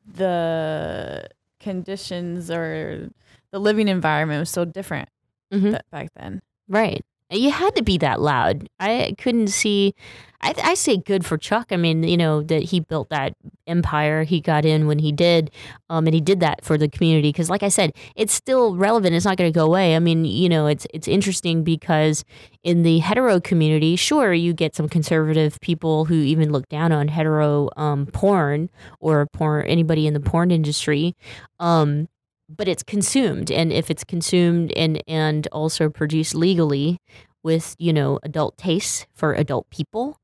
the 0.07 1.29
conditions 1.61 2.51
or 2.51 3.11
the 3.51 3.59
living 3.59 3.89
environment 3.89 4.41
was 4.41 4.51
so 4.51 4.65
different 4.65 5.09
Mhm. 5.53 5.71
th- 5.71 5.83
back 5.91 6.09
then. 6.17 6.43
Right. 6.69 7.05
You 7.31 7.51
had 7.51 7.75
to 7.77 7.83
be 7.83 7.99
that 7.99 8.21
loud. 8.21 8.69
I 8.79 9.15
couldn't 9.19 9.49
see. 9.49 9.95
I, 10.43 10.55
I 10.63 10.75
say 10.75 10.99
good 10.99 11.25
for 11.25 11.39
Chuck. 11.39 11.69
I 11.71 11.77
mean, 11.77 12.03
you 12.03 12.19
know, 12.19 12.43
that 12.43 12.65
he 12.65 12.81
built 12.81 13.09
that 13.09 13.35
empire. 13.67 14.25
He 14.25 14.43
got 14.43 14.67
in 14.67 14.87
when 14.87 14.99
he 14.99 15.11
did. 15.11 15.51
Um, 15.89 16.07
and 16.07 16.15
he 16.15 16.21
did 16.21 16.41
that 16.41 16.63
for 16.63 16.77
the 16.77 16.87
community. 16.87 17.31
Because, 17.31 17.49
like 17.49 17.63
I 17.63 17.71
said, 17.71 17.95
it's 18.15 18.35
still 18.35 18.77
relevant. 18.77 19.15
It's 19.15 19.25
not 19.25 19.39
going 19.39 19.51
to 19.51 19.59
go 19.59 19.65
away. 19.65 19.97
I 19.97 20.01
mean, 20.01 20.27
you 20.27 20.51
know, 20.51 20.67
it's, 20.67 20.87
it's 20.93 21.09
interesting 21.09 21.65
because 21.65 22.27
in 22.63 22.83
the 22.83 22.99
hetero 22.99 23.41
community, 23.41 23.97
sure, 23.97 24.35
you 24.35 24.53
get 24.53 24.77
some 24.77 24.89
conservative 24.89 25.59
people 25.61 26.05
who 26.05 26.17
even 26.17 26.53
look 26.53 26.69
down 26.69 26.93
on 26.93 27.09
hetero 27.09 27.71
um, 27.79 28.05
porn 28.07 28.69
or 29.01 29.27
porn, 29.33 29.65
anybody 29.67 30.07
in 30.07 30.13
the 30.13 30.21
porn 30.21 30.51
industry. 30.51 31.17
Um, 31.59 32.09
but 32.49 32.69
it's 32.69 32.83
consumed 32.83 33.51
and 33.51 33.73
if 33.73 33.91
it's 33.91 34.05
consumed 34.05 34.73
and 34.77 35.03
and 35.07 35.47
also 35.49 35.89
produced 35.89 36.35
legally 36.35 36.99
with 37.43 37.75
you 37.79 37.93
know 37.93 38.19
adult 38.23 38.57
tastes 38.59 39.07
for 39.15 39.35
adult 39.35 39.69
people 39.71 40.19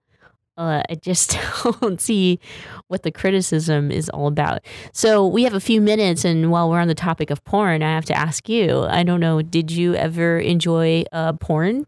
uh, 0.60 0.82
I 0.90 0.94
just 0.96 1.38
don't 1.80 2.00
see 2.00 2.38
what 2.88 3.02
the 3.02 3.10
criticism 3.10 3.90
is 3.90 4.10
all 4.10 4.26
about. 4.26 4.60
So 4.92 5.26
we 5.26 5.44
have 5.44 5.54
a 5.54 5.60
few 5.60 5.80
minutes, 5.80 6.22
and 6.22 6.50
while 6.50 6.68
we're 6.68 6.80
on 6.80 6.88
the 6.88 6.94
topic 6.94 7.30
of 7.30 7.42
porn, 7.44 7.82
I 7.82 7.94
have 7.94 8.04
to 8.06 8.14
ask 8.14 8.46
you. 8.46 8.82
I 8.82 9.02
don't 9.02 9.20
know. 9.20 9.40
Did 9.40 9.70
you 9.70 9.94
ever 9.94 10.38
enjoy 10.38 11.04
uh, 11.12 11.32
porn? 11.34 11.86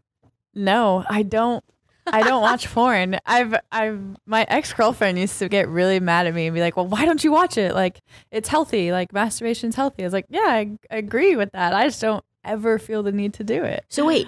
No, 0.55 1.05
I 1.07 1.21
don't. 1.21 1.63
I 2.07 2.21
don't 2.23 2.41
watch 2.41 2.67
porn. 2.69 3.17
I've 3.25 3.55
I've 3.71 3.99
my 4.25 4.45
ex 4.49 4.73
girlfriend 4.73 5.17
used 5.17 5.39
to 5.39 5.47
get 5.49 5.67
really 5.69 5.99
mad 5.99 6.27
at 6.27 6.33
me 6.33 6.47
and 6.47 6.53
be 6.53 6.61
like, 6.61 6.75
"Well, 6.75 6.87
why 6.87 7.05
don't 7.05 7.23
you 7.23 7.31
watch 7.31 7.57
it? 7.57 7.73
Like, 7.73 8.01
it's 8.31 8.49
healthy. 8.49 8.91
Like, 8.91 9.11
masturbation's 9.13 9.75
healthy." 9.75 10.03
I 10.03 10.05
was 10.05 10.13
like, 10.13 10.25
"Yeah, 10.29 10.41
I, 10.45 10.71
I 10.91 10.97
agree 10.97 11.35
with 11.35 11.51
that. 11.53 11.73
I 11.73 11.85
just 11.85 12.01
don't 12.01 12.23
ever 12.43 12.77
feel 12.79 13.03
the 13.03 13.11
need 13.11 13.33
to 13.35 13.43
do 13.43 13.63
it." 13.63 13.85
So 13.89 14.05
wait, 14.05 14.27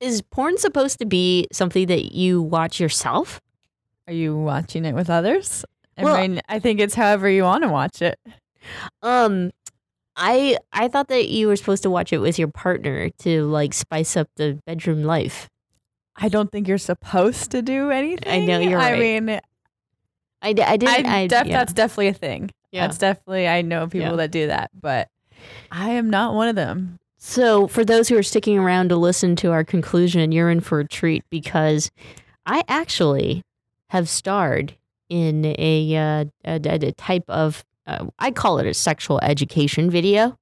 is 0.00 0.20
porn 0.22 0.58
supposed 0.58 0.98
to 0.98 1.06
be 1.06 1.46
something 1.52 1.86
that 1.86 2.14
you 2.14 2.42
watch 2.42 2.78
yourself? 2.78 3.40
Are 4.06 4.12
you 4.12 4.36
watching 4.36 4.84
it 4.84 4.94
with 4.94 5.08
others? 5.08 5.64
I 5.96 6.04
Well- 6.04 6.20
mean, 6.20 6.40
I 6.48 6.58
think 6.58 6.80
it's 6.80 6.94
however 6.94 7.28
you 7.28 7.44
want 7.44 7.62
to 7.62 7.68
watch 7.70 8.02
it. 8.02 8.18
Um, 9.02 9.50
I 10.16 10.58
I 10.72 10.88
thought 10.88 11.08
that 11.08 11.28
you 11.28 11.48
were 11.48 11.56
supposed 11.56 11.82
to 11.84 11.90
watch 11.90 12.12
it 12.12 12.18
with 12.18 12.38
your 12.38 12.48
partner 12.48 13.08
to 13.20 13.44
like 13.46 13.72
spice 13.74 14.16
up 14.16 14.28
the 14.36 14.60
bedroom 14.66 15.02
life. 15.04 15.48
I 16.16 16.28
don't 16.28 16.50
think 16.50 16.68
you're 16.68 16.78
supposed 16.78 17.50
to 17.52 17.62
do 17.62 17.90
anything. 17.90 18.30
I 18.42 18.44
know 18.46 18.58
you're 18.60 18.78
I 18.78 18.92
right. 18.92 19.22
mean, 19.22 19.40
I, 20.42 20.52
d- 20.52 20.62
I 20.62 20.76
didn't. 20.76 21.06
I, 21.06 21.26
def- 21.26 21.46
yeah. 21.46 21.58
that's 21.58 21.72
definitely 21.72 22.08
a 22.08 22.14
thing. 22.14 22.50
Yeah. 22.70 22.86
That's 22.86 22.98
definitely 22.98 23.48
I 23.48 23.62
know 23.62 23.86
people 23.86 24.10
Yeah. 24.10 24.16
that 24.16 24.30
do 24.30 24.46
that, 24.48 24.70
but 24.80 25.08
I 25.70 25.90
am 25.90 26.10
not 26.10 26.34
one 26.34 26.48
of 26.48 26.56
them. 26.56 26.98
So, 27.18 27.66
for 27.68 27.84
those 27.84 28.08
who 28.08 28.18
are 28.18 28.22
sticking 28.22 28.58
around 28.58 28.90
to 28.90 28.96
listen 28.96 29.34
to 29.36 29.50
our 29.52 29.64
conclusion, 29.64 30.30
you're 30.30 30.50
in 30.50 30.60
for 30.60 30.80
a 30.80 30.86
treat 30.86 31.24
because 31.30 31.90
I 32.44 32.62
actually 32.68 33.42
have 33.88 34.08
starred 34.08 34.74
in 35.08 35.54
a, 35.58 35.96
uh, 35.96 36.24
a, 36.44 36.60
a- 36.64 36.88
a 36.88 36.92
type 36.92 37.24
of, 37.28 37.64
uh, 37.86 38.06
I 38.18 38.30
call 38.30 38.58
it 38.58 38.66
a 38.66 38.74
sexual 38.74 39.20
education 39.22 39.90
video. 39.90 40.36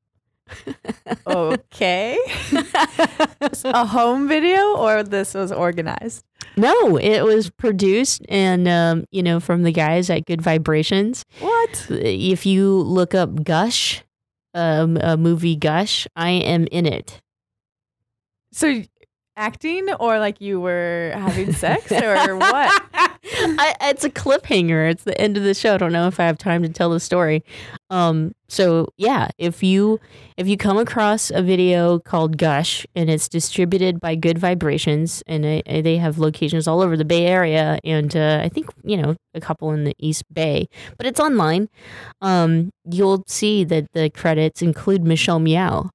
Okay. 1.27 2.19
a 3.65 3.87
home 3.87 4.29
video 4.29 4.77
or 4.77 5.03
this 5.03 5.35
was 5.35 5.53
organized? 5.53 6.25
No, 6.57 6.97
it 6.97 7.23
was 7.23 7.51
produced 7.51 8.23
and, 8.29 8.69
um, 8.69 9.05
you 9.11 9.23
know, 9.23 9.41
from 9.41 9.63
the 9.63 9.73
guys 9.73 10.11
at 10.11 10.27
Good 10.27 10.43
Vibrations. 10.43 11.25
What? 11.41 11.87
If 11.91 12.45
you 12.47 12.77
look 12.77 13.15
up 13.15 13.45
Gush, 13.45 14.03
um, 14.55 14.97
a 14.99 15.17
movie 15.17 15.57
Gush, 15.57 16.07
I 16.17 16.31
am 16.31 16.67
in 16.71 16.87
it. 16.87 17.21
So 18.53 18.83
acting 19.37 19.89
or 20.01 20.19
like 20.19 20.41
you 20.41 20.61
were 20.61 21.13
having 21.15 21.53
sex 21.53 21.91
or 21.93 22.37
what? 22.37 22.83
I, 23.25 23.75
it's 23.83 24.05
a 24.05 24.11
cliffhanger. 24.11 24.91
It's 24.91 25.05
the 25.05 25.19
end 25.21 25.37
of 25.37 25.45
the 25.45 25.55
show. 25.55 25.75
I 25.75 25.79
don't 25.79 25.93
know 25.93 26.07
if 26.07 26.19
I 26.21 26.25
have 26.25 26.39
time 26.39 26.63
to 26.63 26.69
tell 26.69 26.91
the 26.91 27.01
story. 27.01 27.45
Um, 27.91 28.33
so 28.49 28.89
yeah, 28.97 29.29
if 29.39 29.63
you 29.63 29.99
if 30.37 30.47
you 30.47 30.57
come 30.57 30.77
across 30.77 31.31
a 31.31 31.43
video 31.43 31.99
called 31.99 32.37
Gush 32.37 32.87
and 32.95 33.09
it's 33.09 33.29
distributed 33.29 34.01
by 34.01 34.15
Good 34.15 34.39
Vibrations 34.39 35.23
and 35.27 35.45
uh, 35.45 35.63
they 35.67 35.97
have 35.97 36.19
locations 36.19 36.69
all 36.69 36.81
over 36.81 36.97
the 36.97 37.05
Bay 37.05 37.27
Area 37.27 37.79
and 37.85 38.15
uh, 38.15 38.41
I 38.43 38.49
think 38.49 38.67
you 38.85 38.97
know 38.97 39.17
a 39.35 39.41
couple 39.41 39.71
in 39.71 39.85
the 39.85 39.95
East 39.99 40.25
Bay, 40.33 40.69
but 40.99 41.07
it's 41.07 41.21
online. 41.21 41.69
Um, 42.21 42.71
you'll 42.85 43.25
see 43.27 43.65
that 43.65 43.87
the 43.93 44.11
credits 44.11 44.63
include 44.63 45.05
Michelle 45.05 45.41
Meow. 45.41 45.91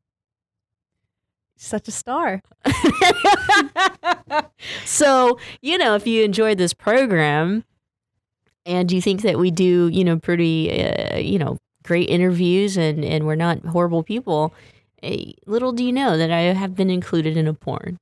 Such 1.58 1.88
a 1.88 1.92
star. 1.92 2.42
so 4.86 5.40
you 5.62 5.78
know 5.78 5.96
if 5.96 6.08
you 6.08 6.24
enjoyed 6.24 6.58
this 6.58 6.74
program 6.74 7.64
and 8.66 8.92
you 8.92 9.02
think 9.02 9.22
that 9.24 9.40
we 9.40 9.52
do 9.52 9.88
you 9.88 10.04
know 10.04 10.18
pretty 10.20 10.84
uh, 10.84 11.18
you 11.18 11.40
know 11.40 11.58
great 11.84 12.10
interviews 12.10 12.78
and 12.78 13.04
and 13.04 13.26
we're 13.26 13.36
not 13.36 13.64
horrible 13.66 14.04
people 14.04 14.54
eh, 15.04 15.32
little 15.46 15.72
do 15.72 15.84
you 15.84 15.94
know 15.94 16.18
that 16.18 16.32
i 16.32 16.42
have 16.42 16.76
been 16.76 16.90
included 16.90 17.38
in 17.38 17.48
a 17.48 17.54
porn 17.54 17.98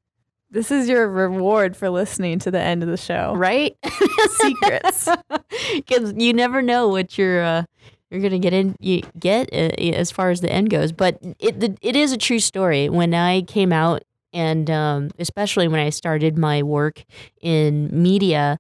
This 0.49 0.71
is 0.71 0.89
your 0.89 1.07
reward 1.07 1.77
for 1.77 1.89
listening 1.89 2.39
to 2.39 2.51
the 2.51 2.59
end 2.59 2.83
of 2.83 2.89
the 2.89 2.97
show. 2.97 3.33
right 3.35 3.75
Secrets. 4.29 5.09
because 5.75 6.13
you 6.17 6.33
never 6.33 6.61
know 6.61 6.87
what 6.87 7.17
you're 7.17 7.43
uh, 7.43 7.63
you're 8.09 8.21
gonna 8.21 8.39
get 8.39 8.53
in 8.53 8.75
you 8.79 9.01
get 9.19 9.49
uh, 9.53 9.75
as 9.79 10.11
far 10.11 10.29
as 10.29 10.41
the 10.41 10.51
end 10.51 10.69
goes. 10.69 10.91
But 10.91 11.19
it 11.39 11.59
the, 11.59 11.77
it 11.81 11.95
is 11.95 12.11
a 12.11 12.17
true 12.17 12.39
story. 12.39 12.89
When 12.89 13.13
i 13.13 13.41
came 13.41 13.73
out 13.73 14.03
and 14.35 14.69
um, 14.69 15.09
especially 15.17 15.67
when 15.67 15.79
i 15.79 15.89
started 15.89 16.37
my 16.37 16.61
work 16.61 17.03
in 17.41 17.89
media 17.91 18.59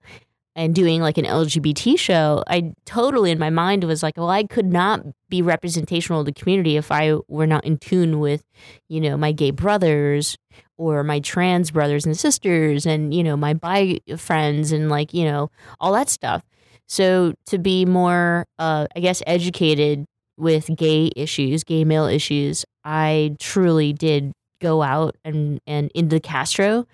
and 0.55 0.73
doing 0.73 1.01
like 1.01 1.17
an 1.17 1.25
lgbt 1.25 1.99
show 1.99 2.41
i 2.47 2.71
totally 2.85 3.29
in 3.29 3.37
my 3.37 3.49
mind 3.49 3.83
was 3.83 4.01
like 4.01 4.15
well 4.17 4.29
i 4.29 4.43
could 4.43 4.71
not 4.71 5.01
be 5.29 5.41
representational 5.41 6.21
of 6.21 6.25
the 6.25 6.31
community 6.31 6.77
if 6.77 6.91
i 6.91 7.13
were 7.27 7.45
not 7.45 7.65
in 7.65 7.77
tune 7.77 8.19
with 8.19 8.43
you 8.87 9.01
know 9.01 9.17
my 9.17 9.31
gay 9.31 9.51
brothers 9.51 10.37
or 10.77 11.03
my 11.03 11.19
trans 11.19 11.71
brothers 11.71 12.05
and 12.05 12.17
sisters 12.17 12.85
and 12.85 13.13
you 13.13 13.23
know 13.23 13.35
my 13.35 13.53
bi 13.53 13.99
friends 14.17 14.71
and 14.71 14.89
like 14.89 15.13
you 15.13 15.25
know 15.25 15.51
all 15.79 15.91
that 15.91 16.09
stuff 16.09 16.41
so 16.87 17.33
to 17.45 17.57
be 17.57 17.85
more 17.85 18.45
uh 18.59 18.85
i 18.95 18.99
guess 18.99 19.21
educated 19.27 20.05
with 20.37 20.69
gay 20.75 21.11
issues 21.15 21.63
gay 21.63 21.83
male 21.83 22.05
issues 22.05 22.65
i 22.83 23.35
truly 23.39 23.93
did 23.93 24.31
go 24.61 24.81
out 24.81 25.15
and 25.23 25.59
and 25.67 25.91
into 25.95 26.19
castro 26.19 26.85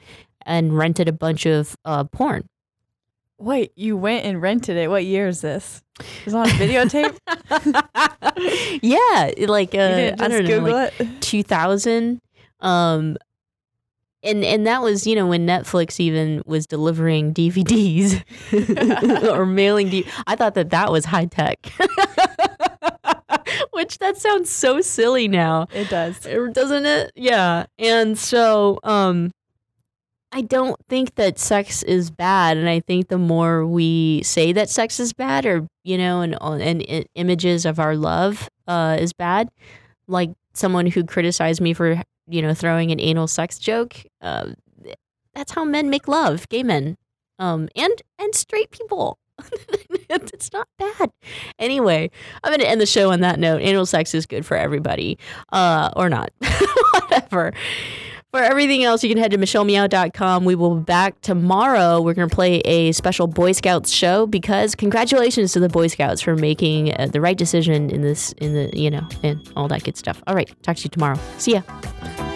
and 0.46 0.78
rented 0.78 1.08
a 1.08 1.14
bunch 1.14 1.46
of 1.46 1.76
uh 1.86 2.04
porn 2.06 2.44
Wait, 3.39 3.72
you 3.76 3.98
went 3.98 4.24
and 4.24 4.39
rented 4.39 4.78
it. 4.78 4.88
What 4.88 5.04
year 5.04 5.28
is 5.28 5.42
this? 5.42 5.82
Is 6.28 6.34
it 6.34 6.38
on 6.38 6.46
videotape? 6.46 7.18
yeah 8.84 9.32
like 9.48 9.74
uh 9.74 10.14
i 10.20 10.28
don't 10.28 10.46
just 10.46 10.50
know 10.50 10.60
like 10.60 11.22
2000 11.22 12.20
um 12.60 13.18
and 14.24 14.43
and 14.43 14.65
that 14.67 14.82
was 14.82 15.05
you 15.07 15.15
know 15.15 15.28
when 15.28 15.45
netflix 15.47 15.99
even 15.99 16.41
was 16.45 16.67
delivering 16.67 17.34
dvds 17.34 18.22
or 19.30 19.45
mailing 19.45 19.89
D- 19.89 20.05
i 20.28 20.36
thought 20.36 20.53
that 20.55 20.69
that 20.72 20.91
was 20.91 21.05
high 21.05 21.26
tech 21.26 21.72
Which 23.72 23.97
that 23.99 24.17
sounds 24.17 24.49
so 24.49 24.82
silly 24.82 25.28
now. 25.28 25.67
It 25.74 25.89
does. 25.89 26.19
Doesn't 26.19 26.86
it? 26.86 27.11
Yeah. 27.15 27.65
And 27.80 28.17
so 28.17 28.80
um 28.84 29.32
I 30.32 30.41
don't 30.41 30.78
think 30.88 31.15
that 31.15 31.39
sex 31.39 31.84
is 31.84 32.09
bad 32.11 32.57
and 32.57 32.69
I 32.69 32.80
think 32.80 33.07
the 33.09 33.17
more 33.17 33.65
we 33.65 34.22
say 34.24 34.53
that 34.53 34.69
sex 34.69 34.99
is 34.99 35.13
bad 35.13 35.45
or 35.45 35.67
you 35.84 35.97
know 35.97 36.22
and 36.22 36.36
and 36.41 36.84
i- 36.89 37.05
images 37.15 37.65
of 37.65 37.80
our 37.80 37.95
love 37.95 38.49
uh 38.67 38.97
is 38.99 39.13
bad 39.13 39.49
like 40.07 40.32
someone 40.53 40.86
who 40.86 41.03
criticized 41.03 41.61
me 41.61 41.74
for 41.74 42.01
you 42.28 42.41
know 42.41 42.53
throwing 42.53 42.91
an 42.91 42.99
anal 42.99 43.28
sex 43.28 43.57
joke 43.59 43.95
uh 44.22 44.51
that's 45.34 45.53
how 45.53 45.63
men 45.63 45.89
make 45.89 46.07
love 46.07 46.47
gay 46.49 46.63
men 46.63 46.97
um 47.39 47.69
and 47.76 48.01
and 48.19 48.36
straight 48.36 48.72
people. 48.72 49.17
It's 50.13 50.51
not 50.51 50.67
bad. 50.78 51.09
Anyway 51.57 52.11
i'm 52.43 52.51
gonna 52.51 52.65
end 52.65 52.82
the 52.82 52.86
show 52.86 53.11
on 53.11 53.22
that 53.22 53.39
note. 53.39 53.61
Anal 53.61 53.86
sex 53.86 54.13
is 54.13 54.26
good 54.26 54.45
for 54.45 54.57
everybody 54.57 55.17
uh 55.53 55.89
or 55.95 56.09
not. 56.09 56.32
Whatever 56.93 57.53
for 58.32 58.42
everything 58.42 58.84
else, 58.84 59.04
you 59.04 59.10
can 59.10 59.18
head 59.18 59.32
to 59.32 59.38
michellemeow.com. 59.38 60.46
We 60.46 60.56
will 60.56 60.76
be 60.76 60.84
back 60.84 61.20
tomorrow. 61.22 62.02
We're 62.02 62.14
going 62.14 62.30
to 62.30 62.36
play 62.36 62.60
a 62.62 62.94
special 62.94 63.28
Boy 63.28 63.52
Scouts 63.52 63.92
show 63.92 64.26
because 64.26 64.74
congratulations 64.74 65.52
to 65.54 65.60
the 65.60 65.70
Boy 65.70 65.88
Scouts 65.88 66.22
for 66.22 66.36
making 66.36 66.94
uh, 66.94 67.08
the 67.08 67.20
right 67.20 67.38
decision 67.38 67.90
in 67.90 68.02
this, 68.02 68.32
in 68.34 68.54
the, 68.54 68.72
you 68.74 68.90
know, 68.90 69.08
and 69.22 69.42
all 69.56 69.68
that 69.68 69.84
good 69.84 69.98
stuff. 69.98 70.24
All 70.28 70.36
right. 70.36 70.50
Talk 70.64 70.78
to 70.78 70.84
you 70.84 70.90
tomorrow. 70.90 71.20
See 71.38 71.54
ya. 71.54 72.31